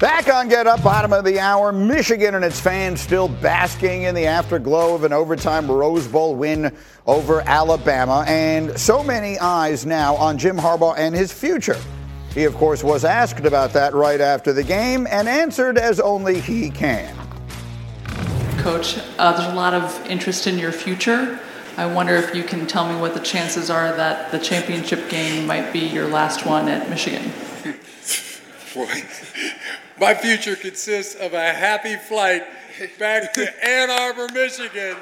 Back 0.00 0.32
on 0.32 0.48
Get 0.48 0.68
Up, 0.68 0.80
bottom 0.84 1.12
of 1.12 1.24
the 1.24 1.40
hour. 1.40 1.72
Michigan 1.72 2.36
and 2.36 2.44
its 2.44 2.60
fans 2.60 3.00
still 3.00 3.26
basking 3.26 4.04
in 4.04 4.14
the 4.14 4.26
afterglow 4.26 4.94
of 4.94 5.02
an 5.02 5.12
overtime 5.12 5.68
Rose 5.68 6.06
Bowl 6.06 6.36
win 6.36 6.72
over 7.06 7.40
Alabama. 7.40 8.24
And 8.28 8.78
so 8.78 9.02
many 9.02 9.36
eyes 9.40 9.84
now 9.84 10.14
on 10.14 10.38
Jim 10.38 10.56
Harbaugh 10.56 10.96
and 10.96 11.12
his 11.12 11.32
future. 11.32 11.80
He, 12.32 12.44
of 12.44 12.54
course, 12.54 12.84
was 12.84 13.04
asked 13.04 13.44
about 13.44 13.72
that 13.72 13.92
right 13.94 14.20
after 14.20 14.52
the 14.52 14.62
game 14.62 15.08
and 15.10 15.28
answered 15.28 15.76
as 15.76 15.98
only 15.98 16.38
he 16.40 16.70
can. 16.70 17.27
Coach, 18.68 18.98
uh, 19.16 19.32
there's 19.32 19.50
a 19.50 19.54
lot 19.54 19.72
of 19.72 20.06
interest 20.10 20.46
in 20.46 20.58
your 20.58 20.72
future. 20.72 21.40
I 21.78 21.86
wonder 21.86 22.16
if 22.16 22.34
you 22.34 22.44
can 22.44 22.66
tell 22.66 22.86
me 22.86 23.00
what 23.00 23.14
the 23.14 23.20
chances 23.20 23.70
are 23.70 23.96
that 23.96 24.30
the 24.30 24.38
championship 24.38 25.08
game 25.08 25.46
might 25.46 25.72
be 25.72 25.78
your 25.78 26.06
last 26.06 26.44
one 26.44 26.68
at 26.68 26.90
Michigan. 26.90 27.32
Boy, 28.74 29.04
my 29.98 30.12
future 30.12 30.54
consists 30.54 31.14
of 31.14 31.32
a 31.32 31.54
happy 31.54 31.96
flight 31.96 32.44
back 32.98 33.32
to 33.32 33.66
Ann 33.66 33.88
Arbor, 33.88 34.30
Michigan. 34.34 34.98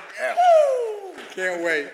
Can't 1.35 1.61
wait. 1.61 1.89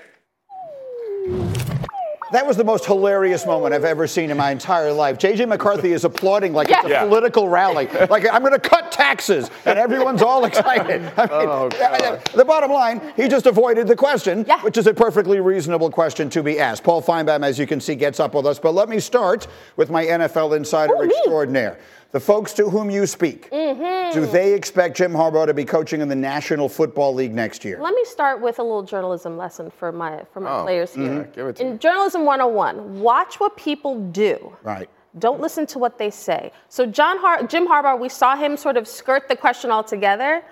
That 2.32 2.46
was 2.46 2.56
the 2.56 2.64
most 2.64 2.86
hilarious 2.86 3.44
moment 3.46 3.74
I've 3.74 3.84
ever 3.84 4.06
seen 4.06 4.30
in 4.30 4.36
my 4.38 4.50
entire 4.50 4.92
life. 4.92 5.18
JJ 5.18 5.48
McCarthy 5.48 5.92
is 5.92 6.04
applauding 6.04 6.52
like 6.54 6.68
it's 6.70 6.84
a 6.86 6.88
Yeah. 6.88 7.04
political 7.04 7.48
rally. 7.48 7.88
Like 8.10 8.26
I'm 8.32 8.40
going 8.42 8.52
to 8.52 8.58
cut 8.58 8.90
taxes, 8.92 9.50
and 9.64 9.78
everyone's 9.78 10.22
all 10.22 10.44
excited. 10.44 11.02
I 11.16 11.26
mean, 11.26 11.30
Oh, 11.48 11.68
uh, 11.80 11.84
uh, 11.84 12.20
the 12.34 12.44
bottom 12.44 12.70
line, 12.70 13.00
he 13.16 13.28
just 13.28 13.46
avoided 13.46 13.86
the 13.86 13.96
question, 13.96 14.44
which 14.62 14.76
is 14.76 14.86
a 14.86 14.94
perfectly 14.94 15.40
reasonable 15.40 15.90
question 15.90 16.28
to 16.30 16.42
be 16.42 16.58
asked. 16.58 16.82
Paul 16.84 17.02
Finebaum, 17.02 17.44
as 17.44 17.58
you 17.58 17.66
can 17.66 17.80
see, 17.80 17.94
gets 17.94 18.18
up 18.20 18.34
with 18.34 18.46
us. 18.46 18.58
But 18.58 18.72
let 18.74 18.88
me 18.88 18.98
start 19.00 19.46
with 19.76 19.90
my 19.90 20.04
NFL 20.04 20.56
insider 20.56 20.94
extraordinaire. 21.04 21.78
The 22.12 22.20
folks 22.20 22.52
to 22.54 22.68
whom 22.68 22.90
you 22.90 23.06
speak, 23.06 23.50
Mm-hmm. 23.50 24.12
do 24.12 24.26
they 24.26 24.52
expect 24.52 24.96
Jim 24.98 25.12
Harbaugh 25.12 25.46
to 25.46 25.54
be 25.54 25.64
coaching 25.64 26.02
in 26.02 26.08
the 26.08 26.14
National 26.14 26.68
Football 26.68 27.14
League 27.14 27.32
next 27.34 27.64
year? 27.64 27.78
Let 27.80 27.94
me 27.94 28.04
start 28.04 28.40
with 28.42 28.58
a 28.58 28.62
little 28.62 28.82
journalism 28.82 29.38
lesson 29.38 29.70
for 29.70 29.90
my 29.92 30.22
for 30.32 30.40
my 30.40 30.58
Oh, 30.58 30.62
players 30.62 30.92
here. 30.94 31.08
mhm. 31.08 31.32
Give 31.34 31.46
it 31.46 31.56
to 31.56 31.66
In 31.66 31.78
journalism 31.78 32.26
101, 32.26 33.00
watch 33.00 33.40
what 33.40 33.56
people 33.56 33.94
do. 34.10 34.54
Right. 34.62 34.90
Don't 35.18 35.40
listen 35.40 35.64
to 35.66 35.78
what 35.78 35.96
they 35.96 36.10
say. 36.10 36.52
So 36.68 36.84
John 36.84 37.16
Har- 37.18 37.44
Jim 37.44 37.66
Harbaugh, 37.66 37.98
we 37.98 38.10
saw 38.10 38.36
him 38.36 38.56
sort 38.58 38.76
of 38.76 38.86
skirt 38.86 39.28
the 39.28 39.36
question 39.36 39.70
altogether, 39.70 40.42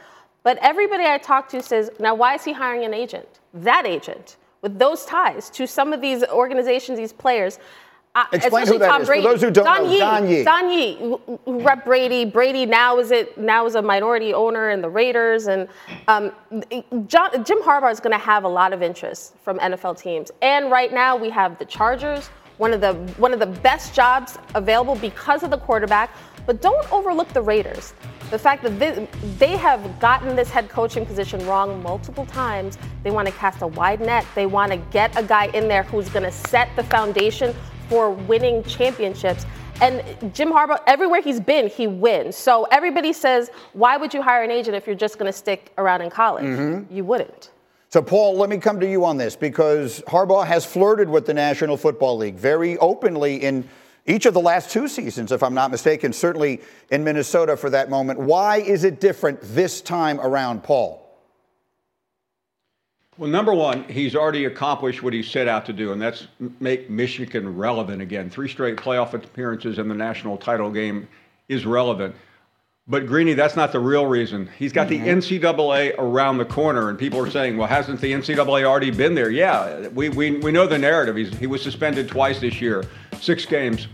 but 0.43 0.57
everybody 0.63 1.05
I 1.05 1.19
talk 1.19 1.51
to 1.51 1.63
says, 1.63 1.91
now 1.99 2.15
why 2.15 2.35
is 2.37 2.45
he 2.45 2.53
hiring 2.55 2.85
an 2.85 2.95
agent? 2.95 3.29
That 3.53 3.85
agent 3.85 4.37
with 4.63 4.79
those 4.79 5.05
ties 5.05 5.51
to 5.51 5.67
some 5.67 5.93
of 5.93 6.01
these 6.01 6.25
organizations, 6.25 6.99
these 6.99 7.13
players. 7.13 7.59
Uh, 8.13 8.25
Explain 8.33 8.65
especially 8.65 8.73
who 8.75 8.79
that 8.81 8.89
Tom 8.89 9.03
is. 9.03 9.07
For 9.07 9.13
Brady. 9.13 9.27
those 9.27 9.41
who 9.41 9.51
don't 9.53 9.65
Don 9.65 9.85
know, 9.85 9.93
Yee. 9.93 9.99
Don 10.01 10.29
Yee. 10.29 10.43
Don 10.45 10.71
Yee, 10.73 10.97
who- 10.97 11.41
rep 11.63 11.85
Brady. 11.85 12.25
Brady 12.25 12.67
now 12.67 12.99
is 12.99 13.13
it 13.13 13.39
now 13.39 13.67
is 13.67 13.77
a 13.77 13.83
minority 13.83 14.35
owner 14.35 14.71
in 14.71 14.81
the 14.83 14.89
Raiders, 14.89 15.47
and 15.47 15.69
um, 16.09 16.33
John, 17.07 17.45
Jim 17.45 17.59
Harbaugh 17.63 17.93
is 17.93 18.01
going 18.01 18.13
to 18.13 18.19
have 18.19 18.43
a 18.43 18.49
lot 18.49 18.73
of 18.73 18.83
interest 18.83 19.35
from 19.45 19.59
NFL 19.61 20.01
teams. 20.01 20.33
And 20.43 20.73
right 20.73 20.93
now 20.93 21.15
we 21.17 21.31
have 21.31 21.57
the 21.61 21.65
Chargers, 21.65 22.27
one 22.59 22.73
of 22.73 22.81
the 22.81 22.95
one 23.19 23.33
of 23.33 23.39
the 23.39 23.47
best 23.47 23.95
jobs 23.95 24.39
available 24.57 24.97
because 24.97 25.45
of 25.45 25.51
the 25.51 25.59
quarterback. 25.59 26.11
But 26.47 26.61
don't 26.63 26.91
overlook 26.93 27.29
the 27.29 27.43
Raiders. 27.43 27.95
The 28.31 28.39
fact 28.39 28.65
that 28.65 28.79
they, 28.81 29.07
they 29.39 29.57
have 29.57 30.01
gotten 30.01 30.35
this 30.35 30.51
head 30.51 30.69
coaching 30.69 31.07
position 31.07 31.47
wrong 31.47 31.81
multiple 31.83 32.27
times. 32.27 32.77
They 33.05 33.11
want 33.13 33.29
to 33.29 33.35
cast 33.35 33.63
a 33.63 33.67
wide 33.69 34.01
net. 34.01 34.25
They 34.35 34.47
want 34.47 34.73
to 34.73 34.79
get 34.79 35.17
a 35.17 35.23
guy 35.23 35.47
in 35.49 35.69
there 35.69 35.85
who's 35.85 36.09
going 36.09 36.25
to 36.25 36.33
set 36.33 36.75
the 36.75 36.83
foundation 36.85 37.55
for 37.91 38.11
winning 38.11 38.63
championships. 38.65 39.45
And 39.83 40.03
Jim 40.33 40.51
Harbaugh, 40.53 40.81
everywhere 40.87 41.21
he's 41.21 41.41
been, 41.41 41.69
he 41.69 41.87
wins. 41.87 42.37
So 42.37 42.65
everybody 42.71 43.13
says, 43.13 43.51
why 43.73 43.97
would 43.97 44.15
you 44.15 44.23
hire 44.23 44.43
an 44.45 44.51
agent 44.51 44.77
if 44.77 44.87
you're 44.87 44.95
just 44.95 45.19
going 45.19 45.31
to 45.31 45.37
stick 45.37 45.73
around 45.77 46.01
in 46.03 46.11
college? 46.11 46.45
Mhm. 46.45 46.87
You 46.91 47.05
wouldn't. 47.05 47.51
So, 47.89 48.01
Paul, 48.01 48.37
let 48.37 48.49
me 48.49 48.59
come 48.59 48.79
to 48.79 48.89
you 48.89 49.05
on 49.05 49.17
this 49.17 49.35
because 49.35 50.01
Harbaugh 50.07 50.47
has 50.47 50.65
flirted 50.65 51.09
with 51.09 51.27
the 51.27 51.35
National 51.35 51.77
Football 51.77 52.17
League 52.19 52.37
very 52.37 52.79
openly 52.79 53.37
in 53.43 53.69
each 54.07 54.27
of 54.27 54.35
the 54.35 54.41
last 54.41 54.71
two 54.71 54.87
seasons, 54.87 55.33
if 55.33 55.43
I'm 55.43 55.55
not 55.55 55.73
mistaken, 55.73 56.13
certainly 56.13 56.61
in 56.91 57.03
Minnesota 57.03 57.57
for 57.57 57.69
that 57.71 57.91
moment. 57.91 58.21
Why 58.21 58.59
is 58.59 58.85
it 58.85 59.01
different 59.01 59.41
this 59.43 59.81
time 59.81 60.21
around, 60.21 60.63
Paul? 60.63 61.00
Well, 63.21 63.29
number 63.29 63.53
one, 63.53 63.85
he's 63.85 64.17
already 64.17 64.47
accomplished 64.47 65.03
what 65.03 65.13
he 65.13 65.23
set 65.23 65.47
out 65.47 65.67
to 65.67 65.75
do, 65.75 65.93
and 65.93 66.01
that's 66.01 66.27
make 66.59 66.89
Michigan 66.89 67.55
relevant 67.55 68.01
again. 68.01 68.31
Three 68.31 68.49
straight 68.49 68.79
playoff 68.79 69.13
appearances 69.13 69.79
in 69.79 69.89
the 69.89 69.95
national 69.95 70.39
title 70.39 70.71
game 70.71 71.07
is 71.47 71.67
relevant. 71.67 72.15
But 72.89 73.07
Greeny, 73.07 73.35
that's 73.35 73.57
not 73.57 73.73
the 73.73 73.79
real 73.79 74.07
reason. 74.07 74.49
He's 74.59 74.73
got 74.73 74.89
the 74.89 74.99
mm-hmm. 74.99 75.19
NCAA 75.19 75.97
around 75.99 76.39
the 76.39 76.47
corner, 76.47 76.89
and 76.89 76.99
people 76.99 77.21
are 77.21 77.29
saying, 77.29 77.59
well, 77.59 77.69
hasn't 77.69 78.01
the 78.01 78.11
NCAA 78.11 78.65
already 78.65 78.91
been 78.91 79.15
there? 79.15 79.29
Yeah, 79.29 79.89
we, 79.89 80.09
we, 80.09 80.39
we 80.39 80.51
know 80.51 80.67
the 80.67 80.79
narrative. 80.79 81.17
He's, 81.17 81.37
he 81.37 81.47
was 81.47 81.61
suspended 81.61 82.09
twice 82.09 82.41
this 82.41 82.59
year, 82.59 82.87
six 83.21 83.45
games. 83.45 83.87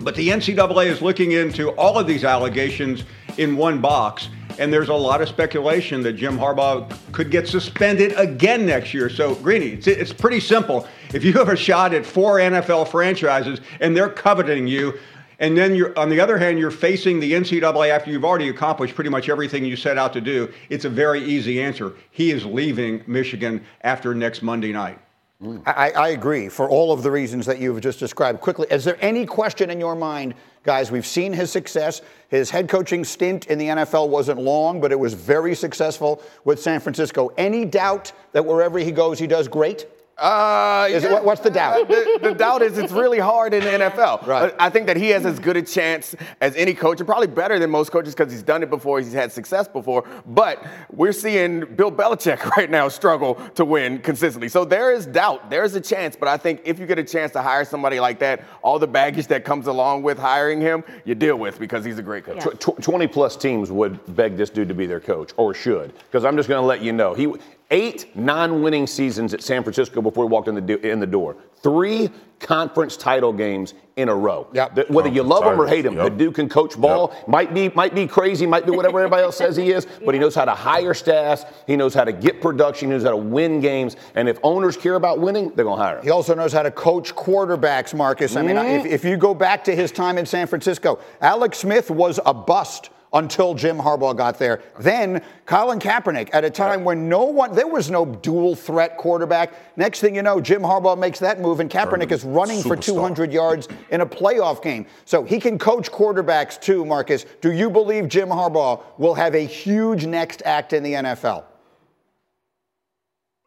But 0.00 0.16
the 0.16 0.30
NCAA 0.30 0.86
is 0.86 1.00
looking 1.00 1.30
into 1.30 1.70
all 1.76 1.96
of 1.96 2.08
these 2.08 2.24
allegations 2.24 3.04
in 3.36 3.56
one 3.56 3.80
box. 3.80 4.30
And 4.58 4.72
there's 4.72 4.88
a 4.88 4.94
lot 4.94 5.22
of 5.22 5.28
speculation 5.28 6.02
that 6.02 6.14
Jim 6.14 6.36
Harbaugh 6.36 6.92
could 7.12 7.30
get 7.30 7.46
suspended 7.46 8.12
again 8.16 8.66
next 8.66 8.92
year. 8.92 9.08
So, 9.08 9.36
Greeny, 9.36 9.68
it's, 9.68 9.86
it's 9.86 10.12
pretty 10.12 10.40
simple. 10.40 10.88
If 11.14 11.24
you 11.24 11.32
have 11.34 11.48
a 11.48 11.56
shot 11.56 11.94
at 11.94 12.04
four 12.04 12.38
NFL 12.38 12.88
franchises 12.88 13.60
and 13.80 13.96
they're 13.96 14.10
coveting 14.10 14.66
you, 14.66 14.98
and 15.40 15.56
then 15.56 15.74
you're 15.74 15.96
on 15.96 16.10
the 16.10 16.20
other 16.20 16.36
hand, 16.36 16.58
you're 16.58 16.70
facing 16.70 17.20
the 17.20 17.32
NCAA 17.32 17.90
after 17.90 18.10
you've 18.10 18.24
already 18.24 18.48
accomplished 18.48 18.94
pretty 18.94 19.10
much 19.10 19.28
everything 19.28 19.64
you 19.64 19.76
set 19.76 19.96
out 19.96 20.12
to 20.14 20.20
do. 20.20 20.52
It's 20.68 20.84
a 20.84 20.90
very 20.90 21.22
easy 21.22 21.62
answer. 21.62 21.94
He 22.10 22.32
is 22.32 22.44
leaving 22.44 23.04
Michigan 23.06 23.64
after 23.82 24.14
next 24.14 24.42
Monday 24.42 24.72
night. 24.72 24.98
Mm. 25.40 25.62
I, 25.66 25.90
I 25.92 26.08
agree 26.08 26.48
for 26.48 26.68
all 26.68 26.92
of 26.92 27.04
the 27.04 27.10
reasons 27.12 27.46
that 27.46 27.60
you've 27.60 27.80
just 27.80 28.00
described. 28.00 28.40
Quickly, 28.40 28.66
is 28.70 28.84
there 28.84 28.98
any 29.00 29.24
question 29.24 29.70
in 29.70 29.78
your 29.78 29.94
mind, 29.94 30.34
guys? 30.68 30.90
We've 30.90 31.06
seen 31.06 31.32
his 31.32 31.50
success. 31.50 32.02
His 32.28 32.50
head 32.50 32.68
coaching 32.68 33.02
stint 33.02 33.46
in 33.46 33.56
the 33.56 33.68
NFL 33.68 34.10
wasn't 34.10 34.38
long, 34.38 34.82
but 34.82 34.92
it 34.92 35.00
was 35.00 35.14
very 35.14 35.54
successful 35.54 36.22
with 36.44 36.60
San 36.60 36.78
Francisco. 36.78 37.32
Any 37.38 37.64
doubt 37.64 38.12
that 38.32 38.44
wherever 38.44 38.78
he 38.78 38.92
goes, 38.92 39.18
he 39.18 39.26
does 39.26 39.48
great? 39.48 39.86
Uh, 40.18 40.88
Is 40.90 41.04
it- 41.04 41.22
what's 41.24 41.40
the 41.40 41.50
doubt? 41.50 41.88
the, 41.88 42.18
the 42.22 42.34
doubt 42.34 42.62
is 42.62 42.76
it's 42.76 42.92
really 42.92 43.18
hard 43.18 43.54
in 43.54 43.62
the 43.62 43.70
NFL. 43.70 44.26
Right. 44.26 44.52
I 44.58 44.68
think 44.68 44.86
that 44.88 44.96
he 44.96 45.10
has 45.10 45.24
as 45.24 45.38
good 45.38 45.56
a 45.56 45.62
chance 45.62 46.14
as 46.40 46.56
any 46.56 46.74
coach, 46.74 46.98
and 47.00 47.06
probably 47.06 47.28
better 47.28 47.58
than 47.58 47.70
most 47.70 47.92
coaches 47.92 48.14
because 48.14 48.32
he's 48.32 48.42
done 48.42 48.62
it 48.62 48.70
before, 48.70 48.98
he's 49.00 49.12
had 49.12 49.30
success 49.30 49.68
before. 49.68 50.04
But 50.26 50.64
we're 50.90 51.12
seeing 51.12 51.60
Bill 51.76 51.92
Belichick 51.92 52.44
right 52.56 52.68
now 52.70 52.88
struggle 52.88 53.36
to 53.54 53.64
win 53.64 53.98
consistently. 54.00 54.48
So 54.48 54.64
there 54.64 54.92
is 54.92 55.06
doubt. 55.06 55.50
There 55.50 55.62
is 55.62 55.74
a 55.76 55.80
chance. 55.80 56.16
But 56.16 56.28
I 56.28 56.36
think 56.36 56.62
if 56.64 56.78
you 56.78 56.86
get 56.86 56.98
a 56.98 57.04
chance 57.04 57.32
to 57.32 57.42
hire 57.42 57.64
somebody 57.64 58.00
like 58.00 58.18
that, 58.18 58.44
all 58.62 58.78
the 58.78 58.88
baggage 58.88 59.28
that 59.28 59.44
comes 59.44 59.66
along 59.68 60.02
with 60.02 60.18
hiring 60.18 60.60
him, 60.60 60.82
you 61.04 61.14
deal 61.14 61.36
with 61.36 61.58
because 61.60 61.84
he's 61.84 61.98
a 61.98 62.02
great 62.02 62.24
coach. 62.24 62.42
Tw- 62.42 62.60
tw- 62.76 62.82
20 62.82 63.06
plus 63.06 63.36
teams 63.36 63.70
would 63.70 63.98
beg 64.16 64.36
this 64.36 64.50
dude 64.50 64.68
to 64.68 64.74
be 64.74 64.86
their 64.86 65.00
coach 65.00 65.32
or 65.36 65.52
should 65.54 65.92
because 65.98 66.24
i'm 66.24 66.36
just 66.36 66.48
going 66.48 66.60
to 66.60 66.66
let 66.66 66.80
you 66.82 66.92
know 66.92 67.14
he 67.14 67.32
Eight 67.70 68.16
non-winning 68.16 68.86
seasons 68.86 69.34
at 69.34 69.42
San 69.42 69.62
Francisco 69.62 70.00
before 70.00 70.24
he 70.24 70.30
walked 70.30 70.48
in 70.48 70.54
the 70.54 70.60
do- 70.62 70.78
in 70.78 71.00
the 71.00 71.06
door. 71.06 71.36
Three 71.62 72.08
conference 72.40 72.96
title 72.96 73.30
games 73.30 73.74
in 73.96 74.08
a 74.08 74.14
row. 74.14 74.46
Yep. 74.54 74.74
The- 74.74 74.86
Whether 74.88 75.10
you 75.10 75.20
oh, 75.20 75.26
love 75.26 75.44
him 75.44 75.60
or 75.60 75.66
hate 75.66 75.84
him, 75.84 75.96
Yep. 75.96 76.04
the 76.04 76.10
dude 76.10 76.34
can 76.34 76.48
coach 76.48 76.80
ball. 76.80 77.12
Might 77.26 77.52
be 77.52 77.68
might 77.68 77.94
be 77.94 78.06
crazy, 78.06 78.46
might 78.46 78.64
be 78.64 78.70
whatever 78.70 79.00
everybody 79.00 79.22
else 79.22 79.36
says 79.36 79.54
he 79.54 79.70
is, 79.70 79.86
but 80.06 80.14
he 80.14 80.20
knows 80.20 80.34
how 80.34 80.46
to 80.46 80.54
hire 80.54 80.94
staffs. 80.94 81.44
He 81.66 81.76
knows 81.76 81.92
how 81.92 82.04
to 82.04 82.12
get 82.12 82.40
production. 82.40 82.88
He 82.88 82.94
knows 82.94 83.04
how 83.04 83.10
to 83.10 83.16
win 83.18 83.60
games. 83.60 83.96
And 84.14 84.30
if 84.30 84.38
owners 84.42 84.76
care 84.76 84.94
about 84.94 85.18
winning, 85.18 85.52
they're 85.54 85.66
gonna 85.66 85.82
hire 85.82 85.98
him. 85.98 86.04
He 86.04 86.10
also 86.10 86.34
knows 86.34 86.54
how 86.54 86.62
to 86.62 86.70
coach 86.70 87.14
quarterbacks, 87.14 87.92
Marcus. 87.92 88.34
I 88.34 88.40
mean, 88.40 88.56
if, 88.56 88.64
mm-hmm. 88.64 88.86
if 88.86 89.04
you 89.04 89.18
go 89.18 89.34
back 89.34 89.62
to 89.64 89.76
his 89.76 89.92
time 89.92 90.16
in 90.16 90.24
San 90.24 90.46
Francisco, 90.46 91.00
Alex 91.20 91.58
Smith 91.58 91.90
was 91.90 92.18
a 92.24 92.32
bust 92.32 92.88
until 93.12 93.54
Jim 93.54 93.78
Harbaugh 93.78 94.16
got 94.16 94.38
there. 94.38 94.62
Then 94.78 95.22
Colin 95.46 95.78
Kaepernick 95.78 96.30
at 96.32 96.44
a 96.44 96.50
time 96.50 96.84
when 96.84 97.08
no 97.08 97.24
one, 97.24 97.54
there 97.54 97.66
was 97.66 97.90
no 97.90 98.04
dual 98.04 98.54
threat 98.54 98.96
quarterback. 98.96 99.52
Next 99.76 100.00
thing 100.00 100.14
you 100.14 100.22
know, 100.22 100.40
Jim 100.40 100.62
Harbaugh 100.62 100.98
makes 100.98 101.18
that 101.20 101.40
move, 101.40 101.60
and 101.60 101.70
Kaepernick 101.70 102.12
is 102.12 102.24
running 102.24 102.62
for 102.62 102.76
200 102.76 103.32
yards 103.32 103.68
in 103.90 104.00
a 104.00 104.06
playoff 104.06 104.62
game. 104.62 104.86
So 105.04 105.24
he 105.24 105.40
can 105.40 105.58
coach 105.58 105.90
quarterbacks 105.90 106.60
too, 106.60 106.84
Marcus. 106.84 107.26
Do 107.40 107.52
you 107.52 107.70
believe 107.70 108.08
Jim 108.08 108.28
Harbaugh 108.28 108.82
will 108.98 109.14
have 109.14 109.34
a 109.34 109.44
huge 109.44 110.06
next 110.06 110.42
act 110.44 110.72
in 110.72 110.82
the 110.82 110.92
NFL? 110.94 111.44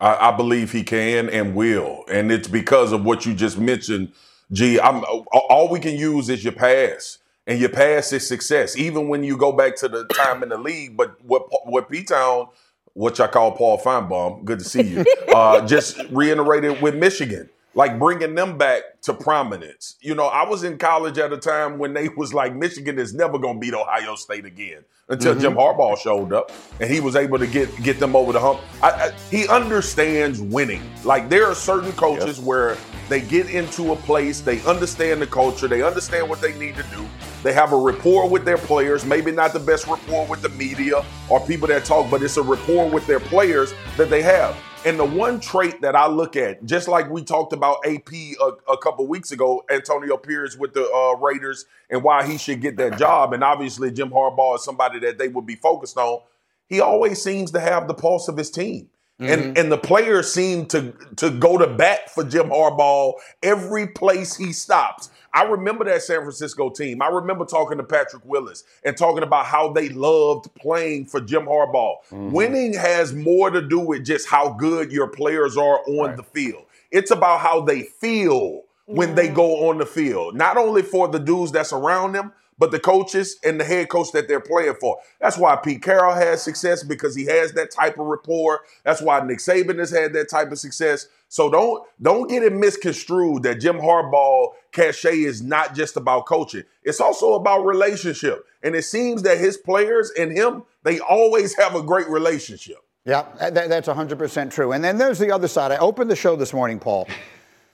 I, 0.02 0.30
I 0.30 0.36
believe 0.36 0.72
he 0.72 0.84
can 0.84 1.30
and 1.30 1.56
will, 1.56 2.04
and 2.10 2.32
it's 2.32 2.48
because 2.48 2.92
of 2.92 3.06
what 3.06 3.26
you 3.26 3.34
just 3.34 3.58
mentioned. 3.58 4.12
Gee, 4.52 4.80
I'm 4.82 5.04
all 5.32 5.70
we 5.70 5.80
can 5.80 5.96
use 5.96 6.28
is 6.28 6.44
your 6.44 6.54
past, 6.54 7.20
and 7.48 7.60
your 7.60 7.70
past 7.70 8.14
is 8.14 8.28
success. 8.28 8.78
Even 8.78 9.08
when 9.08 9.24
you 9.24 9.38
go 9.38 9.52
back 9.52 9.76
to 9.78 9.88
the 9.88 10.06
time 10.06 10.44
in 10.44 10.50
the 10.50 10.58
league, 10.58 10.96
but 10.96 11.24
what 11.24 11.44
what 11.66 11.90
P 11.90 12.04
Town, 12.04 12.48
which 12.94 13.20
I 13.20 13.28
call 13.28 13.52
Paul 13.54 13.80
Finebaum, 13.80 14.44
good 14.46 14.60
to 14.60 14.66
see 14.66 14.84
you, 14.84 15.06
uh, 15.34 15.66
just 15.66 16.00
reiterated 16.10 16.82
with 16.82 16.96
Michigan, 16.96 17.50
like 17.74 17.98
bringing 17.98 18.36
them 18.36 18.58
back 18.58 18.84
to 19.04 19.14
prominence. 19.14 19.96
You 20.02 20.16
know, 20.16 20.26
I 20.26 20.48
was 20.48 20.64
in 20.64 20.78
college 20.78 21.18
at 21.18 21.32
a 21.32 21.38
time 21.38 21.78
when 21.78 21.94
they 21.94 22.10
was 22.10 22.34
like 22.34 22.56
Michigan 22.56 23.00
is 23.00 23.14
never 23.14 23.40
going 23.40 23.56
to 23.56 23.60
beat 23.60 23.74
Ohio 23.74 24.16
State 24.16 24.46
again 24.46 24.84
until 25.10 25.34
mm-hmm. 25.34 25.42
Jim 25.42 25.54
Harbaugh 25.54 25.98
showed 25.98 26.34
up 26.34 26.52
and 26.80 26.90
he 26.90 27.00
was 27.00 27.16
able 27.16 27.40
to 27.40 27.48
get 27.48 27.70
get 27.82 28.00
them 28.00 28.16
over 28.16 28.34
the 28.34 28.40
hump. 28.40 28.60
I, 28.82 28.90
I, 28.90 29.12
he 29.30 29.48
understands 29.48 30.42
winning. 30.42 30.82
Like 31.04 31.30
there 31.30 31.48
are 31.48 31.56
certain 31.56 31.92
coaches 31.94 32.40
where 32.40 32.78
they 33.10 33.22
get 33.22 33.50
into 33.50 33.92
a 33.94 33.96
place, 33.96 34.42
they 34.42 34.62
understand 34.64 35.22
the 35.22 35.28
culture, 35.28 35.68
they 35.68 35.82
understand 35.82 36.30
what 36.30 36.42
they 36.42 36.58
need 36.58 36.76
to 36.76 36.84
do. 36.84 37.06
They 37.44 37.54
have 37.54 37.74
a 37.74 37.78
rapport 37.78 38.30
with 38.30 38.46
their 38.46 38.58
players, 38.58 39.06
maybe 39.06 39.32
not 39.32 39.54
the 39.54 39.60
best 39.60 39.88
rapport 39.88 40.28
with 40.28 40.42
the 40.42 40.50
media 40.50 41.04
or 41.30 41.46
people 41.46 41.68
that 41.70 41.86
talk, 41.86 42.10
but 42.12 42.22
it's 42.22 42.38
a 42.38 42.44
rapport 42.44 42.90
with 42.90 43.08
their 43.08 43.20
players 43.20 43.74
that 43.98 44.10
they 44.10 44.22
have. 44.22 44.56
And 44.84 44.98
the 44.98 45.06
one 45.06 45.40
trait 45.40 45.82
that 45.82 45.96
I 45.96 46.08
look 46.08 46.36
at, 46.36 46.66
just 46.66 46.88
like 46.88 47.10
we 47.10 47.24
talked 47.24 47.54
about 47.54 47.86
AP 47.86 48.12
a, 48.14 48.72
a 48.72 48.78
couple 48.78 49.06
weeks 49.06 49.32
ago, 49.32 49.64
Antonio 49.70 50.18
Pierce 50.18 50.58
with 50.58 50.74
the 50.74 50.90
uh, 50.90 51.16
Raiders 51.20 51.66
and 51.90 52.04
why 52.04 52.26
he 52.26 52.38
should 52.40 52.62
get 52.62 52.78
that 52.78 52.98
job, 52.98 53.34
and 53.34 53.44
obviously 53.44 53.92
Jim 53.92 54.10
Harbaugh 54.10 54.56
is 54.56 54.64
somebody 54.64 55.00
that 55.00 55.20
they 55.20 55.28
would 55.28 55.46
be 55.46 55.56
focused 55.56 55.98
on. 55.98 56.22
He 56.68 56.80
always 56.80 57.22
seems 57.22 57.52
to 57.52 57.60
have 57.60 57.88
the 57.88 57.94
pulse 57.94 58.28
of 58.28 58.38
his 58.38 58.50
team. 58.50 58.90
And 59.20 59.56
and 59.56 59.72
the 59.72 59.78
players 59.78 60.34
seem 60.34 60.66
to 60.68 60.94
to 61.18 61.30
go 61.30 61.56
to 61.56 61.68
bat 61.68 62.10
for 62.10 62.24
Jim 62.24 62.48
Harbaugh 62.50 63.14
every 63.44 63.86
place 63.86 64.36
he 64.36 64.52
stops. 64.52 65.12
I 65.34 65.44
remember 65.44 65.86
that 65.86 66.02
San 66.02 66.20
Francisco 66.20 66.70
team. 66.70 67.02
I 67.02 67.08
remember 67.08 67.46
talking 67.46 67.78
to 67.78 67.84
Patrick 67.84 68.24
Willis 68.26 68.64
and 68.84 68.98
talking 68.98 69.24
about 69.24 69.46
how 69.46 69.72
they 69.72 69.90
loved 69.90 70.54
playing 70.56 71.06
for 71.06 71.22
Jim 71.22 71.46
Harbaugh. 71.46 71.96
Mm-hmm. 72.10 72.32
Winning 72.32 72.74
has 72.74 73.14
more 73.14 73.50
to 73.50 73.62
do 73.62 73.80
with 73.80 74.06
just 74.06 74.28
how 74.28 74.50
good 74.50 74.92
your 74.92 75.08
players 75.08 75.56
are 75.58 75.80
on 75.88 76.18
the 76.18 76.24
field. 76.24 76.66
It's 76.92 77.12
about 77.12 77.40
how 77.40 77.62
they 77.62 77.84
feel 77.84 78.64
when 78.86 79.16
they 79.16 79.30
go 79.30 79.70
on 79.70 79.78
the 79.78 79.86
field. 79.86 80.36
Not 80.36 80.58
only 80.58 80.82
for 80.82 81.08
the 81.08 81.20
dudes 81.20 81.54
that's 81.54 81.72
around 81.72 82.12
them, 82.12 82.34
but 82.62 82.70
the 82.70 82.80
coaches 82.80 83.38
and 83.44 83.60
the 83.60 83.64
head 83.64 83.90
coach 83.90 84.12
that 84.12 84.28
they're 84.28 84.40
playing 84.40 84.76
for. 84.80 85.00
That's 85.20 85.36
why 85.36 85.56
Pete 85.56 85.82
Carroll 85.82 86.14
has 86.14 86.44
success 86.44 86.84
because 86.84 87.16
he 87.16 87.26
has 87.26 87.54
that 87.54 87.72
type 87.72 87.98
of 87.98 88.06
rapport. 88.06 88.62
That's 88.84 89.02
why 89.02 89.20
Nick 89.22 89.40
Saban 89.40 89.80
has 89.80 89.90
had 89.90 90.14
that 90.14 90.30
type 90.30 90.52
of 90.52 90.60
success. 90.60 91.08
So 91.28 91.50
don't 91.50 91.84
don't 92.00 92.30
get 92.30 92.44
it 92.44 92.54
misconstrued 92.54 93.42
that 93.44 93.62
Jim 93.62 93.78
Harbaugh 93.78 94.50
cachet 94.74 95.22
is 95.22 95.42
not 95.42 95.74
just 95.74 95.98
about 95.98 96.28
coaching. 96.28 96.62
It's 96.84 97.02
also 97.02 97.34
about 97.34 97.66
relationship. 97.66 98.46
And 98.62 98.76
it 98.76 98.84
seems 98.84 99.24
that 99.24 99.40
his 99.40 99.58
players 99.58 100.12
and 100.16 100.32
him, 100.32 100.62
they 100.84 101.00
always 101.00 101.56
have 101.56 101.74
a 101.74 101.82
great 101.82 102.10
relationship. 102.10 102.78
Yeah, 103.06 103.26
that, 103.40 103.70
that's 103.70 103.88
100% 103.88 104.52
true. 104.52 104.74
And 104.74 104.84
then 104.84 105.00
there's 105.00 105.18
the 105.18 105.32
other 105.32 105.48
side. 105.48 105.72
I 105.72 105.78
opened 105.78 106.12
the 106.12 106.16
show 106.16 106.36
this 106.36 106.54
morning, 106.54 106.78
Paul, 106.78 107.08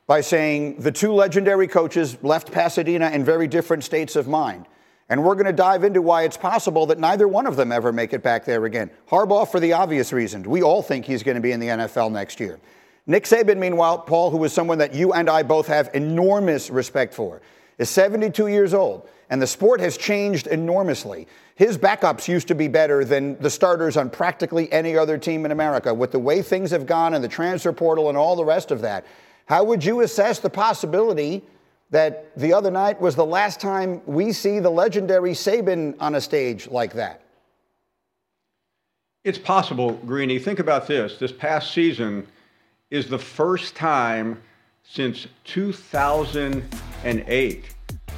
by 0.05 0.21
saying 0.21 0.79
the 0.79 0.93
two 0.93 1.11
legendary 1.11 1.67
coaches 1.67 2.17
left 2.23 2.53
Pasadena 2.53 3.09
in 3.09 3.25
very 3.25 3.49
different 3.49 3.83
states 3.83 4.15
of 4.15 4.29
mind. 4.29 4.65
And 5.09 5.23
we're 5.23 5.35
going 5.35 5.45
to 5.45 5.53
dive 5.53 5.83
into 5.83 6.01
why 6.01 6.23
it's 6.23 6.35
possible 6.35 6.85
that 6.87 6.99
neither 6.99 7.27
one 7.27 7.47
of 7.47 7.55
them 7.55 7.71
ever 7.71 7.93
make 7.93 8.11
it 8.11 8.21
back 8.21 8.43
there 8.43 8.65
again. 8.65 8.89
Harbaugh, 9.09 9.49
for 9.49 9.59
the 9.59 9.73
obvious 9.73 10.11
reason. 10.11 10.43
We 10.43 10.61
all 10.61 10.81
think 10.81 11.05
he's 11.05 11.23
going 11.23 11.35
to 11.35 11.41
be 11.41 11.53
in 11.53 11.59
the 11.59 11.67
NFL 11.67 12.11
next 12.11 12.39
year. 12.39 12.59
Nick 13.05 13.23
Saban, 13.23 13.57
meanwhile, 13.57 13.99
Paul, 13.99 14.31
who 14.31 14.43
is 14.43 14.51
someone 14.51 14.79
that 14.79 14.93
you 14.93 15.13
and 15.13 15.29
I 15.29 15.43
both 15.43 15.67
have 15.67 15.89
enormous 15.93 16.69
respect 16.69 17.13
for, 17.13 17.41
is 17.77 17.89
72 17.89 18.47
years 18.47 18.73
old, 18.73 19.07
and 19.29 19.41
the 19.41 19.47
sport 19.47 19.79
has 19.79 19.95
changed 19.95 20.47
enormously. 20.47 21.25
His 21.55 21.77
backups 21.77 22.27
used 22.27 22.49
to 22.49 22.55
be 22.55 22.67
better 22.67 23.05
than 23.05 23.39
the 23.39 23.49
starters 23.49 23.95
on 23.95 24.09
practically 24.09 24.71
any 24.73 24.97
other 24.97 25.17
team 25.17 25.45
in 25.45 25.51
America. 25.51 25.93
With 25.93 26.11
the 26.11 26.19
way 26.19 26.41
things 26.41 26.71
have 26.71 26.85
gone 26.85 27.13
and 27.13 27.23
the 27.23 27.29
transfer 27.29 27.71
portal 27.71 28.09
and 28.09 28.17
all 28.17 28.35
the 28.35 28.43
rest 28.43 28.71
of 28.71 28.81
that, 28.81 29.05
how 29.45 29.63
would 29.63 29.85
you 29.85 30.01
assess 30.01 30.39
the 30.39 30.49
possibility 30.49 31.43
that 31.89 32.37
the 32.37 32.53
other 32.53 32.71
night 32.71 32.99
was 32.99 33.15
the 33.15 33.25
last 33.25 33.61
time 33.61 34.01
we 34.05 34.33
see 34.33 34.59
the 34.59 34.69
legendary 34.69 35.31
Saban 35.31 35.95
on 35.99 36.15
a 36.15 36.21
stage 36.21 36.67
like 36.67 36.93
that? 36.93 37.21
It's 39.23 39.37
possible, 39.37 39.91
Greeny. 40.05 40.39
Think 40.39 40.59
about 40.59 40.87
this. 40.87 41.17
This 41.17 41.31
past 41.31 41.73
season 41.73 42.27
is 42.89 43.09
the 43.09 43.19
first 43.19 43.75
time 43.75 44.41
since 44.83 45.27
2008 45.43 47.65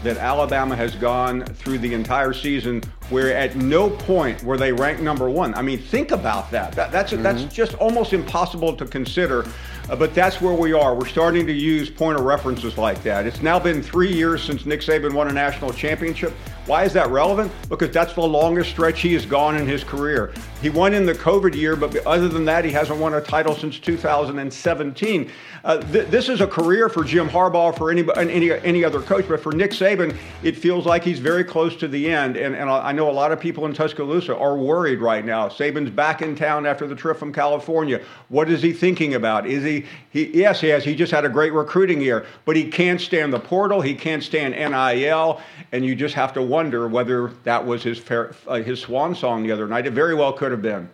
that 0.04 0.18
Alabama 0.18 0.76
has 0.76 0.96
gone 0.96 1.44
through 1.44 1.80
the 1.80 1.94
entire 1.94 2.32
season 2.32 2.82
where 3.10 3.36
at 3.36 3.56
no 3.56 3.90
point 3.90 4.42
were 4.44 4.58
they 4.58 4.72
ranked 4.72 5.02
number 5.02 5.30
one. 5.30 5.54
I 5.56 5.62
mean, 5.62 5.80
think 5.80 6.12
about 6.12 6.50
that. 6.52 6.72
that 6.74 6.92
that's 6.92 7.12
that's 7.12 7.42
mm-hmm. 7.42 7.50
just 7.50 7.74
almost 7.76 8.14
impossible 8.14 8.76
to 8.76 8.86
consider. 8.86 9.46
Uh, 9.90 9.96
but 9.96 10.14
that's 10.14 10.40
where 10.40 10.54
we 10.54 10.72
are. 10.72 10.94
We're 10.94 11.08
starting 11.08 11.48
to 11.48 11.54
use 11.54 11.90
point 11.90 12.20
of 12.20 12.24
references 12.24 12.78
like 12.78 13.02
that. 13.04 13.26
It's 13.26 13.42
now 13.42 13.58
been 13.58 13.82
three 13.82 14.14
years 14.14 14.44
since 14.44 14.66
Nick 14.66 14.82
Saban 14.82 15.14
won 15.14 15.28
a 15.30 15.34
national 15.34 15.74
championship. 15.74 16.34
Why 16.70 16.84
is 16.84 16.94
that 16.94 17.10
relevant? 17.10 17.52
Because 17.68 17.90
that's 17.90 18.14
the 18.14 18.22
longest 18.22 18.70
stretch 18.70 19.02
he 19.02 19.14
has 19.14 19.26
gone 19.26 19.58
in 19.58 19.66
his 19.66 19.84
career. 19.84 20.32
He 20.62 20.70
won 20.70 20.94
in 20.94 21.04
the 21.04 21.16
COVID 21.16 21.56
year, 21.56 21.76
but 21.76 21.98
other 22.06 22.28
than 22.28 22.46
that, 22.46 22.64
he 22.64 22.70
hasn't 22.70 23.00
won 23.00 23.16
a 23.16 23.22
title 23.22 23.56
since 23.56 23.80
2017. 23.80 25.32
Uh, 25.64 25.78
th- 25.92 26.08
this 26.10 26.30
is 26.30 26.42
a 26.42 26.48
career 26.48 26.88
for 26.88 27.04
Jim 27.04 27.28
Harbaugh, 27.28 27.76
for 27.76 27.90
any, 27.90 28.06
any 28.16 28.52
any 28.52 28.84
other 28.84 29.02
coach, 29.02 29.28
but 29.28 29.42
for 29.42 29.52
Nick 29.52 29.72
Saban, 29.72 30.16
it 30.44 30.56
feels 30.56 30.86
like 30.86 31.04
he's 31.04 31.18
very 31.18 31.44
close 31.44 31.76
to 31.78 31.88
the 31.88 32.12
end. 32.12 32.38
And, 32.38 32.56
and 32.56 32.70
I 32.70 32.92
know 32.92 33.10
a 33.10 33.12
lot 33.12 33.32
of 33.32 33.40
people 33.40 33.66
in 33.66 33.74
Tuscaloosa 33.74 34.38
are 34.38 34.56
worried 34.56 35.00
right 35.00 35.26
now. 35.26 35.50
Saban's 35.50 35.90
back 35.90 36.22
in 36.22 36.36
town 36.36 36.68
after 36.68 36.86
the 36.86 36.96
trip 36.96 37.18
from 37.18 37.34
California. 37.34 38.00
What 38.28 38.48
is 38.48 38.62
he 38.62 38.74
thinking 38.74 39.16
about? 39.16 39.48
Is 39.48 39.64
he, 39.64 39.86
he 40.12 40.28
yes, 40.38 40.62
he 40.62 40.68
has. 40.68 40.84
He 40.84 40.94
just 40.94 41.12
had 41.12 41.26
a 41.26 41.30
great 41.30 41.52
recruiting 41.52 42.00
year, 42.00 42.28
but 42.46 42.56
he 42.56 42.70
can't 42.70 43.02
stand 43.02 43.34
the 43.34 43.40
portal. 43.40 43.82
He 43.82 43.96
can't 43.96 44.22
stand 44.22 44.54
NIL, 44.54 45.42
and 45.72 45.84
you 45.84 45.96
just 45.96 46.14
have 46.14 46.32
to 46.34 46.44
wonder 46.44 46.59
whether 46.68 47.28
that 47.44 47.66
was 47.66 47.84
his 47.84 47.98
fair, 47.98 48.36
uh, 48.48 48.56
his 48.56 48.80
swan 48.80 49.16
song 49.16 49.44
the 49.44 49.52
other 49.52 49.68
night. 49.68 49.86
It 49.86 49.94
very 49.94 50.16
well 50.16 50.34
could 50.34 50.52
have 50.52 50.62
been. 50.62 50.90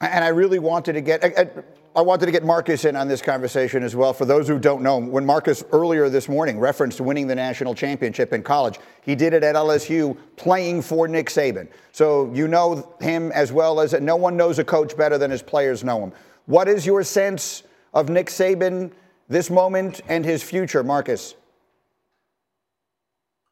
And 0.00 0.24
I 0.24 0.28
really 0.28 0.58
wanted 0.58 0.92
to 0.92 1.00
get. 1.00 1.24
I, 1.24 1.50
I 1.96 2.00
wanted 2.00 2.26
to 2.26 2.32
get 2.32 2.44
Marcus 2.44 2.84
in 2.84 2.94
on 2.94 3.08
this 3.08 3.20
conversation 3.20 3.82
as 3.82 3.96
well. 3.96 4.12
For 4.12 4.24
those 4.24 4.46
who 4.46 4.56
don't 4.58 4.82
know, 4.82 4.98
when 4.98 5.26
Marcus 5.26 5.64
earlier 5.72 6.08
this 6.08 6.28
morning 6.28 6.60
referenced 6.60 7.00
winning 7.00 7.26
the 7.26 7.34
national 7.34 7.74
championship 7.74 8.32
in 8.32 8.44
college, 8.44 8.78
he 9.02 9.16
did 9.16 9.32
it 9.32 9.42
at 9.42 9.56
LSU 9.56 10.16
playing 10.36 10.82
for 10.82 11.08
Nick 11.08 11.26
Saban. 11.26 11.66
So 11.90 12.30
you 12.32 12.46
know 12.46 12.94
him 13.00 13.32
as 13.32 13.50
well 13.52 13.80
as 13.80 13.94
no 13.94 14.14
one 14.14 14.36
knows 14.36 14.60
a 14.60 14.64
coach 14.64 14.96
better 14.96 15.18
than 15.18 15.32
his 15.32 15.42
players 15.42 15.82
know 15.82 16.00
him. 16.00 16.12
What 16.46 16.68
is 16.68 16.86
your 16.86 17.02
sense 17.02 17.64
of 17.94 18.08
Nick 18.08 18.28
Saban, 18.28 18.92
this 19.28 19.50
moment, 19.50 20.00
and 20.08 20.24
his 20.24 20.42
future, 20.42 20.84
Marcus? 20.84 21.34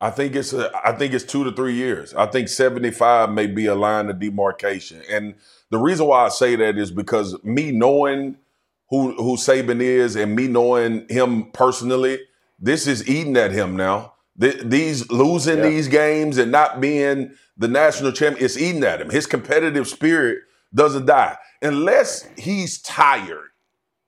I 0.00 0.10
think 0.10 0.36
it's 0.36 0.52
a, 0.52 0.70
I 0.84 0.92
think 0.92 1.14
it's 1.14 1.24
two 1.24 1.44
to 1.44 1.52
three 1.52 1.74
years. 1.74 2.12
I 2.14 2.26
think 2.26 2.48
75 2.48 3.30
may 3.30 3.46
be 3.46 3.66
a 3.66 3.74
line 3.74 4.08
of 4.10 4.18
demarcation. 4.20 5.02
And 5.10 5.34
the 5.70 5.78
reason 5.78 6.06
why 6.06 6.26
I 6.26 6.28
say 6.28 6.54
that 6.56 6.76
is 6.76 6.90
because 6.90 7.42
me 7.42 7.72
knowing 7.72 8.36
who 8.90 9.12
who 9.16 9.36
Saban 9.36 9.80
is 9.80 10.14
and 10.16 10.36
me 10.36 10.48
knowing 10.48 11.06
him 11.08 11.50
personally, 11.52 12.20
this 12.58 12.86
is 12.86 13.08
eating 13.08 13.36
at 13.36 13.52
him 13.52 13.74
now. 13.76 14.12
Th- 14.40 14.60
these 14.62 15.10
losing 15.10 15.58
Yeah. 15.58 15.68
these 15.70 15.88
games 15.88 16.36
and 16.38 16.52
not 16.52 16.80
being 16.80 17.32
the 17.56 17.68
national 17.68 18.12
champion, 18.12 18.44
it's 18.44 18.58
eating 18.58 18.84
at 18.84 19.00
him. 19.00 19.08
His 19.10 19.26
competitive 19.26 19.88
spirit 19.88 20.40
doesn't 20.74 21.06
die. 21.06 21.38
Unless 21.62 22.28
he's 22.36 22.80
tired, 22.82 23.48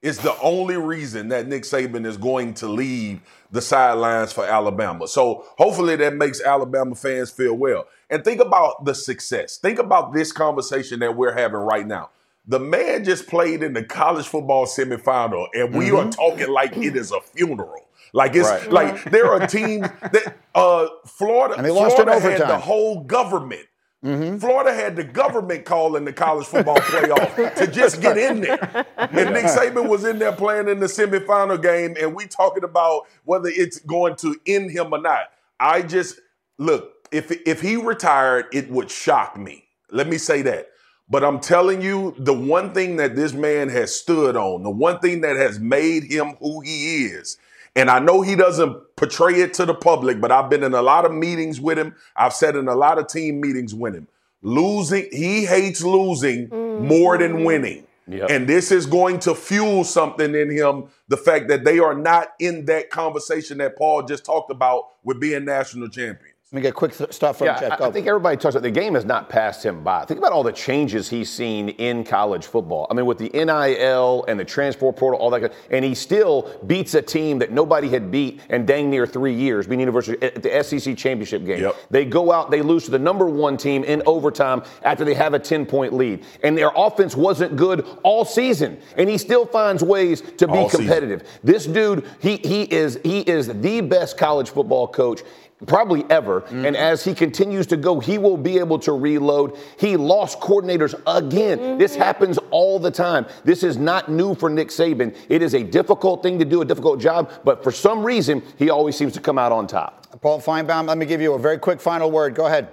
it's 0.01 0.19
the 0.19 0.39
only 0.41 0.77
reason 0.77 1.29
that 1.29 1.49
Nick 1.49 1.65
Saban 1.65 2.07
is 2.07 2.17
going 2.17 2.55
to 2.55 2.69
leave 2.69 3.21
the 3.51 3.61
sidelines 3.61 4.33
for 4.33 4.45
Alabama. 4.45 5.09
So 5.09 5.45
hopefully 5.59 5.97
that 5.97 6.15
makes 6.15 6.41
Alabama 6.41 6.95
fans 6.95 7.31
feel 7.31 7.55
well. 7.55 7.87
And 8.09 8.25
think 8.25 8.41
about 8.41 8.85
the 8.85 8.95
success. 8.95 9.59
Think 9.59 9.79
about 9.79 10.13
this 10.13 10.31
conversation 10.31 11.01
that 11.01 11.17
we're 11.17 11.35
having 11.35 11.59
right 11.59 11.87
now. 11.87 12.11
The 12.47 12.61
man 12.61 13.05
just 13.05 13.27
played 13.27 13.63
in 13.63 13.75
the 13.75 13.85
college 13.85 14.27
football 14.27 14.67
semifinal, 14.67 15.49
and 15.53 15.75
we 15.75 15.87
mm-hmm. 15.87 16.09
are 16.09 16.11
talking 16.11 16.49
like 16.49 16.77
it 16.77 16.97
is 16.97 17.13
a 17.13 17.21
funeral. 17.21 17.87
Like 18.15 18.35
it's 18.35 18.49
right. 18.49 18.73
like 18.73 19.11
there 19.11 19.31
are 19.31 19.47
teams 19.47 19.87
that 20.01 20.35
uh, 20.55 20.87
Florida, 21.05 21.57
and 21.57 21.65
they 21.67 21.71
lost 21.71 21.97
Florida 21.97 22.19
had 22.19 22.41
the 22.41 22.59
whole 22.59 23.05
government. 23.05 23.67
Mm-hmm. 24.05 24.39
Florida 24.39 24.73
had 24.73 24.95
the 24.95 25.03
government 25.03 25.65
calling 25.65 26.05
the 26.05 26.13
college 26.13 26.47
football 26.47 26.77
playoff 26.77 27.57
to 27.57 27.67
just 27.67 28.01
get 28.01 28.17
in 28.17 28.41
there. 28.41 28.87
And 28.97 29.33
Nick 29.35 29.47
Saban 29.47 29.89
was 29.89 30.05
in 30.05 30.21
there 30.21 30.33
playing 30.33 30.69
in 30.69 30.79
the 30.79 30.87
semifinal 30.87 31.61
game, 31.61 31.97
and 32.01 32.15
we 32.15 32.27
talking 32.27 32.63
about 32.63 33.09
whether 33.25 33.49
it's 33.49 33.81
going 33.81 34.15
to 34.17 34.37
end 34.47 34.71
him 34.71 34.93
or 34.93 35.01
not. 35.01 35.33
I 35.59 35.83
just 35.83 36.21
look, 36.59 36.93
if 37.11 37.33
if 37.45 37.61
he 37.61 37.77
retired, 37.77 38.47
it 38.53 38.71
would 38.71 38.91
shock 38.91 39.37
me. 39.37 39.65
Let 39.91 40.07
me 40.07 40.19
say 40.19 40.43
that. 40.43 40.69
But 41.11 41.25
I'm 41.25 41.41
telling 41.41 41.81
you, 41.81 42.15
the 42.19 42.35
one 42.35 42.75
thing 42.75 42.97
that 42.97 43.17
this 43.17 43.33
man 43.33 43.69
has 43.71 43.95
stood 43.95 44.37
on, 44.37 44.63
the 44.63 44.71
one 44.71 45.01
thing 45.01 45.23
that 45.23 45.37
has 45.37 45.59
made 45.59 46.05
him 46.05 46.37
who 46.39 46.61
he 46.61 47.07
is, 47.07 47.39
and 47.79 47.91
I 47.91 48.01
know 48.01 48.23
he 48.23 48.35
doesn't 48.35 48.97
portray 48.97 49.35
it 49.35 49.55
to 49.55 49.65
the 49.65 49.75
public, 49.75 50.21
but 50.21 50.33
I've 50.33 50.51
been 50.51 50.65
in 50.65 50.75
a 50.75 50.83
lot 50.83 51.05
of 51.05 51.13
meetings 51.13 51.61
with 51.61 51.79
him. 51.79 51.95
I've 52.17 52.33
sat 52.33 52.57
in 52.57 52.67
a 52.67 52.75
lot 52.75 52.99
of 52.99 53.07
team 53.07 53.41
meetings 53.41 53.73
with 53.73 53.95
him. 53.95 54.09
Losing, 54.43 55.09
he 55.13 55.45
hates 55.45 55.83
losing 55.83 56.49
mm-hmm. 56.49 56.87
more 56.87 57.17
than 57.19 57.45
winning. 57.45 57.87
Yep. 58.09 58.31
And 58.31 58.49
this 58.49 58.73
is 58.73 58.87
going 58.87 59.21
to 59.21 59.35
fuel 59.35 59.85
something 59.85 60.35
in 60.35 60.51
him 60.51 60.89
the 61.07 61.17
fact 61.17 61.49
that 61.49 61.65
they 61.65 61.79
are 61.79 61.95
not 61.95 62.33
in 62.41 62.65
that 62.65 62.91
conversation 62.91 63.59
that 63.59 63.77
Paul 63.77 64.03
just 64.03 64.25
talked 64.25 64.51
about 64.51 64.85
with 65.05 65.21
being 65.21 65.45
national 65.45 65.89
champions. 65.89 66.35
Let 66.51 66.57
me 66.57 66.63
get 66.63 66.71
a 66.71 66.73
quick 66.73 66.97
th- 66.97 67.13
stuff 67.13 67.37
from 67.37 67.49
yeah, 67.49 67.77
I, 67.79 67.89
I 67.89 67.91
think 67.91 68.07
everybody 68.07 68.39
talks 68.39 68.55
about 68.55 68.63
the 68.63 68.71
game 68.71 68.95
has 68.95 69.05
not 69.05 69.29
passed 69.29 69.63
him 69.63 69.85
by. 69.85 70.07
Think 70.07 70.17
about 70.17 70.33
all 70.33 70.43
the 70.43 70.51
changes 70.51 71.07
he's 71.07 71.29
seen 71.31 71.69
in 71.69 72.05
college 72.05 72.47
football. 72.47 72.87
I 72.91 72.95
mean, 72.95 73.05
with 73.05 73.19
the 73.19 73.29
NIL 73.35 74.25
and 74.27 74.41
the 74.41 74.47
transport 74.47 74.97
portal, 74.97 75.21
all 75.21 75.29
that, 75.29 75.53
and 75.71 75.85
he 75.85 75.95
still 75.95 76.59
beats 76.67 76.95
a 76.95 77.03
team 77.03 77.39
that 77.41 77.53
nobody 77.53 77.91
had 77.91 78.11
beat 78.11 78.41
in 78.49 78.65
dang 78.65 78.89
near 78.89 79.07
three 79.07 79.35
years, 79.35 79.67
being 79.67 79.81
University 79.81 80.17
at 80.23 80.43
the 80.43 80.63
SEC 80.63 80.97
championship 80.97 81.45
game. 81.45 81.61
Yep. 81.61 81.77
They 81.91 82.07
go 82.07 82.33
out, 82.33 82.51
they 82.51 82.63
lose 82.63 82.87
to 82.87 82.93
the 82.93 82.99
number 82.99 83.27
one 83.27 83.59
team 83.59 83.85
in 83.85 84.03
overtime 84.07 84.63
after 84.85 85.05
they 85.05 85.13
have 85.13 85.35
a 85.35 85.39
10 85.39 85.67
point 85.67 85.93
lead. 85.93 86.25
And 86.43 86.57
their 86.57 86.71
offense 86.75 87.15
wasn't 87.15 87.57
good 87.57 87.87
all 88.03 88.25
season. 88.25 88.81
And 88.97 89.11
he 89.11 89.19
still 89.19 89.45
finds 89.45 89.83
ways 89.83 90.23
to 90.39 90.49
be 90.49 90.55
all 90.55 90.71
competitive. 90.71 91.21
Season. 91.21 91.41
This 91.45 91.67
dude, 91.67 92.07
he 92.21 92.39
he 92.39 92.63
is 92.63 92.99
he 93.05 93.21
is 93.21 93.49
the 93.49 93.83
best 93.83 94.17
college 94.17 94.49
football 94.49 94.89
coach 94.89 95.21
probably 95.67 96.05
ever. 96.11 96.43
Mm-hmm. 96.43 96.67
And 96.67 96.77
as 96.77 97.05
he 97.05 97.15
continues 97.15 97.67
to 97.69 97.77
go, 97.77 98.01
he 98.01 98.19
will 98.19 98.37
be 98.37 98.59
able 98.59 98.79
to 98.81 98.93
reload. 98.93 99.59
He 99.79 99.97
lost 99.97 100.41
coordinators 100.41 100.95
again. 101.07 101.59
Mm-hmm. 101.59 101.79
This 101.79 101.97
happens 101.97 102.39
all 102.51 102.79
the 102.79 102.91
time. 102.91 103.27
This 103.45 103.63
is 103.63 103.77
not 103.77 104.09
new 104.09 104.35
for 104.35 104.49
Nick 104.49 104.69
Saban. 104.69 105.17
It 105.29 105.43
is 105.43 105.55
a 105.55 105.63
difficult 105.63 106.23
thing 106.23 106.39
to 106.39 106.45
do, 106.45 106.63
a 106.63 106.65
difficult 106.65 107.01
job, 107.01 107.33
but 107.45 107.65
for 107.65 107.73
some 107.73 108.05
reason, 108.05 108.43
he 108.57 108.71
always 108.71 108.97
seems 108.97 109.13
to 109.15 109.21
come 109.21 109.39
out 109.39 109.53
on 109.53 109.67
top. 109.67 110.21
Paul 110.21 110.41
Finebaum, 110.41 110.87
let 110.87 110.97
me 110.97 111.07
give 111.07 111.21
you 111.21 111.35
a 111.35 111.39
very 111.39 111.59
quick 111.59 111.81
final 111.81 112.11
word. 112.11 112.35
Go 112.35 112.47
ahead. 112.47 112.69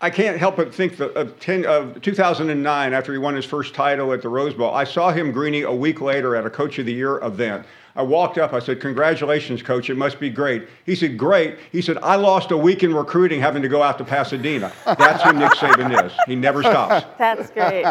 I 0.00 0.10
can't 0.10 0.38
help 0.38 0.56
but 0.56 0.72
think 0.72 0.98
of, 1.00 1.38
10, 1.40 1.66
of 1.66 2.00
2009 2.00 2.92
after 2.92 3.12
he 3.12 3.18
won 3.18 3.34
his 3.34 3.44
first 3.44 3.74
title 3.74 4.12
at 4.12 4.22
the 4.22 4.28
Rose 4.28 4.54
Bowl. 4.54 4.72
I 4.72 4.84
saw 4.84 5.10
him, 5.10 5.32
Greeny, 5.32 5.62
a 5.62 5.72
week 5.72 6.00
later 6.00 6.36
at 6.36 6.46
a 6.46 6.50
Coach 6.50 6.78
of 6.78 6.86
the 6.86 6.92
Year 6.92 7.18
event. 7.18 7.66
I 7.96 8.02
walked 8.02 8.36
up. 8.36 8.52
I 8.52 8.58
said, 8.58 8.80
Congratulations, 8.80 9.62
coach. 9.62 9.88
It 9.88 9.96
must 9.96 10.20
be 10.20 10.28
great. 10.28 10.68
He 10.84 10.94
said, 10.94 11.16
Great. 11.16 11.58
He 11.72 11.80
said, 11.80 11.98
I 11.98 12.16
lost 12.16 12.50
a 12.50 12.56
week 12.56 12.82
in 12.82 12.94
recruiting 12.94 13.40
having 13.40 13.62
to 13.62 13.68
go 13.68 13.82
out 13.82 13.96
to 13.98 14.04
Pasadena. 14.04 14.72
That's 14.84 15.22
who 15.22 15.32
Nick 15.32 15.52
Saban 15.52 16.04
is. 16.04 16.12
He 16.26 16.36
never 16.36 16.62
stops. 16.62 17.06
That's 17.18 17.50
great. 17.50 17.84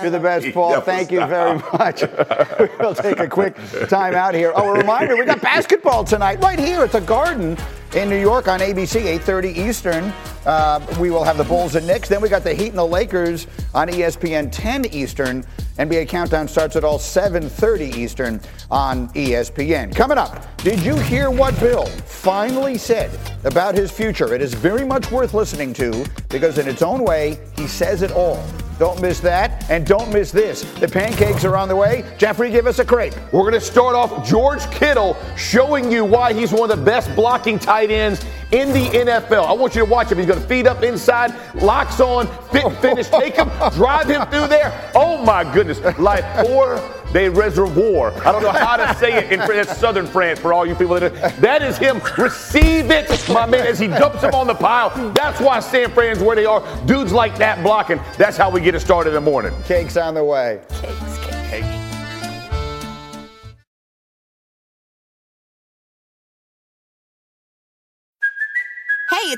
You're 0.00 0.10
the 0.10 0.18
best, 0.18 0.52
Paul. 0.52 0.80
Thank 0.80 1.12
you 1.12 1.24
very 1.26 1.58
much. 1.72 2.02
we'll 2.80 2.94
take 2.94 3.20
a 3.20 3.28
quick 3.28 3.56
time 3.88 4.14
out 4.14 4.34
here. 4.34 4.52
Oh, 4.54 4.74
a 4.74 4.78
reminder 4.78 5.16
we 5.16 5.24
got 5.24 5.40
basketball 5.40 6.04
tonight 6.04 6.40
right 6.40 6.58
here 6.58 6.82
at 6.82 6.90
the 6.90 7.00
Garden 7.00 7.56
in 7.94 8.08
New 8.08 8.20
York 8.20 8.48
on 8.48 8.60
ABC, 8.60 9.06
8:30 9.06 9.56
Eastern. 9.56 10.12
Uh, 10.46 10.80
we 10.98 11.10
will 11.10 11.24
have 11.24 11.36
the 11.36 11.44
Bulls 11.44 11.74
and 11.74 11.86
Knicks. 11.86 12.08
Then 12.08 12.20
we 12.20 12.28
got 12.28 12.42
the 12.42 12.54
Heat 12.54 12.68
and 12.68 12.78
the 12.78 12.86
Lakers 12.86 13.46
on 13.74 13.88
ESPN 13.88 14.50
10 14.50 14.86
Eastern. 14.86 15.44
NBA 15.78 16.08
Countdown 16.08 16.48
starts 16.48 16.76
at 16.76 16.84
all 16.84 16.98
7:30 16.98 17.94
Eastern 17.96 18.40
on 18.70 19.08
ESPN. 19.10 19.94
Coming 19.94 20.18
up, 20.18 20.56
did 20.58 20.80
you 20.80 20.96
hear 20.96 21.30
what 21.30 21.58
Bill 21.60 21.86
finally 21.86 22.78
said 22.78 23.10
about 23.44 23.74
his 23.74 23.90
future? 23.90 24.34
It 24.34 24.42
is 24.42 24.54
very 24.54 24.84
much 24.84 25.10
worth 25.10 25.34
listening 25.34 25.72
to 25.74 26.04
because 26.28 26.58
in 26.58 26.68
its 26.68 26.82
own 26.82 27.04
way, 27.04 27.38
he 27.56 27.66
says 27.66 28.02
it 28.02 28.12
all. 28.12 28.42
Don't 28.82 29.00
miss 29.00 29.20
that, 29.20 29.70
and 29.70 29.86
don't 29.86 30.12
miss 30.12 30.32
this. 30.32 30.62
The 30.80 30.88
pancakes 30.88 31.44
are 31.44 31.56
on 31.56 31.68
the 31.68 31.76
way. 31.76 32.04
Jeffrey, 32.18 32.50
give 32.50 32.66
us 32.66 32.80
a 32.80 32.84
crepe. 32.84 33.14
We're 33.32 33.48
going 33.48 33.52
to 33.52 33.60
start 33.60 33.94
off 33.94 34.26
George 34.26 34.68
Kittle 34.72 35.16
showing 35.36 35.92
you 35.92 36.04
why 36.04 36.32
he's 36.32 36.50
one 36.50 36.68
of 36.68 36.76
the 36.76 36.84
best 36.84 37.14
blocking 37.14 37.60
tight 37.60 37.92
ends 37.92 38.24
in 38.52 38.72
the 38.72 38.86
NFL. 38.86 39.46
I 39.46 39.52
want 39.52 39.74
you 39.74 39.84
to 39.84 39.90
watch 39.90 40.12
him. 40.12 40.18
He's 40.18 40.26
going 40.26 40.40
to 40.40 40.46
feed 40.46 40.66
up 40.66 40.82
inside, 40.82 41.34
locks 41.54 42.00
on, 42.00 42.26
fit, 42.50 42.70
finish, 42.80 43.08
take 43.08 43.36
him, 43.36 43.48
drive 43.72 44.08
him 44.08 44.26
through 44.28 44.48
there. 44.48 44.90
Oh 44.94 45.22
my 45.24 45.42
goodness. 45.52 45.80
Like 45.98 46.46
four 46.46 46.80
they 47.12 47.28
reservoir. 47.28 48.12
I 48.26 48.32
don't 48.32 48.42
know 48.42 48.50
how 48.50 48.76
to 48.76 48.94
say 48.98 49.18
it 49.18 49.32
in 49.32 49.64
southern 49.66 50.06
France 50.06 50.40
for 50.40 50.52
all 50.52 50.64
you 50.64 50.74
people 50.74 50.98
that 50.98 51.02
are, 51.02 51.40
that 51.40 51.62
is 51.62 51.76
him. 51.76 52.00
Receive 52.16 52.90
it, 52.90 53.28
my 53.28 53.46
man, 53.46 53.66
as 53.66 53.78
he 53.78 53.86
dumps 53.86 54.22
him 54.22 54.34
on 54.34 54.46
the 54.46 54.54
pile. 54.54 55.12
That's 55.12 55.40
why 55.40 55.60
San 55.60 55.90
Fran's 55.90 56.20
where 56.20 56.36
they 56.36 56.46
are. 56.46 56.62
Dudes 56.86 57.12
like 57.12 57.36
that 57.38 57.62
blocking. 57.62 58.00
That's 58.16 58.36
how 58.36 58.50
we 58.50 58.60
get 58.60 58.74
it 58.74 58.80
started 58.80 59.10
in 59.10 59.14
the 59.14 59.20
morning. 59.20 59.52
Cake's 59.64 59.96
on 59.96 60.14
the 60.14 60.24
way. 60.24 60.60
Cakes, 60.70 61.18
cakes. 61.18 61.50
Cake. 61.50 61.91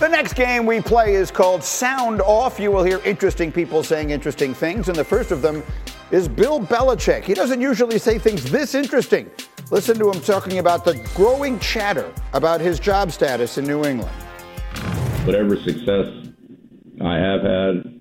The 0.00 0.08
next 0.08 0.32
game 0.32 0.64
we 0.64 0.80
play 0.80 1.14
is 1.14 1.30
called 1.30 1.62
Sound 1.62 2.22
Off. 2.22 2.58
You 2.58 2.72
will 2.72 2.82
hear 2.82 3.02
interesting 3.04 3.52
people 3.52 3.82
saying 3.82 4.08
interesting 4.08 4.54
things, 4.54 4.88
and 4.88 4.96
the 4.96 5.04
first 5.04 5.30
of 5.30 5.42
them 5.42 5.62
is 6.10 6.26
Bill 6.26 6.58
Belichick. 6.58 7.22
He 7.22 7.34
doesn't 7.34 7.60
usually 7.60 7.98
say 7.98 8.18
things 8.18 8.50
this 8.50 8.74
interesting. 8.74 9.30
Listen 9.70 9.98
to 9.98 10.10
him 10.10 10.18
talking 10.22 10.58
about 10.58 10.86
the 10.86 10.94
growing 11.14 11.58
chatter 11.58 12.10
about 12.32 12.62
his 12.62 12.80
job 12.80 13.12
status 13.12 13.58
in 13.58 13.66
New 13.66 13.84
England. 13.84 14.10
Whatever 15.26 15.54
success 15.56 16.06
I 17.04 17.16
have 17.16 17.42
had, 17.42 18.00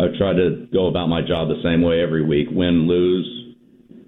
I've 0.00 0.18
tried 0.18 0.34
to 0.34 0.66
go 0.72 0.88
about 0.88 1.06
my 1.06 1.22
job 1.22 1.46
the 1.46 1.62
same 1.62 1.82
way 1.82 2.02
every 2.02 2.24
week 2.24 2.48
win, 2.50 2.88
lose, 2.88 3.54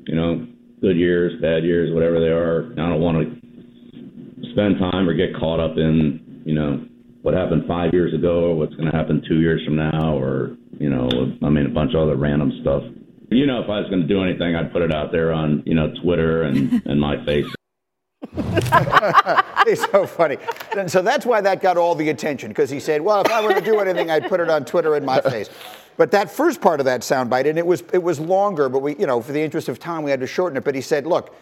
you 0.08 0.16
know, 0.16 0.44
good 0.80 0.96
years, 0.96 1.40
bad 1.40 1.62
years, 1.62 1.94
whatever 1.94 2.18
they 2.18 2.30
are. 2.30 2.72
I 2.72 2.90
don't 2.90 3.00
want 3.00 3.18
to 3.22 4.50
spend 4.50 4.80
time 4.80 5.08
or 5.08 5.14
get 5.14 5.36
caught 5.36 5.60
up 5.60 5.76
in 5.76 6.23
you 6.44 6.54
know, 6.54 6.86
what 7.22 7.34
happened 7.34 7.64
five 7.66 7.92
years 7.92 8.12
ago 8.12 8.44
or 8.44 8.54
what's 8.54 8.74
going 8.74 8.90
to 8.90 8.96
happen 8.96 9.22
two 9.26 9.40
years 9.40 9.64
from 9.64 9.76
now 9.76 10.16
or, 10.18 10.56
you 10.78 10.90
know, 10.90 11.08
I 11.42 11.48
mean, 11.48 11.66
a 11.66 11.70
bunch 11.70 11.94
of 11.94 12.02
other 12.02 12.16
random 12.16 12.52
stuff. 12.60 12.82
You 13.30 13.46
know, 13.46 13.62
if 13.62 13.70
I 13.70 13.80
was 13.80 13.88
going 13.88 14.02
to 14.02 14.06
do 14.06 14.22
anything, 14.22 14.54
I'd 14.54 14.72
put 14.72 14.82
it 14.82 14.92
out 14.92 15.10
there 15.10 15.32
on, 15.32 15.62
you 15.64 15.74
know, 15.74 15.92
Twitter 16.02 16.42
and, 16.42 16.82
and 16.84 17.00
my 17.00 17.24
face. 17.24 17.46
He's 19.66 19.84
so 19.90 20.06
funny. 20.06 20.36
And 20.76 20.90
so 20.90 21.02
that's 21.02 21.24
why 21.24 21.40
that 21.40 21.62
got 21.62 21.76
all 21.76 21.94
the 21.94 22.10
attention 22.10 22.48
because 22.50 22.70
he 22.70 22.80
said, 22.80 23.00
"Well, 23.00 23.20
if 23.20 23.30
I 23.30 23.42
were 23.44 23.54
to 23.54 23.60
do 23.60 23.80
anything, 23.80 24.10
I'd 24.10 24.28
put 24.28 24.40
it 24.40 24.50
on 24.50 24.64
Twitter 24.64 24.96
in 24.96 25.04
my 25.04 25.20
face." 25.20 25.50
But 25.96 26.10
that 26.10 26.30
first 26.30 26.60
part 26.60 26.80
of 26.80 26.86
that 26.86 27.02
soundbite, 27.02 27.48
and 27.48 27.58
it 27.58 27.66
was 27.66 27.82
it 27.92 28.02
was 28.02 28.18
longer, 28.18 28.68
but 28.68 28.80
we, 28.80 28.96
you 28.96 29.06
know, 29.06 29.20
for 29.20 29.32
the 29.32 29.42
interest 29.42 29.68
of 29.68 29.78
time, 29.78 30.02
we 30.02 30.10
had 30.10 30.20
to 30.20 30.26
shorten 30.26 30.56
it. 30.56 30.64
But 30.64 30.74
he 30.74 30.80
said, 30.80 31.06
"Look, 31.06 31.34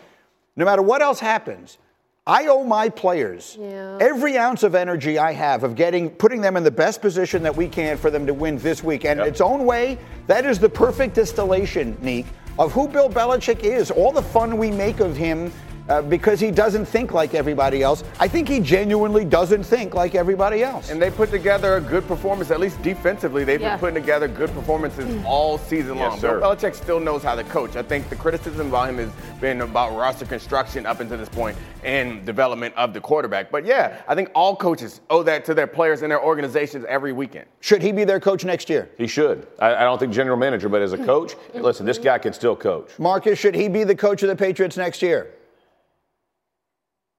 no 0.56 0.64
matter 0.64 0.82
what 0.82 1.02
else 1.02 1.20
happens, 1.20 1.78
I 2.24 2.46
owe 2.46 2.62
my 2.62 2.88
players 2.88 3.58
every 4.00 4.38
ounce 4.38 4.62
of 4.62 4.76
energy 4.76 5.18
I 5.18 5.32
have 5.32 5.64
of 5.64 5.74
getting 5.74 6.08
putting 6.08 6.40
them 6.40 6.56
in 6.56 6.62
the 6.62 6.70
best 6.70 7.02
position 7.02 7.42
that 7.42 7.56
we 7.56 7.66
can 7.66 7.96
for 7.96 8.12
them 8.12 8.26
to 8.26 8.34
win 8.34 8.58
this 8.58 8.84
week. 8.84 9.04
And 9.04 9.18
in 9.18 9.26
its 9.26 9.40
own 9.40 9.66
way, 9.66 9.98
that 10.28 10.46
is 10.46 10.60
the 10.60 10.68
perfect 10.68 11.16
distillation, 11.16 11.98
Neek, 12.00 12.26
of 12.60 12.70
who 12.70 12.86
Bill 12.86 13.10
Belichick 13.10 13.64
is. 13.64 13.90
All 13.90 14.12
the 14.12 14.22
fun 14.22 14.56
we 14.56 14.70
make 14.70 15.00
of 15.00 15.16
him 15.16 15.52
uh, 15.92 16.00
because 16.02 16.40
he 16.40 16.50
doesn't 16.50 16.86
think 16.86 17.12
like 17.12 17.34
everybody 17.34 17.82
else. 17.82 18.02
I 18.18 18.26
think 18.26 18.48
he 18.48 18.60
genuinely 18.60 19.24
doesn't 19.24 19.64
think 19.64 19.94
like 19.94 20.14
everybody 20.14 20.62
else. 20.62 20.90
And 20.90 21.00
they 21.00 21.10
put 21.10 21.30
together 21.30 21.76
a 21.76 21.80
good 21.80 22.06
performance, 22.08 22.50
at 22.50 22.60
least 22.60 22.80
defensively. 22.82 23.44
They've 23.44 23.60
Yeah. 23.60 23.70
been 23.72 23.78
putting 23.80 24.02
together 24.02 24.26
good 24.26 24.50
performances 24.54 25.22
all 25.26 25.58
season 25.58 25.96
Yes, 25.98 26.10
long. 26.10 26.20
sir. 26.20 26.40
Bill 26.40 26.56
Belichick 26.56 26.74
still 26.74 26.98
knows 27.00 27.22
how 27.22 27.34
to 27.34 27.44
coach. 27.44 27.76
I 27.76 27.82
think 27.82 28.08
the 28.08 28.16
criticism 28.16 28.68
about 28.68 28.88
him 28.88 28.96
has 28.98 29.10
been 29.40 29.60
about 29.60 29.94
roster 29.96 30.24
construction 30.24 30.86
up 30.86 31.00
until 31.00 31.18
this 31.18 31.28
point 31.28 31.56
and 31.84 32.24
development 32.24 32.74
of 32.76 32.94
the 32.94 33.00
quarterback. 33.00 33.50
But 33.50 33.66
yeah, 33.66 33.98
I 34.08 34.14
think 34.14 34.30
all 34.34 34.56
coaches 34.56 35.00
owe 35.10 35.22
that 35.24 35.44
to 35.44 35.54
their 35.54 35.66
players 35.66 36.00
and 36.02 36.10
their 36.10 36.22
organizations 36.22 36.86
every 36.88 37.12
weekend. 37.12 37.46
Should 37.60 37.82
he 37.82 37.92
be 37.92 38.04
their 38.04 38.20
coach 38.20 38.44
next 38.44 38.70
year? 38.70 38.88
He 38.96 39.06
should. 39.06 39.46
I, 39.58 39.74
I 39.74 39.80
don't 39.80 39.98
think 39.98 40.12
general 40.12 40.36
manager, 40.38 40.68
but 40.68 40.80
as 40.80 40.92
a 40.94 40.98
coach, 40.98 41.34
listen, 41.54 41.84
this 41.84 41.98
guy 41.98 42.18
can 42.18 42.32
still 42.32 42.56
coach. 42.56 42.90
Marcus, 42.98 43.38
should 43.38 43.54
he 43.54 43.68
be 43.68 43.84
the 43.84 43.94
coach 43.94 44.22
of 44.22 44.28
the 44.28 44.36
Patriots 44.36 44.76
next 44.76 45.02
year? 45.02 45.28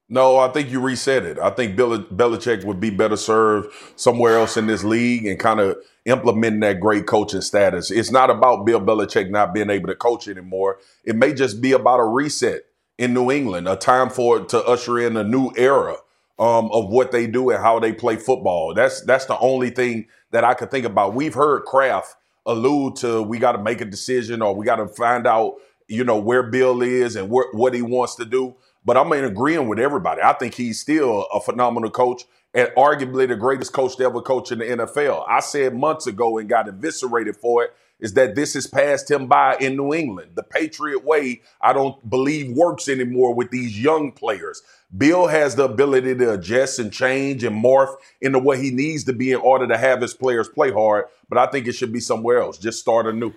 No, 0.09 0.37
I 0.37 0.49
think 0.49 0.69
you 0.69 0.79
reset 0.79 1.23
it. 1.25 1.39
I 1.39 1.49
think 1.49 1.75
Bill 1.75 1.97
Belichick 2.03 2.65
would 2.65 2.79
be 2.79 2.89
better 2.89 3.17
served 3.17 3.73
somewhere 3.95 4.37
else 4.37 4.57
in 4.57 4.67
this 4.67 4.83
league 4.83 5.25
and 5.25 5.39
kind 5.39 5.59
of 5.59 5.77
implementing 6.05 6.59
that 6.59 6.79
great 6.79 7.07
coaching 7.07 7.41
status. 7.41 7.89
It's 7.89 8.11
not 8.11 8.29
about 8.29 8.65
Bill 8.65 8.81
Belichick 8.81 9.29
not 9.29 9.53
being 9.53 9.69
able 9.69 9.87
to 9.87 9.95
coach 9.95 10.27
anymore. 10.27 10.79
It 11.03 11.15
may 11.15 11.33
just 11.33 11.61
be 11.61 11.71
about 11.71 11.99
a 11.99 12.05
reset 12.05 12.63
in 12.97 13.13
New 13.13 13.31
England, 13.31 13.67
a 13.67 13.75
time 13.75 14.09
for 14.09 14.37
it 14.37 14.49
to 14.49 14.63
usher 14.65 14.99
in 14.99 15.17
a 15.17 15.23
new 15.23 15.51
era 15.55 15.95
um, 16.37 16.69
of 16.71 16.89
what 16.89 17.11
they 17.11 17.25
do 17.25 17.49
and 17.49 17.61
how 17.61 17.79
they 17.79 17.93
play 17.93 18.17
football. 18.17 18.73
That's 18.73 19.01
that's 19.01 19.25
the 19.25 19.39
only 19.39 19.69
thing 19.69 20.07
that 20.31 20.43
I 20.43 20.53
could 20.53 20.69
think 20.69 20.85
about. 20.85 21.15
We've 21.15 21.33
heard 21.33 21.63
Kraft 21.63 22.15
allude 22.45 22.97
to 22.97 23.21
we 23.23 23.39
got 23.39 23.53
to 23.53 23.63
make 23.63 23.81
a 23.81 23.85
decision 23.85 24.41
or 24.41 24.53
we 24.55 24.65
got 24.65 24.75
to 24.75 24.87
find 24.87 25.25
out, 25.25 25.55
you 25.87 26.03
know, 26.03 26.17
where 26.17 26.43
Bill 26.43 26.81
is 26.81 27.15
and 27.15 27.29
where, 27.29 27.45
what 27.53 27.73
he 27.73 27.81
wants 27.81 28.15
to 28.15 28.25
do. 28.25 28.55
But 28.85 28.97
I'm 28.97 29.11
in 29.13 29.23
agreeing 29.25 29.67
with 29.67 29.79
everybody. 29.79 30.21
I 30.21 30.33
think 30.33 30.55
he's 30.55 30.79
still 30.79 31.25
a 31.33 31.39
phenomenal 31.39 31.89
coach 31.89 32.23
and 32.53 32.69
arguably 32.77 33.27
the 33.27 33.35
greatest 33.35 33.73
coach 33.73 33.97
to 33.97 34.03
ever 34.03 34.21
coach 34.21 34.51
in 34.51 34.59
the 34.59 34.65
NFL. 34.65 35.25
I 35.27 35.39
said 35.39 35.75
months 35.75 36.07
ago 36.07 36.37
and 36.37 36.49
got 36.49 36.67
eviscerated 36.67 37.35
for 37.37 37.63
it 37.63 37.73
is 37.99 38.13
that 38.13 38.35
this 38.35 38.53
has 38.53 38.67
passed 38.67 39.09
him 39.09 39.27
by 39.27 39.55
in 39.61 39.77
New 39.77 39.93
England. 39.93 40.31
The 40.35 40.43
Patriot 40.43 41.05
way, 41.05 41.41
I 41.61 41.71
don't 41.71 42.07
believe 42.09 42.55
works 42.55 42.89
anymore 42.89 43.33
with 43.33 43.49
these 43.49 43.81
young 43.81 44.11
players. 44.11 44.61
Bill 44.95 45.27
has 45.27 45.55
the 45.55 45.63
ability 45.63 46.15
to 46.15 46.33
adjust 46.33 46.79
and 46.79 46.91
change 46.91 47.43
and 47.43 47.63
morph 47.63 47.95
into 48.21 48.39
what 48.39 48.59
he 48.59 48.71
needs 48.71 49.05
to 49.05 49.13
be 49.13 49.31
in 49.31 49.37
order 49.37 49.67
to 49.67 49.77
have 49.77 50.01
his 50.01 50.13
players 50.13 50.49
play 50.49 50.71
hard. 50.71 51.05
But 51.29 51.37
I 51.37 51.47
think 51.47 51.67
it 51.67 51.73
should 51.73 51.93
be 51.93 52.01
somewhere 52.01 52.39
else. 52.39 52.57
Just 52.57 52.79
start 52.79 53.07
anew. 53.07 53.33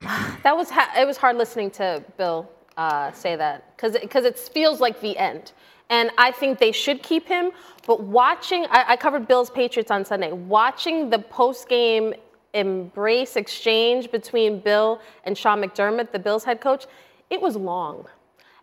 That 0.42 0.56
was 0.56 0.70
ha- 0.70 0.92
it 0.98 1.06
was 1.06 1.18
hard 1.18 1.36
listening 1.36 1.70
to 1.72 2.02
Bill 2.16 2.48
uh, 2.76 3.12
say 3.12 3.36
that 3.36 3.76
because 3.76 3.96
because 4.00 4.24
it 4.24 4.38
feels 4.38 4.80
like 4.80 5.00
the 5.00 5.16
end, 5.18 5.52
and 5.90 6.10
I 6.18 6.30
think 6.30 6.58
they 6.58 6.72
should 6.72 7.02
keep 7.02 7.26
him. 7.26 7.50
But 7.86 8.02
watching, 8.02 8.66
I, 8.70 8.84
I 8.88 8.96
covered 8.96 9.26
Bill's 9.28 9.50
Patriots 9.50 9.90
on 9.90 10.04
Sunday. 10.04 10.32
Watching 10.32 11.10
the 11.10 11.18
post 11.18 11.68
game 11.68 12.14
embrace 12.54 13.36
exchange 13.36 14.10
between 14.10 14.60
Bill 14.60 15.00
and 15.24 15.36
Sean 15.36 15.62
McDermott, 15.62 16.12
the 16.12 16.18
Bills 16.18 16.44
head 16.44 16.60
coach, 16.60 16.86
it 17.30 17.40
was 17.40 17.56
long, 17.56 18.06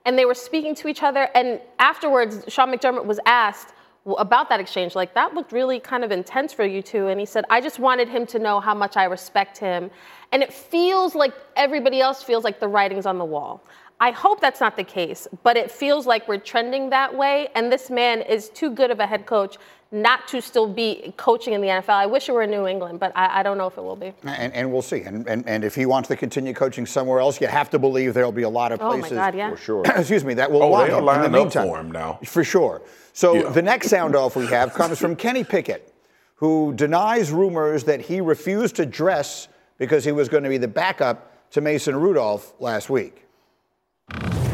and 0.05 0.17
they 0.17 0.25
were 0.25 0.35
speaking 0.35 0.75
to 0.75 0.87
each 0.87 1.03
other. 1.03 1.29
And 1.35 1.59
afterwards, 1.79 2.43
Sean 2.47 2.71
McDermott 2.71 3.05
was 3.05 3.19
asked 3.25 3.73
about 4.17 4.49
that 4.49 4.59
exchange 4.59 4.95
like 4.95 5.13
that 5.13 5.33
looked 5.33 5.51
really 5.51 5.79
kind 5.79 6.03
of 6.03 6.11
intense 6.11 6.53
for 6.53 6.65
you 6.65 6.81
two 6.81 7.07
and 7.07 7.19
he 7.19 7.25
said 7.25 7.43
i 7.49 7.59
just 7.59 7.79
wanted 7.79 8.07
him 8.07 8.25
to 8.25 8.39
know 8.39 8.59
how 8.59 8.73
much 8.73 8.95
i 8.97 9.03
respect 9.03 9.57
him 9.57 9.91
and 10.31 10.41
it 10.41 10.53
feels 10.53 11.15
like 11.15 11.33
everybody 11.55 11.99
else 11.99 12.23
feels 12.23 12.43
like 12.43 12.59
the 12.59 12.67
writing's 12.67 13.05
on 13.05 13.17
the 13.17 13.25
wall 13.25 13.61
i 13.99 14.11
hope 14.11 14.39
that's 14.41 14.59
not 14.59 14.75
the 14.75 14.83
case 14.83 15.27
but 15.43 15.57
it 15.57 15.69
feels 15.71 16.05
like 16.05 16.27
we're 16.27 16.37
trending 16.37 16.89
that 16.89 17.15
way 17.15 17.47
and 17.55 17.71
this 17.71 17.89
man 17.89 18.21
is 18.21 18.49
too 18.49 18.69
good 18.71 18.91
of 18.91 18.99
a 18.99 19.07
head 19.07 19.25
coach 19.25 19.57
not 19.91 20.27
to 20.27 20.39
still 20.39 20.67
be 20.71 21.13
coaching 21.17 21.53
in 21.53 21.61
the 21.61 21.67
nfl 21.67 21.89
i 21.89 22.05
wish 22.05 22.29
it 22.29 22.31
were 22.31 22.43
in 22.43 22.51
new 22.51 22.67
england 22.67 22.99
but 22.99 23.11
i, 23.15 23.39
I 23.39 23.43
don't 23.43 23.57
know 23.57 23.67
if 23.67 23.77
it 23.77 23.81
will 23.83 23.95
be 23.95 24.13
And, 24.23 24.53
and 24.53 24.71
we'll 24.71 24.81
see. 24.83 25.01
And, 25.01 25.27
and, 25.27 25.47
and 25.49 25.63
if 25.63 25.73
he 25.75 25.85
wants 25.87 26.07
to 26.09 26.15
continue 26.15 26.53
coaching 26.53 26.85
somewhere 26.85 27.19
else, 27.19 27.41
you 27.41 27.47
have 27.47 27.69
to 27.71 27.79
believe 27.79 28.13
there'll 28.13 28.31
be 28.31 28.43
a 28.43 28.49
lot 28.49 28.71
of 28.71 28.79
places. 28.79 28.93
Oh 28.93 28.97
my 28.97 29.01
places. 29.01 29.17
God, 29.17 29.35
yeah. 29.35 29.49
For 29.49 29.57
sure. 29.57 29.83
excuse 29.95 30.23
me, 30.23 30.35
that 30.35 30.51
will 30.51 30.61
Oh, 30.63 30.67
want 30.69 30.89
they'll 30.91 31.01
line 31.01 31.25
in 31.25 31.31
the 31.31 31.37
up 31.39 31.43
meantime. 31.45 31.67
for 31.67 31.79
him 31.79 31.91
now. 31.91 32.19
For 32.25 32.43
sure. 32.43 32.81
So 33.13 33.33
Yeah. 33.33 33.49
the 33.49 33.61
next 33.63 33.87
sound 33.89 34.15
off 34.15 34.35
we 34.35 34.45
have 34.47 34.73
comes 34.75 34.99
from 34.99 35.15
Kenny 35.15 35.43
Pickett, 35.43 35.91
who 36.35 36.73
denies 36.75 37.31
rumors 37.31 37.83
that 37.85 37.99
he 38.01 38.21
refused 38.21 38.75
to 38.75 38.85
dress 38.85 39.47
because 39.79 40.05
he 40.05 40.11
was 40.11 40.29
going 40.29 40.43
to 40.43 40.49
be 40.49 40.57
the 40.59 40.67
backup 40.67 41.49
to 41.51 41.61
Mason 41.61 41.95
Rudolph 41.95 42.53
last 42.59 42.89
week. 42.91 43.25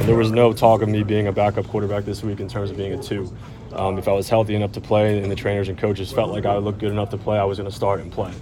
There 0.03 0.15
was 0.15 0.31
no 0.31 0.53
talk 0.53 0.81
of 0.81 0.89
me 0.89 1.03
being 1.03 1.27
a 1.27 1.31
backup 1.31 1.67
quarterback 1.67 2.05
this 2.05 2.23
week 2.23 2.39
in 2.39 2.47
terms 2.47 2.71
of 2.71 2.77
being 2.77 2.93
a 2.93 3.01
two. 3.01 3.35
Um, 3.73 3.97
if 3.97 4.07
I 4.07 4.11
was 4.11 4.29
healthy 4.29 4.55
enough 4.55 4.71
to 4.73 4.81
play 4.81 5.21
and 5.21 5.31
the 5.31 5.35
trainers 5.35 5.69
and 5.69 5.77
coaches 5.77 6.11
felt 6.11 6.31
like 6.31 6.45
I 6.45 6.57
looked 6.57 6.79
good 6.79 6.91
enough 6.91 7.09
to 7.09 7.17
play, 7.17 7.39
I 7.39 7.43
was 7.43 7.57
going 7.57 7.69
to 7.69 7.75
start 7.75 7.99
and 7.99 8.11
play. 8.11 8.33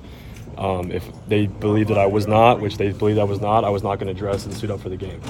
Um, 0.58 0.92
if 0.92 1.10
they 1.28 1.48
believed 1.48 1.90
that 1.90 1.98
I 1.98 2.06
was 2.06 2.28
not, 2.28 2.60
which 2.60 2.78
they 2.78 2.92
believed 2.92 3.20
I 3.20 3.24
was 3.24 3.42
not, 3.42 3.64
I 3.64 3.70
was 3.70 3.82
not 3.82 3.98
going 4.00 4.14
to 4.14 4.20
dress 4.20 4.46
and 4.46 4.54
suit 4.54 4.70
up 4.70 4.80
for 4.80 4.90
the 4.90 4.98
game. 4.98 5.22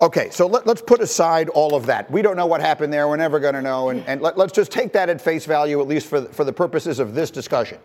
Okay, 0.00 0.28
so 0.30 0.46
let, 0.46 0.68
us 0.68 0.82
put 0.82 1.00
aside 1.00 1.48
all 1.48 1.74
of 1.74 1.86
that. 1.86 2.10
We 2.10 2.22
don't 2.22 2.36
know 2.36 2.46
what 2.46 2.60
happened 2.60 2.92
there. 2.92 3.08
We're 3.08 3.16
never 3.16 3.40
going 3.40 3.54
to 3.54 3.62
know. 3.62 3.88
And, 3.88 4.04
and 4.06 4.20
let, 4.20 4.38
us 4.38 4.52
just 4.52 4.70
take 4.70 4.92
that 4.92 5.08
at 5.08 5.20
face 5.20 5.46
value, 5.46 5.80
at 5.80 5.88
least 5.88 6.06
for, 6.06 6.22
for 6.26 6.44
the 6.44 6.52
purposes 6.52 6.98
of 6.98 7.14
this 7.14 7.30
discussion. 7.30 7.78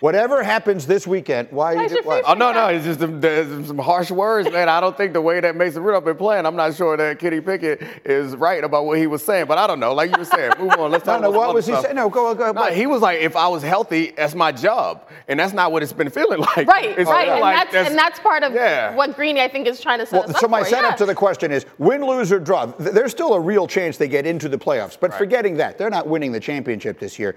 Whatever 0.00 0.44
happens 0.44 0.86
this 0.86 1.08
weekend, 1.08 1.48
why 1.50 1.72
you 1.72 1.88
do, 1.88 2.00
what? 2.04 2.22
Oh 2.24 2.34
no, 2.34 2.52
no, 2.52 2.68
it's 2.68 2.84
just 2.84 3.00
some, 3.00 3.20
some 3.66 3.78
harsh 3.78 4.12
words, 4.12 4.48
man. 4.48 4.68
I 4.68 4.80
don't 4.80 4.96
think 4.96 5.12
the 5.12 5.20
way 5.20 5.40
that 5.40 5.56
Mason 5.56 5.82
Rudolph 5.82 6.04
been 6.04 6.14
playing, 6.16 6.46
I'm 6.46 6.54
not 6.54 6.76
sure 6.76 6.96
that 6.96 7.18
Kenny 7.18 7.40
Pickett 7.40 7.82
is 8.04 8.36
right 8.36 8.62
about 8.62 8.86
what 8.86 8.98
he 8.98 9.08
was 9.08 9.24
saying. 9.24 9.46
But 9.46 9.58
I 9.58 9.66
don't 9.66 9.80
know. 9.80 9.92
Like 9.94 10.12
you 10.12 10.18
were 10.18 10.24
saying, 10.24 10.52
move 10.56 10.70
on. 10.78 10.92
Let's 10.92 11.04
talk 11.04 11.20
no, 11.20 11.30
about 11.30 11.38
what 11.38 11.54
was 11.54 11.66
he 11.66 11.72
other 11.72 11.82
saying? 11.82 11.96
stuff. 11.96 12.04
No, 12.04 12.10
go, 12.10 12.32
go. 12.36 12.52
No, 12.52 12.66
he 12.66 12.86
was 12.86 13.02
like, 13.02 13.18
if 13.18 13.34
I 13.34 13.48
was 13.48 13.64
healthy, 13.64 14.12
that's 14.16 14.36
my 14.36 14.52
job, 14.52 15.08
and 15.26 15.40
that's 15.40 15.52
not 15.52 15.72
what 15.72 15.82
it's 15.82 15.92
been 15.92 16.10
feeling 16.10 16.38
like. 16.56 16.68
right 16.68 16.96
It's 16.96 17.10
right 17.10 17.28
and, 17.28 17.40
like 17.40 17.72
that's, 17.72 17.88
and 17.88 17.98
that's 17.98 18.20
part 18.20 18.44
of 18.44 18.54
Yeah. 18.54 18.94
what 18.94 19.16
greeny 19.16 19.40
i 19.40 19.48
think 19.48 19.66
is 19.66 19.80
trying 19.80 19.98
to 19.98 20.06
set 20.06 20.20
Well, 20.20 20.30
us 20.30 20.38
so 20.38 20.46
up 20.46 20.50
my 20.52 20.62
for. 20.62 20.68
setup 20.70 20.90
yeah. 20.92 20.96
to 20.96 21.06
the 21.06 21.14
question 21.16 21.50
is 21.50 21.66
win, 21.78 22.04
lose, 22.06 22.30
or 22.30 22.38
draw. 22.38 22.66
There's 22.66 23.10
still 23.10 23.34
a 23.34 23.40
real 23.40 23.66
chance 23.66 23.96
they 23.96 24.06
get 24.06 24.26
into 24.26 24.48
the 24.48 24.58
playoffs. 24.58 24.96
But 24.98 25.12
forgetting 25.14 25.56
that, 25.56 25.76
they're 25.76 25.90
not 25.90 26.06
winning 26.06 26.30
the 26.30 26.40
championship 26.40 27.00
this 27.00 27.18
year. 27.18 27.34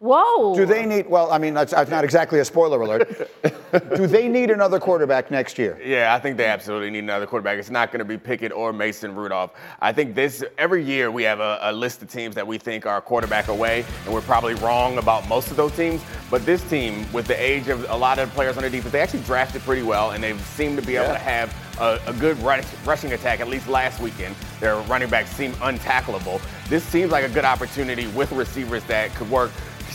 Whoa. 0.00 0.54
Do 0.56 0.64
they 0.64 0.86
need, 0.86 1.10
well, 1.10 1.30
I 1.30 1.36
mean, 1.36 1.52
that's, 1.52 1.72
that's 1.72 1.90
not 1.90 2.04
exactly 2.04 2.40
a 2.40 2.44
spoiler 2.44 2.80
alert. 2.80 3.30
Do 3.94 4.06
they 4.06 4.28
need 4.28 4.50
another 4.50 4.80
quarterback 4.80 5.30
next 5.30 5.58
year? 5.58 5.78
Yeah, 5.84 6.14
I 6.14 6.18
think 6.18 6.38
they 6.38 6.46
absolutely 6.46 6.88
need 6.88 7.00
another 7.00 7.26
quarterback. 7.26 7.58
It's 7.58 7.68
not 7.68 7.92
going 7.92 7.98
to 7.98 8.06
be 8.06 8.16
Pickett 8.16 8.50
or 8.50 8.72
Mason 8.72 9.14
Rudolph. 9.14 9.52
I 9.80 9.92
think 9.92 10.14
this 10.14 10.42
every 10.56 10.82
year 10.82 11.10
we 11.10 11.22
have 11.24 11.40
a, 11.40 11.58
a 11.60 11.72
list 11.72 12.00
of 12.00 12.10
teams 12.10 12.34
that 12.34 12.46
we 12.46 12.56
think 12.56 12.86
are 12.86 13.02
quarterback 13.02 13.48
away, 13.48 13.84
and 14.06 14.14
we're 14.14 14.22
probably 14.22 14.54
wrong 14.54 14.96
about 14.96 15.28
most 15.28 15.50
of 15.50 15.56
those 15.58 15.76
teams. 15.76 16.00
But 16.30 16.46
this 16.46 16.62
team, 16.70 17.04
with 17.12 17.26
the 17.26 17.40
age 17.40 17.68
of 17.68 17.88
a 17.90 17.96
lot 17.96 18.18
of 18.18 18.30
the 18.30 18.34
players 18.34 18.56
on 18.56 18.62
their 18.62 18.70
defense, 18.70 18.92
they 18.92 19.00
actually 19.00 19.22
drafted 19.24 19.60
pretty 19.62 19.82
well, 19.82 20.12
and 20.12 20.24
they 20.24 20.36
seem 20.38 20.76
to 20.76 20.82
be 20.82 20.96
able 20.96 21.12
to 21.12 21.18
have 21.18 21.54
a, 21.78 22.00
a 22.06 22.12
good 22.14 22.38
rush, 22.38 22.64
rushing 22.86 23.12
attack. 23.12 23.40
At 23.40 23.48
least 23.48 23.68
last 23.68 24.00
weekend, 24.00 24.34
their 24.60 24.76
running 24.82 25.10
backs 25.10 25.30
seem 25.30 25.52
untackleable. 25.54 26.40
This 26.68 26.84
seems 26.84 27.10
like 27.10 27.24
a 27.24 27.28
good 27.28 27.44
opportunity 27.44 28.06
with 28.08 28.32
receivers 28.32 28.82
that 28.84 29.14
could 29.14 29.30
work. 29.30 29.50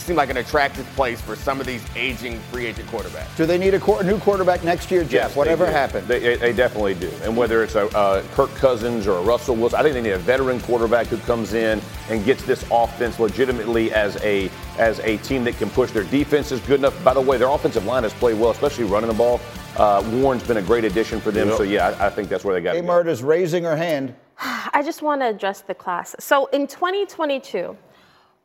Seem 0.05 0.15
like 0.15 0.29
an 0.29 0.37
attractive 0.37 0.85
place 0.95 1.19
for 1.19 1.35
some 1.35 1.59
of 1.59 1.65
these 1.65 1.83
aging 1.95 2.39
free 2.51 2.67
agent 2.67 2.87
quarterbacks. 2.89 3.35
Do 3.37 3.47
they 3.47 3.57
need 3.57 3.73
a 3.73 3.79
qu- 3.79 4.03
new 4.03 4.19
quarterback 4.19 4.63
next 4.63 4.91
year, 4.91 5.01
Jeff? 5.01 5.11
Yes, 5.11 5.35
whatever 5.35 5.65
do. 5.65 5.71
happens. 5.71 6.07
They, 6.07 6.35
they 6.35 6.53
definitely 6.53 6.93
do. 6.93 7.11
And 7.23 7.35
whether 7.35 7.63
it's 7.63 7.73
a 7.73 7.87
uh, 7.97 8.21
Kirk 8.33 8.53
Cousins 8.53 9.07
or 9.07 9.17
a 9.17 9.21
Russell 9.23 9.55
Wilson, 9.55 9.79
I 9.79 9.81
think 9.81 9.95
they 9.95 10.03
need 10.03 10.11
a 10.11 10.19
veteran 10.19 10.59
quarterback 10.59 11.07
who 11.07 11.17
comes 11.17 11.55
in 11.55 11.81
and 12.07 12.23
gets 12.23 12.43
this 12.43 12.63
offense 12.69 13.19
legitimately 13.19 13.91
as 13.93 14.15
a 14.17 14.51
as 14.77 14.99
a 14.99 15.17
team 15.17 15.43
that 15.45 15.57
can 15.57 15.71
push 15.71 15.89
their 15.89 16.03
defense 16.03 16.51
is 16.51 16.59
good 16.59 16.81
enough. 16.81 17.03
By 17.03 17.15
the 17.15 17.21
way, 17.21 17.39
their 17.39 17.49
offensive 17.49 17.85
line 17.85 18.03
has 18.03 18.13
played 18.13 18.39
well, 18.39 18.51
especially 18.51 18.83
running 18.83 19.09
the 19.09 19.15
ball. 19.15 19.41
Uh, 19.75 20.07
Warren's 20.13 20.43
been 20.43 20.57
a 20.57 20.61
great 20.61 20.83
addition 20.83 21.19
for 21.19 21.31
them. 21.31 21.47
Yep. 21.47 21.57
So 21.57 21.63
yeah, 21.63 21.95
I, 21.99 22.05
I 22.05 22.09
think 22.11 22.29
that's 22.29 22.45
where 22.45 22.53
they 22.53 22.61
got 22.61 22.73
to 22.73 22.81
go. 22.81 22.87
Amart 22.87 23.07
is 23.07 23.23
raising 23.23 23.63
her 23.63 23.75
hand. 23.75 24.13
I 24.39 24.83
just 24.85 25.01
want 25.01 25.21
to 25.21 25.29
address 25.29 25.61
the 25.61 25.73
class. 25.73 26.15
So 26.19 26.45
in 26.47 26.67
2022, 26.67 27.75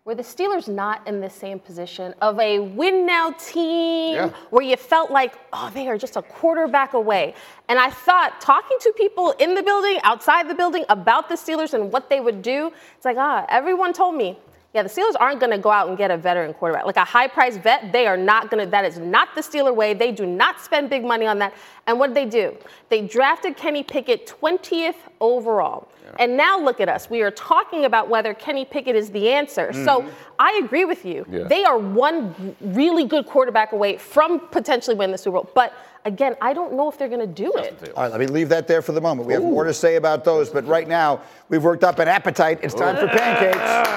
were 0.05 0.15
the 0.15 0.23
Steelers 0.23 0.67
not 0.67 1.07
in 1.07 1.21
the 1.21 1.29
same 1.29 1.59
position 1.59 2.15
of 2.23 2.39
a 2.41 2.59
win 2.59 3.05
now 3.07 3.33
team 3.33 4.15
Yeah. 4.15 4.31
where 4.49 4.63
you 4.63 4.77
felt 4.77 5.11
like, 5.11 5.35
oh, 5.53 5.71
they 5.75 5.89
are 5.89 5.99
just 5.99 6.17
a 6.17 6.23
quarterback 6.23 6.95
away? 6.95 7.35
And 7.69 7.79
I 7.79 7.91
thought, 7.91 8.41
talking 8.41 8.79
to 8.81 8.93
people 8.97 9.33
in 9.39 9.55
the 9.55 9.63
building, 9.63 9.99
outside 10.03 10.49
the 10.49 10.55
building 10.55 10.85
about 10.89 11.29
the 11.29 11.35
Steelers 11.35 11.75
and 11.75 11.93
what 11.93 12.09
they 12.09 12.21
would 12.21 12.41
do, 12.41 12.73
it's 12.97 13.05
like, 13.05 13.19
ah, 13.19 13.45
everyone 13.49 13.93
told 13.93 14.15
me, 14.15 14.39
Yeah, 14.73 14.85
the 14.85 14.89
Steelers 14.89 15.15
aren't 15.19 15.41
going 15.41 15.51
to 15.51 15.59
go 15.59 15.71
out 15.71 15.89
and 15.89 15.99
get 15.99 16.13
a 16.13 16.17
veteran 16.17 16.55
quarterback. 16.55 16.87
Like 16.87 16.97
a 16.97 17.05
high 17.05 17.27
price 17.27 17.57
vet, 17.57 17.91
they 17.93 18.07
are 18.07 18.17
not 18.17 18.51
going 18.51 18.65
to, 18.65 18.71
that 18.71 18.85
is 18.85 18.99
not 19.01 19.35
the 19.35 19.41
Steeler 19.41 19.75
way. 19.75 19.95
They 19.95 20.13
do 20.13 20.25
not 20.27 20.61
spend 20.61 20.89
big 20.89 21.05
money 21.05 21.27
on 21.27 21.41
that. 21.41 21.53
And 21.89 21.99
what 21.99 22.15
did 22.15 22.17
they 22.17 22.27
do? 22.27 22.57
They 22.89 23.01
drafted 23.05 23.57
Kenny 23.57 23.83
Pickett 23.83 24.29
20th 24.29 24.95
overall. 25.21 25.89
And 26.19 26.37
now 26.37 26.59
look 26.61 26.81
at 26.81 26.89
us. 26.89 27.09
We 27.09 27.23
are 27.23 27.31
talking 27.31 27.85
about 27.85 28.09
whether 28.09 28.35
Kenny 28.35 28.65
Pickett 28.65 28.97
is 28.97 29.11
the 29.11 29.31
answer. 29.31 29.73
So 29.73 30.03
Mhm. 30.03 30.09
I 30.39 30.61
agree 30.65 30.85
with 30.85 31.05
you. 31.05 31.25
Yeah. 31.31 31.45
They 31.45 31.65
are 31.65 31.79
one 31.79 32.57
really 32.61 33.05
good 33.05 33.27
quarterback 33.27 33.73
away 33.73 33.97
from 33.97 34.41
potentially 34.51 34.97
winning 34.97 35.13
the 35.13 35.19
Super 35.19 35.35
Bowl. 35.35 35.51
But 35.55 35.73
again, 36.07 36.35
I 36.41 36.53
don't 36.55 36.73
know 36.73 36.89
if 36.89 36.97
they're 36.97 37.09
going 37.09 37.21
to 37.21 37.27
do 37.27 37.53
it. 37.57 37.93
All 37.97 38.05
right, 38.05 38.11
let 38.11 38.21
me 38.21 38.27
leave 38.27 38.49
that 38.49 38.67
there 38.67 38.81
for 38.83 38.93
the 38.93 39.01
moment. 39.03 39.27
We 39.29 39.35
have 39.35 39.43
more 39.43 39.65
to 39.65 39.75
say 39.75 39.97
about 39.97 40.25
those, 40.25 40.49
but 40.49 40.67
right 40.67 40.89
now 40.89 41.21
we've 41.51 41.63
worked 41.63 41.85
up 41.85 41.99
an 41.99 42.09
appetite. 42.09 42.59
It's 42.63 42.75
time 42.75 42.97
for 42.97 43.07
pancakes. 43.07 43.57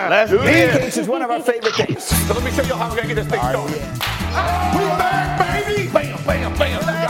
Let's 0.09 0.31
do 0.31 0.37
this. 0.39 0.71
pancakes 0.71 0.97
is 0.97 1.07
one 1.07 1.21
of 1.21 1.31
our 1.31 1.39
favorite 1.41 1.75
things. 1.75 2.03
So 2.03 2.33
let 2.33 2.43
me 2.43 2.51
show 2.51 2.63
you 2.63 2.75
how 2.75 2.89
we're 2.89 2.97
gonna 2.97 3.07
get 3.07 3.15
this 3.15 3.27
thing 3.27 3.39
started. 3.39 3.61
We're 3.63 4.97
back, 4.97 5.65
baby! 5.65 5.87
Bam, 5.93 6.17
bam, 6.25 6.57
bam. 6.57 7.02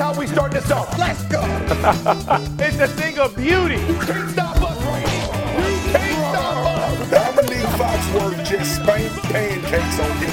How 0.00 0.18
we 0.18 0.26
start 0.26 0.50
this 0.50 0.70
off. 0.70 0.98
Let's 0.98 1.22
go. 1.24 1.40
it's 2.58 2.78
a 2.78 2.88
thing 2.88 3.18
of 3.18 3.36
beauty. 3.36 3.74
You 3.74 3.98
can't 4.00 4.30
stop 4.30 4.56
us, 4.56 4.78
Brady. 4.82 5.12
You 5.60 5.92
can't 5.92 6.16
stop 6.32 6.56
us. 6.66 7.10
Dominique 7.10 7.68
Foxworth 7.76 8.46
just 8.46 8.76
spanked 8.76 9.22
pancakes 9.24 10.00
on 10.00 10.16
here. 10.16 10.32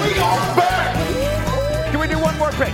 We 0.00 0.18
are 0.18 0.56
back. 0.56 1.90
Can 1.90 1.98
we 1.98 2.06
do 2.06 2.20
one 2.20 2.38
more 2.38 2.52
pick? 2.52 2.72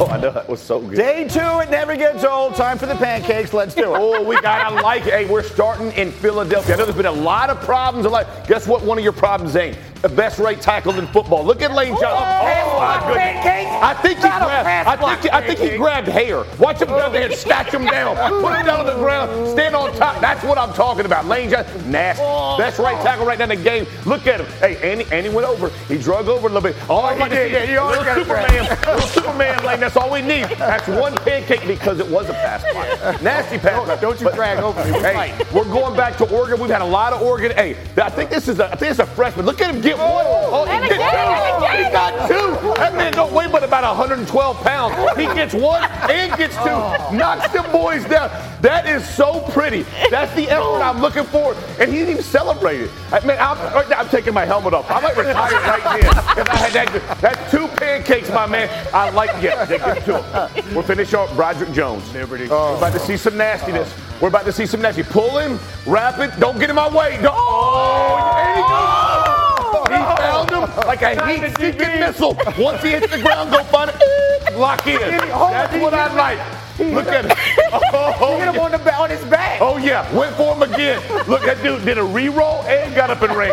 Oh, 0.00 0.08
I 0.10 0.18
know 0.18 0.30
that 0.30 0.48
was 0.48 0.60
so 0.60 0.80
good. 0.80 0.96
Day 0.96 1.28
two, 1.28 1.60
it 1.60 1.70
never 1.70 1.94
gets 1.94 2.24
old. 2.24 2.54
Time 2.54 2.78
for 2.78 2.86
the 2.86 2.94
pancakes. 2.94 3.52
Let's 3.52 3.74
do 3.74 3.94
it. 3.94 3.98
Oh, 3.98 4.24
we 4.24 4.40
gotta 4.40 4.76
like 4.76 5.02
it. 5.02 5.12
Hey, 5.12 5.26
we're 5.26 5.42
starting 5.42 5.92
in 5.92 6.10
Philadelphia. 6.10 6.74
I 6.74 6.78
know 6.78 6.84
there's 6.84 6.96
been 6.96 7.06
a 7.06 7.12
lot 7.12 7.50
of 7.50 7.60
problems. 7.60 8.06
in 8.06 8.12
life. 8.12 8.48
Guess 8.48 8.66
what? 8.66 8.82
One 8.82 8.98
of 8.98 9.04
your 9.04 9.12
problems, 9.12 9.52
Zane, 9.52 9.76
the 9.93 9.93
best 10.08 10.38
right 10.38 10.60
tackle 10.60 10.98
in 10.98 11.06
football. 11.08 11.44
Look 11.44 11.62
at 11.62 11.72
Lane 11.72 11.94
Johnson. 12.00 12.08
Oh, 12.10 12.78
my 12.80 12.98
goodness. 13.06 13.44
I 13.82 13.94
think 13.94 14.16
he 14.16 14.22
grabbed. 14.22 14.88
I 14.88 15.16
think. 15.16 15.34
I 15.34 15.46
think 15.46 15.58
he 15.58 15.76
grabbed 15.76 16.08
hair. 16.08 16.44
Watch 16.58 16.80
him 16.80 16.88
grab 16.88 17.12
the 17.12 17.18
hair, 17.18 17.32
snatch 17.32 17.72
him 17.72 17.84
down, 17.84 18.16
put 18.16 18.58
him 18.58 18.66
down 18.66 18.80
on 18.80 18.86
the 18.86 18.96
ground, 18.96 19.48
stand 19.48 19.74
on 19.74 19.94
top. 19.96 20.20
That's 20.20 20.42
what 20.44 20.58
I'm 20.58 20.72
talking 20.72 21.06
about. 21.06 21.26
Lane 21.26 21.50
Johnson, 21.50 21.90
nasty. 21.90 22.22
Best 22.58 22.78
right 22.78 23.00
tackle 23.02 23.26
right 23.26 23.38
now 23.38 23.44
in 23.44 23.50
the 23.50 23.56
game. 23.56 23.86
Look 24.06 24.26
at 24.26 24.40
him. 24.40 24.46
Hey, 24.58 24.76
Andy, 24.92 25.04
Andy 25.12 25.28
went 25.28 25.46
over. 25.46 25.68
He 25.88 25.98
drug 25.98 26.28
over 26.28 26.48
a 26.48 26.50
little 26.50 26.60
bit. 26.60 26.76
All 26.88 27.04
Oh, 27.04 27.06
I 27.08 27.28
he 27.28 27.34
did. 27.34 27.52
Yeah, 27.52 27.66
he 27.66 27.76
always 27.76 27.98
little 27.98 28.24
Superman, 28.24 28.78
little 28.86 29.00
Superman 29.08 29.64
Lane. 29.64 29.80
That's 29.80 29.96
all 29.96 30.10
we 30.10 30.22
need. 30.22 30.44
That's 30.56 30.88
one 30.88 31.14
pancake 31.16 31.66
because 31.66 31.98
it 31.98 32.08
was 32.08 32.30
a 32.30 32.32
pass 32.32 32.62
block. 32.72 33.20
Nasty 33.22 33.58
pass. 33.58 33.84
block. 33.84 34.00
Don't 34.00 34.20
you 34.20 34.30
drag 34.32 34.58
over 34.58 34.82
me. 34.84 34.92
We're 34.92 35.12
Hey, 35.12 35.44
we're 35.52 35.64
going 35.64 35.96
back 35.96 36.16
to 36.18 36.34
Oregon. 36.34 36.60
We've 36.60 36.70
had 36.70 36.82
a 36.82 36.86
lot 36.86 37.12
of 37.12 37.20
Oregon. 37.20 37.52
Hey, 37.52 37.76
I 37.96 38.08
think 38.10 38.30
this 38.30 38.48
is 38.48 38.58
a, 38.58 38.72
I 38.72 38.76
think 38.76 38.90
it's 38.92 39.00
a 39.00 39.06
freshman. 39.06 39.44
Look 39.44 39.60
at 39.60 39.74
him 39.74 39.82
get 39.96 40.04
one. 40.04 40.24
Oh, 40.26 40.64
he 40.64 40.88
gets 40.88 40.98
two. 40.98 41.84
He 41.84 41.90
got 41.90 42.28
two. 42.28 42.74
That 42.74 42.94
man 42.94 43.12
don't 43.12 43.32
weigh 43.32 43.48
but 43.48 43.62
about 43.62 43.84
112 43.84 44.60
pounds. 44.62 45.18
He 45.18 45.26
gets 45.26 45.54
one 45.54 45.82
and 46.10 46.36
gets 46.36 46.56
two. 46.56 47.16
Knocks 47.16 47.52
them 47.52 47.70
boys 47.72 48.04
down. 48.04 48.30
That 48.60 48.86
is 48.86 49.08
so 49.08 49.40
pretty. 49.50 49.84
That's 50.10 50.34
the 50.34 50.48
effort 50.48 50.80
I'm 50.82 51.00
looking 51.00 51.24
for. 51.24 51.54
And 51.78 51.90
he 51.90 51.98
didn't 51.98 52.12
even 52.12 52.22
celebrate 52.22 52.80
it. 52.80 52.90
I 53.12 53.20
mean, 53.20 53.36
I'm, 53.38 53.58
right 53.74 53.88
now 53.88 54.00
I'm 54.00 54.08
taking 54.08 54.34
my 54.34 54.44
helmet 54.44 54.74
off. 54.74 54.90
I 54.90 55.00
might 55.00 55.16
retire 55.16 55.52
right 55.52 56.00
then 56.00 56.38
if 56.38 56.50
I 56.50 56.56
had 56.56 56.72
that. 56.72 57.20
That's 57.20 57.50
two 57.50 57.68
pancakes, 57.68 58.30
my 58.30 58.46
man. 58.46 58.68
I 58.92 59.10
like 59.10 59.30
yeah, 59.42 59.64
they 59.64 59.78
give 59.78 59.96
it 59.96 60.04
to 60.04 60.22
him. 60.22 60.74
We'll 60.74 60.82
finish 60.82 61.12
off 61.14 61.34
Broderick 61.34 61.72
Jones. 61.72 62.12
Liberty. 62.12 62.48
We're 62.48 62.76
about 62.76 62.92
to 62.92 63.00
see 63.00 63.16
some 63.16 63.36
nastiness. 63.36 63.92
We're 64.20 64.28
about 64.28 64.44
to 64.46 64.52
see 64.52 64.66
some 64.66 64.80
nasty. 64.80 65.02
Pull 65.02 65.38
him, 65.38 65.58
wrap 65.86 66.18
it. 66.18 66.38
Don't 66.40 66.58
get 66.58 66.70
in 66.70 66.76
my 66.76 66.88
way. 66.88 67.18
Don't. 67.20 67.34
Oh, 67.36 68.32
there 68.36 68.54
he 68.54 68.62
goes. 68.62 69.44
He 69.84 70.00
found 70.16 70.50
him 70.50 70.63
like 70.76 71.02
a 71.02 71.26
heat-seeking 71.26 72.00
missile. 72.00 72.36
Once 72.58 72.82
he 72.82 72.90
hits 72.90 73.10
the 73.10 73.20
ground, 73.20 73.50
go 73.50 73.62
find 73.64 73.90
it. 73.94 74.56
Lock 74.56 74.86
in. 74.86 75.00
That's 75.00 75.74
what 75.82 75.94
I 75.94 76.14
like. 76.14 76.38
Look 76.78 77.06
at 77.06 77.24
him. 77.24 77.36
Oh, 77.72 78.38
hit 78.38 78.52
him 78.52 78.60
on, 78.60 78.70
the, 78.72 78.94
on 78.94 79.10
his 79.10 79.24
back. 79.26 79.60
Oh 79.60 79.76
yeah, 79.76 80.12
went 80.14 80.34
for 80.36 80.54
him 80.54 80.62
again. 80.62 81.00
Look, 81.28 81.42
that 81.42 81.62
dude 81.62 81.84
did 81.84 81.98
a 81.98 82.04
re-roll 82.04 82.62
and 82.64 82.94
got 82.94 83.10
up 83.10 83.22
and 83.22 83.34
ran. 83.34 83.50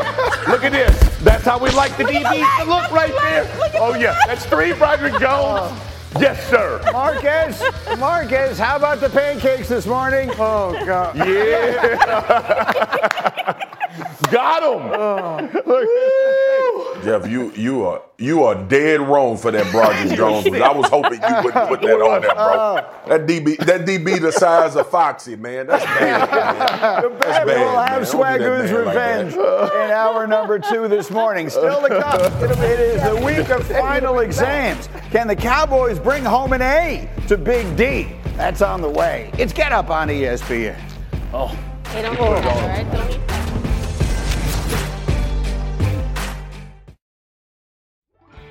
Look 0.49 0.63
at 0.63 0.72
this. 0.72 1.19
That's 1.19 1.43
how 1.43 1.59
we 1.59 1.69
like 1.72 1.95
the 1.97 2.03
DBs 2.03 2.63
to 2.63 2.69
look 2.69 2.91
right 2.91 3.13
there. 3.22 3.47
Oh 3.76 3.93
yeah, 3.93 4.17
that's 4.26 4.45
three, 4.45 4.74
Broderick 4.74 5.19
Jones. 5.19 5.72
Uh, 5.72 6.19
yes, 6.19 6.49
sir. 6.49 6.82
Marquez, 6.91 7.61
Marquez, 7.99 8.57
how 8.57 8.76
about 8.76 8.99
the 8.99 9.09
pancakes 9.09 9.69
this 9.69 9.86
morning? 9.86 10.30
Oh, 10.34 10.74
God. 10.86 11.15
Yeah. 11.15 12.07
Got 14.32 14.64
him. 14.64 14.92
Oh. 14.94 17.02
Jeff, 17.04 17.28
you 17.28 17.52
you 17.54 17.84
are 17.84 18.02
you 18.18 18.44
are 18.44 18.56
dead 18.56 19.02
wrong 19.02 19.36
for 19.36 19.52
that 19.52 19.70
Broderick 19.72 20.10
Jones. 20.18 20.48
I 20.48 20.72
was 20.72 20.88
hoping 20.89 21.20
you 21.22 21.36
wouldn't 21.44 21.68
put 21.68 21.82
that 21.82 22.02
on 22.02 22.22
there, 22.22 22.34
bro. 22.36 22.44
Uh-huh. 22.44 23.08
That 23.10 23.28
DB 23.28 23.58
that 23.66 23.86
DB 23.86 24.22
the 24.22 24.32
size 24.32 24.76
of 24.76 24.89
Foxy, 24.89 25.36
man. 25.36 25.68
That's 25.68 25.84
bad. 25.84 26.30
Man. 26.30 27.12
That's 27.20 27.22
bad. 27.22 27.46
We'll 27.46 27.82
have 27.82 28.08
Don't 28.08 28.22
Swagoo's 28.22 28.72
man 28.72 28.86
like 28.86 28.88
revenge 28.88 29.34
in 29.34 29.92
hour 29.92 30.28
number 30.28 30.60
two 30.60 30.88
this 30.88 31.12
morning. 31.12 31.50
Still 31.50 31.82
to 31.82 31.89
come. 31.89 32.22
It 32.44 32.52
it 32.60 32.80
is 32.80 33.04
the 33.04 33.26
week 33.26 33.50
of 33.50 33.66
final 33.68 34.20
exams. 34.20 34.88
Can 35.10 35.28
the 35.28 35.36
Cowboys 35.36 36.00
bring 36.00 36.24
home 36.24 36.54
an 36.54 36.62
A 36.62 37.10
to 37.28 37.38
Big 37.38 37.76
D? 37.76 38.08
That's 38.38 38.62
on 38.62 38.82
the 38.82 38.89
way. 38.89 39.32
It's 39.38 39.54
Get 39.54 39.72
Up 39.72 39.89
on 39.89 40.08
ESPN. 40.08 40.80
Oh. 41.34 41.58
They 41.94 42.02
don't 42.04 42.14
eat 42.14 42.20
that, 42.20 42.88
right? 42.88 43.30